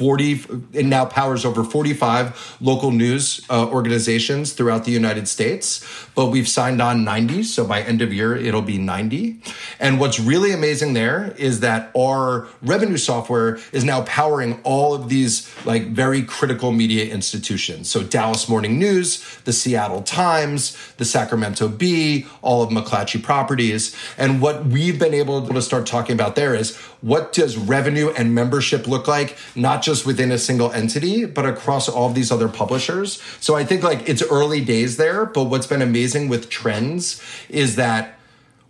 40 0.00 0.44
it 0.72 0.86
now 0.86 1.04
powers 1.04 1.44
over 1.44 1.62
45 1.62 2.56
local 2.62 2.90
news 2.90 3.44
uh, 3.50 3.68
organizations 3.68 4.54
throughout 4.54 4.86
the 4.86 4.92
united 4.92 5.28
states. 5.28 5.84
But 6.14 6.28
we've 6.28 6.48
signed 6.48 6.80
on 6.80 7.04
90 7.04 7.42
so 7.42 7.66
by 7.66 7.82
end 7.82 8.00
of 8.00 8.10
year 8.10 8.34
it'll 8.34 8.62
be 8.62 8.78
90 8.78 9.42
and 9.78 10.00
what's 10.00 10.18
really 10.18 10.52
amazing 10.52 10.94
there 10.94 11.34
is 11.36 11.60
that 11.60 11.90
our 11.94 12.48
revenue 12.62 12.96
software 12.96 13.58
is 13.72 13.84
now 13.84 14.00
powering 14.04 14.58
all 14.62 14.94
of 14.94 15.10
these 15.10 15.34
like 15.66 15.88
very 15.88 16.22
critical 16.22 16.72
media 16.72 17.04
institutions. 17.12 17.90
So 17.90 18.02
dallas 18.02 18.48
morning 18.48 18.78
news 18.78 19.38
the 19.44 19.52
seattle 19.52 20.00
times 20.00 20.74
the 20.96 21.04
sacramento 21.04 21.68
bee 21.68 22.26
all 22.40 22.62
of 22.62 22.70
mcclatchy 22.70 23.22
properties. 23.22 23.94
And 24.16 24.40
what 24.40 24.64
we've 24.64 24.98
been 24.98 25.12
able 25.12 25.46
to 25.46 25.60
start 25.60 25.84
talking 25.84 26.14
about 26.14 26.36
there 26.36 26.54
is 26.54 26.74
what 27.00 27.32
does 27.32 27.56
revenue 27.56 28.10
and 28.10 28.34
membership 28.34 28.86
look 28.86 29.08
like 29.08 29.36
not 29.54 29.82
just 29.82 30.04
within 30.04 30.30
a 30.30 30.38
single 30.38 30.70
entity, 30.72 31.24
but 31.24 31.46
across 31.46 31.88
all 31.88 32.08
of 32.08 32.14
these 32.14 32.30
other 32.30 32.48
publishers. 32.48 33.22
So 33.40 33.56
I 33.56 33.64
think 33.64 33.82
like 33.82 34.08
it's 34.08 34.22
early 34.22 34.62
days 34.64 34.96
there, 34.96 35.24
but 35.24 35.44
what's 35.44 35.66
been 35.66 35.82
amazing 35.82 36.28
with 36.28 36.50
trends 36.50 37.22
is 37.48 37.76
that 37.76 38.18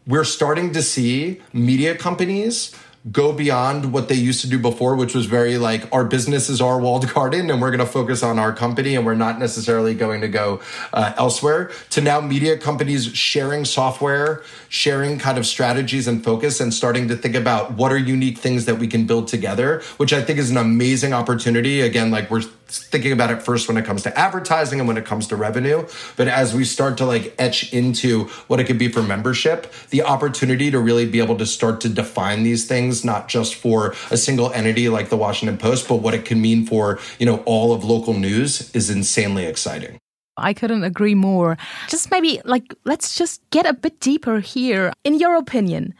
we're 0.06 0.24
starting 0.24 0.72
to 0.72 0.82
see 0.82 1.40
media 1.52 1.96
companies 1.96 2.74
go 3.10 3.32
beyond 3.32 3.94
what 3.94 4.08
they 4.08 4.14
used 4.14 4.42
to 4.42 4.48
do 4.48 4.58
before, 4.58 4.94
which 4.94 5.14
was 5.14 5.24
very 5.24 5.56
like 5.56 5.90
our 5.92 6.04
business 6.04 6.50
is 6.50 6.60
our 6.60 6.78
walled 6.78 7.12
garden 7.14 7.50
and 7.50 7.60
we're 7.60 7.70
going 7.70 7.78
to 7.78 7.86
focus 7.86 8.22
on 8.22 8.38
our 8.38 8.52
company 8.52 8.94
and 8.94 9.06
we're 9.06 9.14
not 9.14 9.38
necessarily 9.38 9.94
going 9.94 10.20
to 10.20 10.28
go 10.28 10.60
uh, 10.92 11.14
elsewhere, 11.16 11.70
to 11.88 12.00
now 12.02 12.20
media 12.20 12.58
companies 12.58 13.06
sharing 13.06 13.64
software, 13.64 14.42
sharing 14.68 15.18
kind 15.18 15.38
of 15.38 15.46
strategies 15.46 16.06
and 16.06 16.22
focus 16.22 16.60
and 16.60 16.74
starting 16.74 17.08
to 17.08 17.16
think 17.16 17.34
about 17.34 17.72
what 17.72 17.90
are 17.90 17.98
unique 17.98 18.36
things 18.36 18.66
that 18.66 18.78
we 18.78 18.86
can 18.86 19.06
build 19.06 19.28
together, 19.28 19.80
which 19.96 20.12
I 20.12 20.20
think 20.22 20.38
is 20.38 20.50
an 20.50 20.58
amazing 20.58 21.14
opportunity. 21.14 21.80
Again, 21.80 22.10
like 22.10 22.30
we're 22.30 22.42
thinking 22.70 23.12
about 23.12 23.30
it 23.30 23.42
first 23.42 23.68
when 23.68 23.76
it 23.76 23.84
comes 23.84 24.02
to 24.04 24.18
advertising 24.18 24.78
and 24.78 24.88
when 24.88 24.96
it 24.96 25.04
comes 25.04 25.26
to 25.28 25.36
revenue. 25.36 25.86
But 26.16 26.28
as 26.28 26.54
we 26.54 26.64
start 26.64 26.98
to 26.98 27.04
like 27.04 27.34
etch 27.38 27.72
into 27.72 28.24
what 28.46 28.60
it 28.60 28.64
could 28.64 28.78
be 28.78 28.88
for 28.88 29.02
membership, 29.02 29.72
the 29.90 30.02
opportunity 30.02 30.70
to 30.70 30.78
really 30.78 31.06
be 31.06 31.20
able 31.20 31.36
to 31.38 31.46
start 31.46 31.80
to 31.82 31.88
define 31.88 32.42
these 32.42 32.66
things, 32.66 33.04
not 33.04 33.28
just 33.28 33.54
for 33.54 33.94
a 34.10 34.16
single 34.16 34.52
entity 34.52 34.88
like 34.88 35.08
the 35.08 35.16
Washington 35.16 35.58
Post, 35.58 35.88
but 35.88 35.96
what 35.96 36.14
it 36.14 36.24
can 36.24 36.40
mean 36.40 36.66
for, 36.66 36.98
you 37.18 37.26
know, 37.26 37.42
all 37.46 37.72
of 37.72 37.84
local 37.84 38.14
news 38.14 38.74
is 38.74 38.90
insanely 38.90 39.46
exciting. 39.46 39.98
I 40.36 40.54
couldn't 40.54 40.84
agree 40.84 41.14
more. 41.14 41.58
Just 41.88 42.10
maybe 42.10 42.40
like 42.44 42.74
let's 42.84 43.16
just 43.16 43.42
get 43.50 43.66
a 43.66 43.74
bit 43.74 44.00
deeper 44.00 44.40
here. 44.40 44.92
In 45.04 45.18
your 45.18 45.36
opinion, 45.36 45.94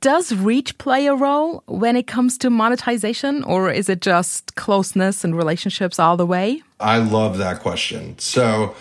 does 0.00 0.32
reach 0.32 0.76
play 0.78 1.06
a 1.06 1.14
role 1.14 1.62
when 1.66 1.96
it 1.96 2.06
comes 2.06 2.36
to 2.38 2.50
monetization, 2.50 3.42
or 3.44 3.70
is 3.70 3.88
it 3.88 4.00
just 4.00 4.54
closeness 4.54 5.24
and 5.24 5.36
relationships 5.36 5.98
all 5.98 6.16
the 6.16 6.26
way? 6.26 6.62
I 6.78 6.98
love 6.98 7.38
that 7.38 7.60
question. 7.60 8.18
So, 8.18 8.74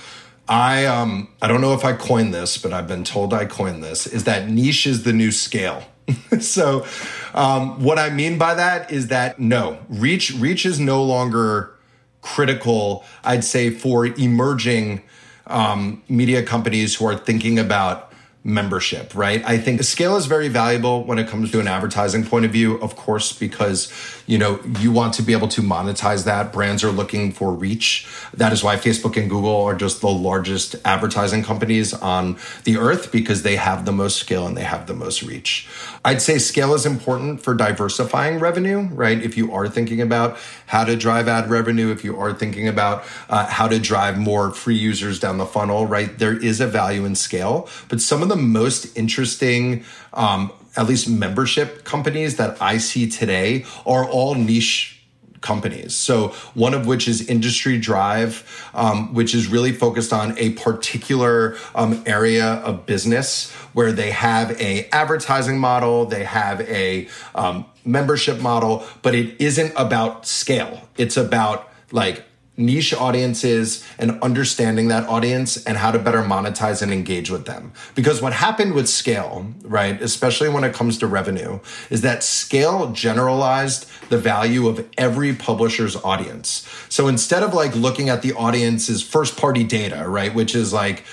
I 0.50 0.86
um 0.86 1.30
I 1.42 1.48
don't 1.48 1.62
know 1.62 1.74
if 1.74 1.86
I 1.86 1.94
coined 1.94 2.34
this, 2.34 2.58
but 2.58 2.74
I've 2.74 2.88
been 2.88 3.04
told 3.04 3.34
I 3.34 3.46
coined 3.46 3.84
this. 3.84 4.08
Is 4.08 4.24
that 4.26 4.50
niche 4.50 4.88
is 4.88 5.04
the 5.04 5.14
new 5.14 5.32
scale? 5.32 5.84
so, 6.40 6.86
um, 7.34 7.82
what 7.84 8.00
I 8.00 8.10
mean 8.10 8.38
by 8.38 8.56
that 8.56 8.92
is 8.92 9.08
that 9.08 9.40
no, 9.40 9.78
reach 9.88 10.32
reach 10.32 10.66
is 10.66 10.80
no 10.80 11.04
longer 11.04 11.76
critical. 12.22 13.06
I'd 13.24 13.44
say 13.44 13.70
for 13.70 14.06
emerging 14.06 15.02
um, 15.48 16.04
media 16.10 16.44
companies 16.44 16.96
who 16.96 17.06
are 17.06 17.16
thinking 17.16 17.58
about 17.58 18.09
membership, 18.54 19.14
right? 19.16 19.44
I 19.46 19.58
think 19.58 19.84
scale 19.84 20.16
is 20.16 20.26
very 20.26 20.48
valuable 20.48 21.04
when 21.04 21.20
it 21.20 21.28
comes 21.28 21.52
to 21.52 21.60
an 21.60 21.68
advertising 21.68 22.26
point 22.26 22.46
of 22.46 22.52
view, 22.52 22.76
of 22.82 22.96
course, 22.96 23.32
because, 23.32 23.92
you 24.26 24.38
know, 24.38 24.60
you 24.80 24.92
want 24.92 25.14
to 25.16 25.22
be 25.22 25.34
able 25.34 25.48
to 25.50 25.62
monetize 25.62 26.26
that. 26.26 26.54
Brands 26.54 26.84
are 26.84 26.92
looking 26.92 27.32
for 27.32 27.54
reach. 27.54 28.08
That 28.34 28.54
is 28.54 28.64
why 28.64 28.76
Facebook 28.78 29.18
and 29.18 29.30
Google 29.30 29.64
are 29.64 29.76
just 29.76 30.02
the 30.02 30.10
largest 30.10 30.76
advertising 30.86 31.44
companies 31.44 31.94
on 31.94 32.38
the 32.64 32.78
earth 32.78 33.12
because 33.12 33.44
they 33.44 33.56
have 33.58 33.86
the 33.86 33.92
most 33.92 34.18
scale 34.18 34.48
and 34.48 34.56
they 34.56 34.64
have 34.64 34.88
the 34.88 34.94
most 34.94 35.22
reach. 35.22 35.68
I'd 36.06 36.22
say 36.22 36.38
scale 36.38 36.74
is 36.74 36.86
important 36.86 37.42
for 37.42 37.54
diversifying 37.54 38.40
revenue, 38.40 38.88
right? 38.94 39.22
If 39.22 39.38
you 39.38 39.54
are 39.54 39.68
thinking 39.68 40.02
about 40.02 40.38
how 40.68 40.86
to 40.86 40.96
drive 40.96 41.28
ad 41.28 41.50
revenue, 41.50 41.92
if 41.92 42.04
you 42.04 42.18
are 42.18 42.34
thinking 42.34 42.68
about 42.68 43.04
uh, 43.30 43.46
how 43.48 43.68
to 43.68 43.80
drive 43.80 44.18
more 44.18 44.52
free 44.52 44.78
users 44.78 45.20
down 45.20 45.38
the 45.38 45.46
funnel, 45.46 45.86
right? 45.86 46.18
There 46.18 46.38
is 46.38 46.62
a 46.62 46.68
value 46.68 47.06
in 47.06 47.16
scale, 47.16 47.68
but 47.90 48.00
some 48.00 48.22
of 48.22 48.30
of 48.32 48.38
the 48.38 48.39
most 48.40 48.98
interesting, 48.98 49.84
um, 50.14 50.52
at 50.76 50.88
least 50.88 51.10
membership 51.10 51.84
companies 51.84 52.38
that 52.38 52.62
I 52.62 52.78
see 52.78 53.10
today 53.10 53.66
are 53.86 54.08
all 54.08 54.36
niche 54.36 55.00
companies. 55.42 55.96
So 55.96 56.30
one 56.54 56.74
of 56.74 56.86
which 56.86 57.08
is 57.08 57.28
Industry 57.28 57.78
Dive, 57.80 58.70
um, 58.74 59.14
which 59.14 59.34
is 59.34 59.48
really 59.48 59.72
focused 59.72 60.14
on 60.14 60.38
a 60.38 60.52
particular 60.52 61.56
um, 61.76 62.04
area 62.06 62.56
of 62.56 62.86
business 62.86 63.52
where 63.74 63.92
they 63.92 64.12
have 64.12 64.60
a 64.60 64.90
advertising 64.92 65.58
model, 65.58 66.06
they 66.06 66.24
have 66.24 66.62
a 66.62 67.08
um, 67.36 67.66
membership 67.86 68.42
model, 68.42 68.86
but 69.02 69.16
it 69.16 69.40
isn't 69.40 69.74
about 69.76 70.26
scale. 70.26 70.90
It's 70.98 71.18
about 71.18 71.70
like 71.92 72.26
niche 72.60 72.94
audiences 72.94 73.88
and 73.98 74.22
understanding 74.22 74.90
that 74.90 75.08
audience 75.08 75.64
and 75.64 75.78
how 75.78 75.92
to 75.92 75.98
better 75.98 76.22
monetize 76.22 76.82
and 76.82 76.92
engage 76.92 77.32
with 77.32 77.46
them. 77.46 77.72
Because 77.96 78.22
what 78.22 78.34
happened 78.34 78.74
with 78.74 78.88
scale, 78.88 79.48
right, 79.64 80.00
especially 80.02 80.50
when 80.50 80.64
it 80.64 80.74
comes 80.74 80.98
to 81.00 81.08
revenue, 81.08 81.60
is 81.90 82.02
that 82.02 82.24
scale 82.24 82.92
generalized 82.92 83.90
the 84.10 84.18
value 84.18 84.68
of 84.68 84.86
every 84.98 85.34
publisher's 85.34 85.96
audience. 85.96 86.68
So 86.90 87.08
instead 87.08 87.44
of 87.44 87.54
like 87.54 87.76
looking 87.76 88.10
at 88.10 88.22
the 88.22 88.34
audience's 88.34 89.02
first 89.02 89.38
party 89.38 89.64
data, 89.64 90.04
right, 90.08 90.34
which 90.34 90.54
is 90.54 90.74
like, 90.74 91.06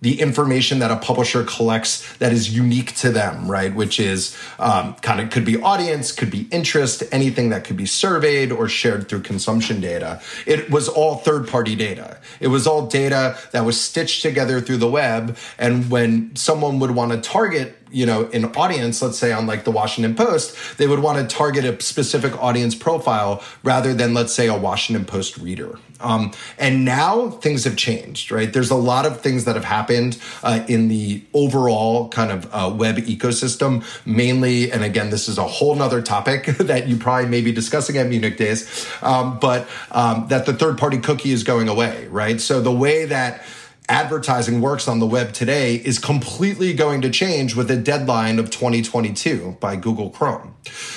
the 0.00 0.20
information 0.20 0.78
that 0.78 0.90
a 0.90 0.96
publisher 0.96 1.44
collects 1.44 2.16
that 2.16 2.32
is 2.32 2.54
unique 2.54 2.94
to 2.96 3.10
them, 3.10 3.50
right? 3.50 3.74
Which 3.74 4.00
is 4.00 4.36
um, 4.58 4.94
kind 4.94 5.20
of 5.20 5.30
could 5.30 5.44
be 5.44 5.60
audience, 5.60 6.12
could 6.12 6.30
be 6.30 6.48
interest, 6.50 7.02
anything 7.12 7.50
that 7.50 7.64
could 7.64 7.76
be 7.76 7.86
surveyed 7.86 8.50
or 8.50 8.68
shared 8.68 9.08
through 9.08 9.22
consumption 9.22 9.80
data. 9.80 10.20
It 10.46 10.70
was 10.70 10.88
all 10.88 11.16
third 11.16 11.48
party 11.48 11.76
data. 11.76 12.18
It 12.40 12.48
was 12.48 12.66
all 12.66 12.86
data 12.86 13.36
that 13.52 13.64
was 13.64 13.80
stitched 13.80 14.22
together 14.22 14.60
through 14.60 14.78
the 14.78 14.90
web. 14.90 15.36
And 15.58 15.90
when 15.90 16.34
someone 16.34 16.78
would 16.78 16.92
want 16.92 17.12
to 17.12 17.20
target 17.20 17.76
you 17.90 18.06
know, 18.06 18.26
an 18.32 18.46
audience, 18.56 19.02
let's 19.02 19.18
say 19.18 19.32
on 19.32 19.46
like 19.46 19.64
the 19.64 19.70
Washington 19.70 20.14
Post, 20.14 20.78
they 20.78 20.86
would 20.86 21.00
want 21.00 21.18
to 21.18 21.36
target 21.36 21.64
a 21.64 21.80
specific 21.82 22.40
audience 22.42 22.74
profile 22.74 23.42
rather 23.62 23.94
than, 23.94 24.14
let's 24.14 24.32
say, 24.32 24.48
a 24.48 24.56
Washington 24.56 25.04
Post 25.04 25.38
reader. 25.38 25.78
Um, 26.00 26.32
and 26.58 26.84
now 26.84 27.30
things 27.30 27.64
have 27.64 27.76
changed, 27.76 28.30
right? 28.30 28.52
There's 28.52 28.70
a 28.70 28.76
lot 28.76 29.06
of 29.06 29.20
things 29.20 29.44
that 29.44 29.54
have 29.54 29.64
happened 29.64 30.18
uh, 30.42 30.64
in 30.66 30.88
the 30.88 31.22
overall 31.34 32.08
kind 32.08 32.32
of 32.32 32.48
uh, 32.52 32.72
web 32.74 32.96
ecosystem, 32.96 33.84
mainly, 34.06 34.72
and 34.72 34.82
again, 34.82 35.10
this 35.10 35.28
is 35.28 35.38
a 35.38 35.44
whole 35.44 35.74
nother 35.74 36.00
topic 36.00 36.46
that 36.58 36.88
you 36.88 36.96
probably 36.96 37.28
may 37.28 37.42
be 37.42 37.52
discussing 37.52 37.96
at 37.98 38.08
Munich 38.08 38.36
Days, 38.36 38.88
um, 39.02 39.38
but 39.38 39.68
um, 39.90 40.26
that 40.28 40.46
the 40.46 40.54
third 40.54 40.78
party 40.78 40.98
cookie 40.98 41.32
is 41.32 41.44
going 41.44 41.68
away, 41.68 42.06
right? 42.08 42.40
So 42.40 42.60
the 42.60 42.72
way 42.72 43.04
that 43.04 43.44
advertising 43.90 44.60
works 44.60 44.86
on 44.86 45.00
the 45.00 45.06
web 45.06 45.32
today 45.32 45.74
is 45.74 45.98
completely 45.98 46.72
going 46.72 47.02
to 47.02 47.10
change 47.10 47.56
with 47.56 47.68
a 47.70 47.76
deadline 47.76 48.38
of 48.38 48.48
2022 48.48 49.56
by 49.58 49.74
Google 49.74 50.10
Chrome. 50.10 50.54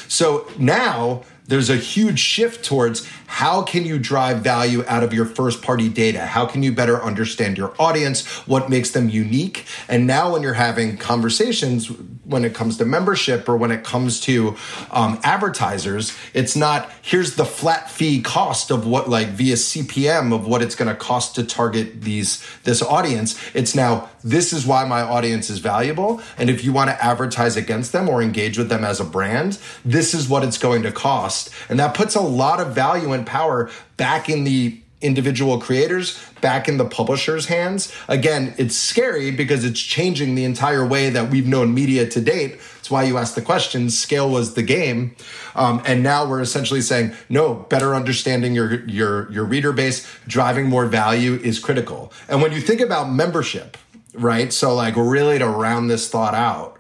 So 0.08 0.48
now 0.60 1.24
there's 1.48 1.72
a 1.72 1.76
huge 1.76 2.20
shift 2.20 2.64
towards 2.64 3.10
how 3.34 3.64
can 3.64 3.84
you 3.84 3.98
drive 3.98 4.42
value 4.42 4.86
out 4.88 5.02
of 5.02 5.12
your 5.12 5.26
first 5.26 5.64
party 5.64 5.90
data? 5.90 6.20
How 6.20 6.46
can 6.46 6.62
you 6.62 6.72
better 6.72 7.02
understand 7.02 7.58
your 7.58 7.74
audience? 7.80 8.28
What 8.46 8.70
makes 8.70 8.92
them 8.92 9.10
unique? 9.10 9.66
And 9.90 10.06
now 10.06 10.32
when 10.32 10.44
you're 10.44 10.54
having 10.54 10.98
conversations 10.98 11.92
when 12.26 12.46
it 12.46 12.54
comes 12.54 12.78
to 12.78 12.86
membership 12.86 13.50
or 13.50 13.58
when 13.58 13.72
it 13.72 13.84
comes 13.84 14.20
to 14.22 14.56
um, 14.92 15.20
advertisers, 15.24 16.16
it's 16.36 16.56
not 16.56 16.92
here's 17.02 17.36
the 17.36 17.44
flat 17.44 17.90
fee 17.90 18.22
cost 18.22 18.70
of 18.70 18.86
what 18.86 19.10
like 19.10 19.30
via 19.30 19.56
CPM 19.56 20.32
of 20.34 20.46
what 20.46 20.62
it's 20.62 20.76
going 20.76 20.88
to 20.88 20.96
cost 20.96 21.34
to 21.34 21.44
target 21.44 22.04
these 22.04 22.46
this 22.66 22.84
audience. 22.84 23.36
It's 23.56 23.74
now 23.74 24.10
this 24.24 24.54
is 24.54 24.66
why 24.66 24.86
my 24.86 25.02
audience 25.02 25.50
is 25.50 25.60
valuable. 25.60 26.22
And 26.38 26.50
if 26.50 26.64
you 26.64 26.72
want 26.72 26.90
to 26.90 27.04
advertise 27.04 27.58
against 27.58 27.92
them 27.92 28.08
or 28.08 28.22
engage 28.22 28.58
with 28.58 28.70
them 28.70 28.84
as 28.84 29.00
a 29.00 29.04
brand, 29.04 29.60
this 29.84 30.14
is 30.14 30.30
what 30.30 30.44
it's 30.44 30.58
going 30.58 30.84
to 30.84 30.92
cost. 30.92 31.50
And 31.68 31.80
that 31.80 31.94
puts 31.94 32.16
a 32.16 32.22
lot 32.22 32.62
of 32.62 32.74
value 32.74 33.12
and 33.24 33.28
power 33.28 33.70
back 33.98 34.30
in 34.30 34.44
the 34.44 34.80
individual 35.02 35.60
creators 35.60 36.18
back 36.40 36.70
in 36.70 36.78
the 36.78 36.86
publisher's 36.86 37.48
hands. 37.48 37.94
Again, 38.08 38.54
it's 38.58 38.76
scary 38.76 39.32
because 39.32 39.66
it's 39.66 39.82
changing 39.82 40.36
the 40.36 40.46
entire 40.46 40.86
way 40.86 41.10
that 41.10 41.30
we've 41.30 41.48
known 41.48 41.74
media 41.74 42.08
to 42.08 42.22
date. 42.22 42.58
That's 42.76 42.90
why 42.90 43.04
you 43.04 43.18
asked 43.18 43.36
the 43.36 43.42
question. 43.42 43.90
Scale 43.90 44.30
was 44.30 44.54
the 44.54 44.64
game, 44.64 45.16
um, 45.56 45.82
and 45.86 46.04
now 46.04 46.26
we're 46.26 46.42
essentially 46.42 46.82
saying 46.82 47.14
no. 47.30 47.54
Better 47.54 47.96
understanding 47.96 48.56
your 48.56 48.86
your 48.86 49.32
your 49.32 49.46
reader 49.46 49.74
base, 49.74 50.08
driving 50.28 50.68
more 50.68 50.86
value 50.86 51.36
is 51.36 51.60
critical. 51.60 52.12
And 52.28 52.42
when 52.42 52.52
you 52.52 52.62
think 52.62 52.82
about 52.82 53.10
membership, 53.10 53.78
right? 54.14 54.52
So 54.52 54.74
like 54.74 54.96
really 54.96 55.40
to 55.40 55.48
round 55.48 55.90
this 55.90 56.10
thought 56.10 56.34
out. 56.34 56.73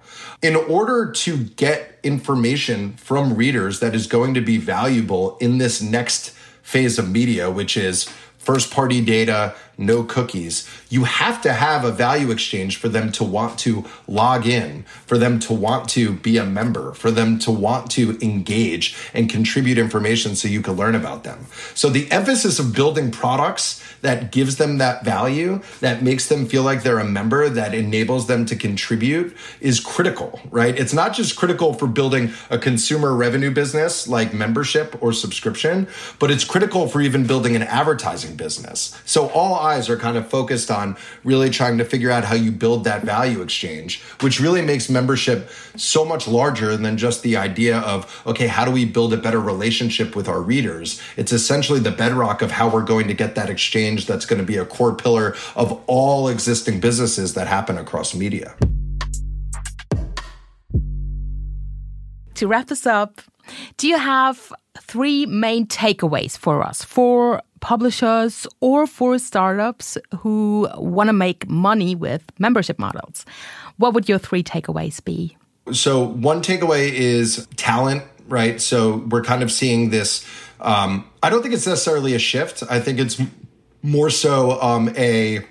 In 0.43 0.57
order 0.57 1.09
to 1.09 1.37
get 1.37 1.97
information 2.03 2.97
from 2.97 3.35
readers 3.35 3.79
that 3.79 3.95
is 3.95 4.07
going 4.07 4.33
to 4.33 4.41
be 4.41 4.57
valuable 4.57 5.37
in 5.37 5.57
this 5.57 5.81
next 5.81 6.31
phase 6.61 6.99
of 6.99 7.09
media, 7.09 7.49
which 7.49 7.77
is 7.77 8.09
first 8.39 8.69
party 8.69 8.99
data, 8.99 9.55
no 9.77 10.03
cookies. 10.03 10.69
You 10.89 11.05
have 11.05 11.41
to 11.41 11.53
have 11.53 11.83
a 11.83 11.91
value 11.91 12.31
exchange 12.31 12.77
for 12.77 12.89
them 12.89 13.11
to 13.13 13.23
want 13.23 13.59
to 13.59 13.85
log 14.07 14.45
in, 14.45 14.83
for 15.05 15.17
them 15.17 15.39
to 15.39 15.53
want 15.53 15.89
to 15.89 16.13
be 16.13 16.37
a 16.37 16.45
member, 16.45 16.93
for 16.93 17.11
them 17.11 17.39
to 17.39 17.51
want 17.51 17.91
to 17.91 18.17
engage 18.21 18.95
and 19.13 19.29
contribute 19.29 19.77
information 19.77 20.35
so 20.35 20.47
you 20.47 20.61
can 20.61 20.73
learn 20.73 20.95
about 20.95 21.23
them. 21.23 21.47
So 21.73 21.89
the 21.89 22.11
emphasis 22.11 22.59
of 22.59 22.73
building 22.73 23.11
products 23.11 23.83
that 24.01 24.31
gives 24.31 24.57
them 24.57 24.77
that 24.79 25.05
value, 25.05 25.61
that 25.79 26.03
makes 26.03 26.27
them 26.27 26.45
feel 26.45 26.63
like 26.63 26.83
they're 26.83 26.99
a 26.99 27.05
member, 27.05 27.49
that 27.49 27.73
enables 27.73 28.27
them 28.27 28.45
to 28.45 28.55
contribute 28.55 29.35
is 29.61 29.79
critical, 29.79 30.41
right? 30.51 30.77
It's 30.77 30.93
not 30.93 31.13
just 31.13 31.35
critical 31.35 31.73
for 31.73 31.87
building 31.87 32.33
a 32.49 32.57
consumer 32.57 33.15
revenue 33.15 33.51
business 33.51 34.07
like 34.07 34.33
membership 34.33 35.01
or 35.01 35.13
subscription, 35.13 35.87
but 36.19 36.29
it's 36.31 36.43
critical 36.43 36.87
for 36.87 37.01
even 37.01 37.25
building 37.25 37.55
an 37.55 37.63
advertising 37.63 38.35
business. 38.35 38.99
So 39.05 39.29
all 39.29 39.55
eyes 39.63 39.89
are 39.89 39.97
kind 39.97 40.17
of 40.17 40.27
focused 40.27 40.69
on 40.69 40.97
really 41.23 41.49
trying 41.49 41.77
to 41.77 41.85
figure 41.85 42.11
out 42.11 42.25
how 42.25 42.35
you 42.35 42.51
build 42.51 42.83
that 42.83 43.03
value 43.03 43.41
exchange, 43.41 44.01
which 44.21 44.39
really 44.39 44.61
makes 44.61 44.89
membership 44.89 45.49
so 45.77 46.03
much 46.03 46.27
larger 46.27 46.75
than 46.75 46.97
just 46.97 47.23
the 47.23 47.37
idea 47.37 47.79
of, 47.79 48.21
okay, 48.27 48.47
how 48.47 48.65
do 48.65 48.71
we 48.71 48.85
build 48.85 49.13
a 49.13 49.17
better 49.17 49.39
relationship 49.39 50.15
with 50.15 50.27
our 50.27 50.41
readers? 50.41 51.01
It's 51.15 51.31
essentially 51.31 51.79
the 51.79 51.91
bedrock 51.91 52.41
of 52.41 52.51
how 52.51 52.69
we're 52.69 52.83
going 52.83 53.07
to 53.07 53.13
get 53.13 53.35
that 53.35 53.49
exchange 53.49 54.05
that's 54.05 54.25
going 54.25 54.39
to 54.39 54.45
be 54.45 54.57
a 54.57 54.65
core 54.65 54.95
pillar 54.95 55.35
of 55.55 55.81
all 55.87 56.27
existing 56.27 56.79
businesses 56.79 57.33
that 57.35 57.47
happen 57.47 57.77
across 57.77 58.13
media. 58.13 58.55
To 62.35 62.47
wrap 62.47 62.67
this 62.67 62.85
up, 62.85 63.21
do 63.77 63.87
you 63.87 63.97
have 63.97 64.51
three 64.79 65.25
main 65.25 65.67
takeaways 65.67 66.37
for 66.37 66.63
us 66.63 66.83
for 66.83 67.41
publishers 67.59 68.45
or 68.59 68.85
for 68.85 69.17
startups 69.17 69.97
who 70.19 70.67
want 70.75 71.07
to 71.07 71.13
make 71.13 71.47
money 71.47 71.95
with 71.95 72.23
membership 72.39 72.79
models? 72.79 73.25
What 73.77 73.93
would 73.93 74.09
your 74.09 74.19
three 74.19 74.43
takeaways 74.43 75.03
be? 75.03 75.37
So, 75.71 76.05
one 76.05 76.41
takeaway 76.41 76.91
is 76.91 77.47
talent, 77.55 78.03
right? 78.27 78.59
So, 78.59 78.97
we're 79.09 79.23
kind 79.23 79.43
of 79.43 79.51
seeing 79.51 79.91
this. 79.91 80.25
Um, 80.59 81.09
I 81.21 81.29
don't 81.29 81.41
think 81.41 81.53
it's 81.53 81.67
necessarily 81.67 82.15
a 82.15 82.19
shift. 82.19 82.63
I 82.69 82.79
think 82.79 82.99
it's 82.99 83.21
more 83.81 84.09
so 84.09 84.61
um, 84.61 84.93
a 84.97 85.45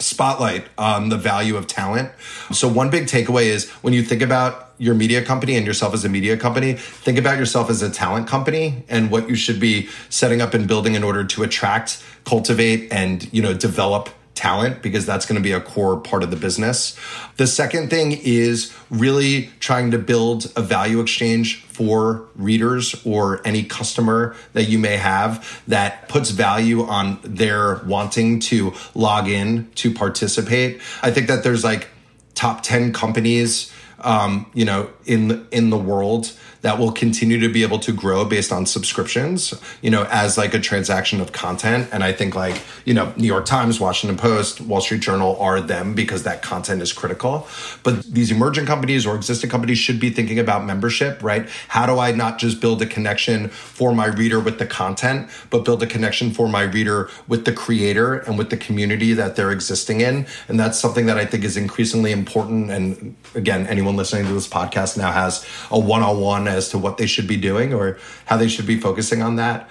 spotlight 0.00 0.66
on 0.78 1.08
the 1.08 1.16
value 1.16 1.56
of 1.56 1.66
talent. 1.66 2.10
So, 2.52 2.68
one 2.68 2.90
big 2.90 3.04
takeaway 3.04 3.44
is 3.44 3.70
when 3.82 3.92
you 3.92 4.02
think 4.02 4.22
about 4.22 4.72
your 4.78 4.94
media 4.94 5.24
company 5.24 5.56
and 5.56 5.66
yourself 5.66 5.94
as 5.94 6.04
a 6.04 6.08
media 6.08 6.36
company, 6.36 6.74
think 6.74 7.18
about 7.18 7.38
yourself 7.38 7.70
as 7.70 7.82
a 7.82 7.90
talent 7.90 8.28
company 8.28 8.84
and 8.88 9.10
what 9.10 9.28
you 9.28 9.34
should 9.34 9.58
be 9.58 9.88
setting 10.10 10.40
up 10.40 10.54
and 10.54 10.68
building 10.68 10.94
in 10.94 11.02
order 11.02 11.24
to 11.24 11.42
attract, 11.42 12.02
cultivate, 12.24 12.92
and 12.92 13.32
you 13.32 13.42
know 13.42 13.54
develop 13.54 14.10
talent 14.36 14.82
because 14.82 15.04
that's 15.06 15.26
going 15.26 15.36
to 15.36 15.42
be 15.42 15.52
a 15.52 15.60
core 15.60 15.98
part 15.98 16.22
of 16.22 16.30
the 16.30 16.36
business. 16.36 16.96
The 17.36 17.46
second 17.46 17.90
thing 17.90 18.12
is 18.12 18.72
really 18.90 19.50
trying 19.58 19.90
to 19.90 19.98
build 19.98 20.52
a 20.54 20.62
value 20.62 21.00
exchange 21.00 21.62
for 21.64 22.28
readers 22.36 22.94
or 23.04 23.40
any 23.46 23.64
customer 23.64 24.36
that 24.52 24.64
you 24.64 24.78
may 24.78 24.96
have 24.96 25.62
that 25.66 26.08
puts 26.08 26.30
value 26.30 26.84
on 26.84 27.18
their 27.22 27.76
wanting 27.86 28.38
to 28.40 28.72
log 28.94 29.28
in 29.28 29.70
to 29.76 29.92
participate. 29.92 30.80
I 31.02 31.10
think 31.10 31.26
that 31.28 31.42
there's 31.42 31.64
like 31.64 31.88
top 32.34 32.62
10 32.62 32.92
companies 32.92 33.72
um, 34.00 34.46
you 34.54 34.64
know, 34.64 34.90
in 35.04 35.46
in 35.50 35.70
the 35.70 35.78
world 35.78 36.32
that 36.62 36.78
will 36.78 36.92
continue 36.92 37.38
to 37.40 37.48
be 37.48 37.62
able 37.62 37.78
to 37.80 37.92
grow 37.92 38.24
based 38.24 38.52
on 38.52 38.66
subscriptions, 38.66 39.54
you 39.82 39.90
know, 39.90 40.06
as 40.10 40.36
like 40.38 40.54
a 40.54 40.60
transaction 40.60 41.20
of 41.20 41.32
content. 41.32 41.88
And 41.92 42.02
I 42.02 42.12
think 42.12 42.34
like, 42.34 42.60
you 42.84 42.94
know, 42.94 43.12
New 43.16 43.26
York 43.26 43.44
Times, 43.44 43.80
Washington 43.80 44.16
Post, 44.16 44.60
Wall 44.60 44.80
Street 44.80 45.00
Journal 45.00 45.36
are 45.38 45.60
them 45.60 45.94
because 45.94 46.22
that 46.24 46.42
content 46.42 46.82
is 46.82 46.92
critical. 46.92 47.46
But 47.82 48.04
these 48.04 48.30
emerging 48.30 48.66
companies 48.66 49.06
or 49.06 49.16
existing 49.16 49.50
companies 49.50 49.78
should 49.78 50.00
be 50.00 50.10
thinking 50.10 50.38
about 50.38 50.64
membership, 50.64 51.22
right? 51.22 51.48
How 51.68 51.86
do 51.86 51.98
I 51.98 52.12
not 52.12 52.38
just 52.38 52.60
build 52.60 52.82
a 52.82 52.86
connection 52.86 53.48
for 53.48 53.94
my 53.94 54.06
reader 54.06 54.40
with 54.40 54.58
the 54.58 54.66
content, 54.66 55.30
but 55.50 55.64
build 55.64 55.82
a 55.82 55.86
connection 55.86 56.30
for 56.30 56.48
my 56.48 56.62
reader 56.62 57.10
with 57.28 57.44
the 57.44 57.52
creator 57.52 58.14
and 58.14 58.38
with 58.38 58.50
the 58.50 58.56
community 58.56 59.12
that 59.14 59.36
they're 59.36 59.52
existing 59.52 60.00
in? 60.00 60.26
And 60.48 60.58
that's 60.58 60.78
something 60.78 61.06
that 61.06 61.18
I 61.18 61.24
think 61.24 61.44
is 61.44 61.56
increasingly 61.56 62.12
important. 62.12 62.70
And 62.70 63.16
again, 63.34 63.66
anyone 63.66 63.96
listening 63.96 64.26
to 64.26 64.32
this 64.32 64.48
podcast 64.48 64.96
now 64.96 65.12
has 65.12 65.46
a 65.70 65.78
one 65.78 66.02
on 66.02 66.20
one 66.20 66.45
as 66.48 66.68
to 66.70 66.78
what 66.78 66.96
they 66.98 67.06
should 67.06 67.26
be 67.26 67.36
doing 67.36 67.74
or 67.74 67.98
how 68.26 68.36
they 68.36 68.48
should 68.48 68.66
be 68.66 68.78
focusing 68.78 69.22
on 69.22 69.36
that. 69.36 69.68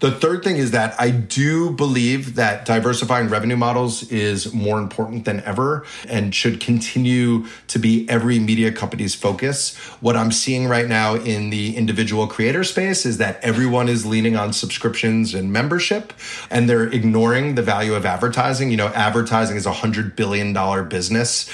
The 0.00 0.10
third 0.10 0.42
thing 0.42 0.56
is 0.56 0.70
that 0.70 0.98
I 0.98 1.10
do 1.10 1.70
believe 1.70 2.36
that 2.36 2.64
diversifying 2.64 3.28
revenue 3.28 3.56
models 3.56 4.10
is 4.10 4.52
more 4.54 4.78
important 4.78 5.26
than 5.26 5.42
ever 5.42 5.84
and 6.08 6.34
should 6.34 6.58
continue 6.58 7.46
to 7.68 7.78
be 7.78 8.08
every 8.08 8.38
media 8.38 8.72
company's 8.72 9.14
focus. 9.14 9.76
What 10.00 10.16
I'm 10.16 10.32
seeing 10.32 10.68
right 10.68 10.88
now 10.88 11.16
in 11.16 11.50
the 11.50 11.76
individual 11.76 12.26
creator 12.26 12.64
space 12.64 13.04
is 13.04 13.18
that 13.18 13.44
everyone 13.44 13.90
is 13.90 14.06
leaning 14.06 14.36
on 14.36 14.54
subscriptions 14.54 15.34
and 15.34 15.52
membership 15.52 16.14
and 16.48 16.66
they're 16.66 16.88
ignoring 16.88 17.54
the 17.54 17.62
value 17.62 17.94
of 17.94 18.06
advertising. 18.06 18.70
You 18.70 18.78
know, 18.78 18.88
advertising 18.88 19.58
is 19.58 19.66
a 19.66 19.72
hundred 19.72 20.16
billion 20.16 20.54
dollar 20.54 20.82
business. 20.82 21.50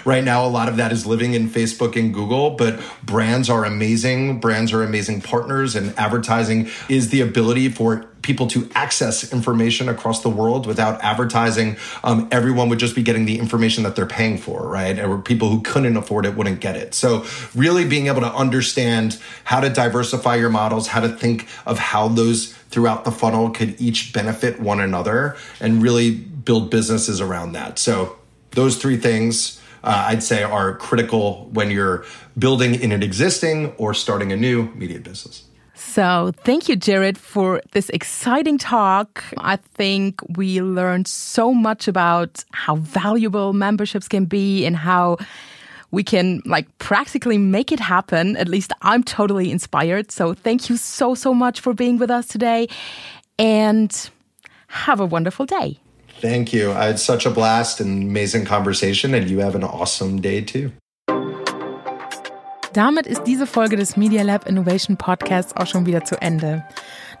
right 0.06 0.24
now, 0.24 0.46
a 0.46 0.48
lot 0.48 0.70
of 0.70 0.78
that 0.78 0.92
is 0.92 1.04
living 1.04 1.34
in 1.34 1.50
Facebook 1.50 1.94
and 1.94 2.14
Google, 2.14 2.52
but 2.52 2.80
brands 3.04 3.50
are 3.50 3.66
amazing. 3.66 4.40
Brands 4.40 4.72
are 4.72 4.82
amazing 4.82 5.20
partners 5.20 5.76
and 5.76 5.92
advertising 5.98 6.70
is 6.88 7.10
the 7.10 7.20
ability 7.20 7.68
for 7.82 8.06
people 8.22 8.46
to 8.46 8.68
access 8.76 9.32
information 9.32 9.88
across 9.88 10.22
the 10.22 10.28
world 10.28 10.68
without 10.68 11.02
advertising. 11.02 11.76
Um, 12.04 12.28
everyone 12.30 12.68
would 12.68 12.78
just 12.78 12.94
be 12.94 13.02
getting 13.02 13.24
the 13.24 13.40
information 13.40 13.82
that 13.82 13.96
they're 13.96 14.06
paying 14.06 14.38
for, 14.38 14.68
right? 14.68 14.96
Or 15.00 15.18
people 15.18 15.48
who 15.48 15.60
couldn't 15.62 15.96
afford 15.96 16.24
it 16.24 16.36
wouldn't 16.36 16.60
get 16.60 16.76
it. 16.76 16.94
So 16.94 17.26
really 17.56 17.84
being 17.84 18.06
able 18.06 18.20
to 18.20 18.32
understand 18.32 19.18
how 19.42 19.58
to 19.58 19.68
diversify 19.68 20.36
your 20.36 20.50
models, 20.50 20.86
how 20.86 21.00
to 21.00 21.08
think 21.08 21.48
of 21.66 21.80
how 21.80 22.06
those 22.06 22.52
throughout 22.70 23.04
the 23.04 23.10
funnel 23.10 23.50
could 23.50 23.80
each 23.80 24.12
benefit 24.12 24.60
one 24.60 24.78
another 24.78 25.36
and 25.58 25.82
really 25.82 26.12
build 26.12 26.70
businesses 26.70 27.20
around 27.20 27.52
that. 27.52 27.80
So 27.80 28.16
those 28.52 28.76
three 28.76 28.96
things 28.96 29.60
uh, 29.82 30.04
I'd 30.06 30.22
say 30.22 30.44
are 30.44 30.76
critical 30.76 31.50
when 31.52 31.72
you're 31.72 32.04
building 32.38 32.76
in 32.76 32.92
an 32.92 33.02
existing 33.02 33.72
or 33.78 33.92
starting 33.94 34.30
a 34.30 34.36
new 34.36 34.70
media 34.76 35.00
business. 35.00 35.42
So, 35.74 36.32
thank 36.44 36.68
you, 36.68 36.76
Jarrod, 36.76 37.16
for 37.16 37.62
this 37.72 37.88
exciting 37.90 38.58
talk. 38.58 39.24
I 39.38 39.56
think 39.56 40.20
we 40.36 40.60
learned 40.60 41.08
so 41.08 41.54
much 41.54 41.88
about 41.88 42.44
how 42.52 42.76
valuable 42.76 43.52
memberships 43.52 44.06
can 44.06 44.26
be 44.26 44.66
and 44.66 44.76
how 44.76 45.16
we 45.90 46.02
can 46.02 46.42
like 46.44 46.66
practically 46.78 47.38
make 47.38 47.72
it 47.72 47.80
happen. 47.80 48.36
At 48.36 48.48
least 48.48 48.72
I'm 48.82 49.02
totally 49.02 49.50
inspired. 49.50 50.12
So, 50.12 50.34
thank 50.34 50.68
you 50.68 50.76
so, 50.76 51.14
so 51.14 51.32
much 51.32 51.60
for 51.60 51.72
being 51.72 51.98
with 51.98 52.10
us 52.10 52.26
today 52.26 52.68
and 53.38 54.10
have 54.68 55.00
a 55.00 55.06
wonderful 55.06 55.46
day. 55.46 55.78
Thank 56.20 56.52
you. 56.52 56.72
I 56.72 56.84
had 56.84 57.00
such 57.00 57.26
a 57.26 57.30
blast 57.30 57.80
and 57.80 58.04
amazing 58.04 58.44
conversation, 58.44 59.12
and 59.14 59.28
you 59.28 59.40
have 59.40 59.54
an 59.54 59.64
awesome 59.64 60.20
day 60.20 60.40
too. 60.40 60.72
Damit 62.72 63.06
ist 63.06 63.24
diese 63.24 63.46
Folge 63.46 63.76
des 63.76 63.98
Media 63.98 64.22
Lab 64.22 64.46
Innovation 64.46 64.96
Podcasts 64.96 65.54
auch 65.54 65.66
schon 65.66 65.84
wieder 65.84 66.04
zu 66.04 66.18
Ende. 66.22 66.64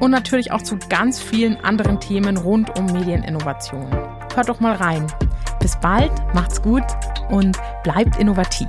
Und 0.00 0.10
natürlich 0.10 0.50
auch 0.50 0.62
zu 0.62 0.76
ganz 0.88 1.22
vielen 1.22 1.56
anderen 1.58 2.00
Themen 2.00 2.36
rund 2.36 2.76
um 2.76 2.86
Medieninnovation. 2.86 3.86
Hört 4.34 4.48
doch 4.48 4.58
mal 4.58 4.74
rein. 4.74 5.06
Bis 5.66 5.74
bald, 5.80 6.12
macht's 6.32 6.62
gut 6.62 6.84
und 7.28 7.58
bleibt 7.82 8.18
innovativ. 8.18 8.68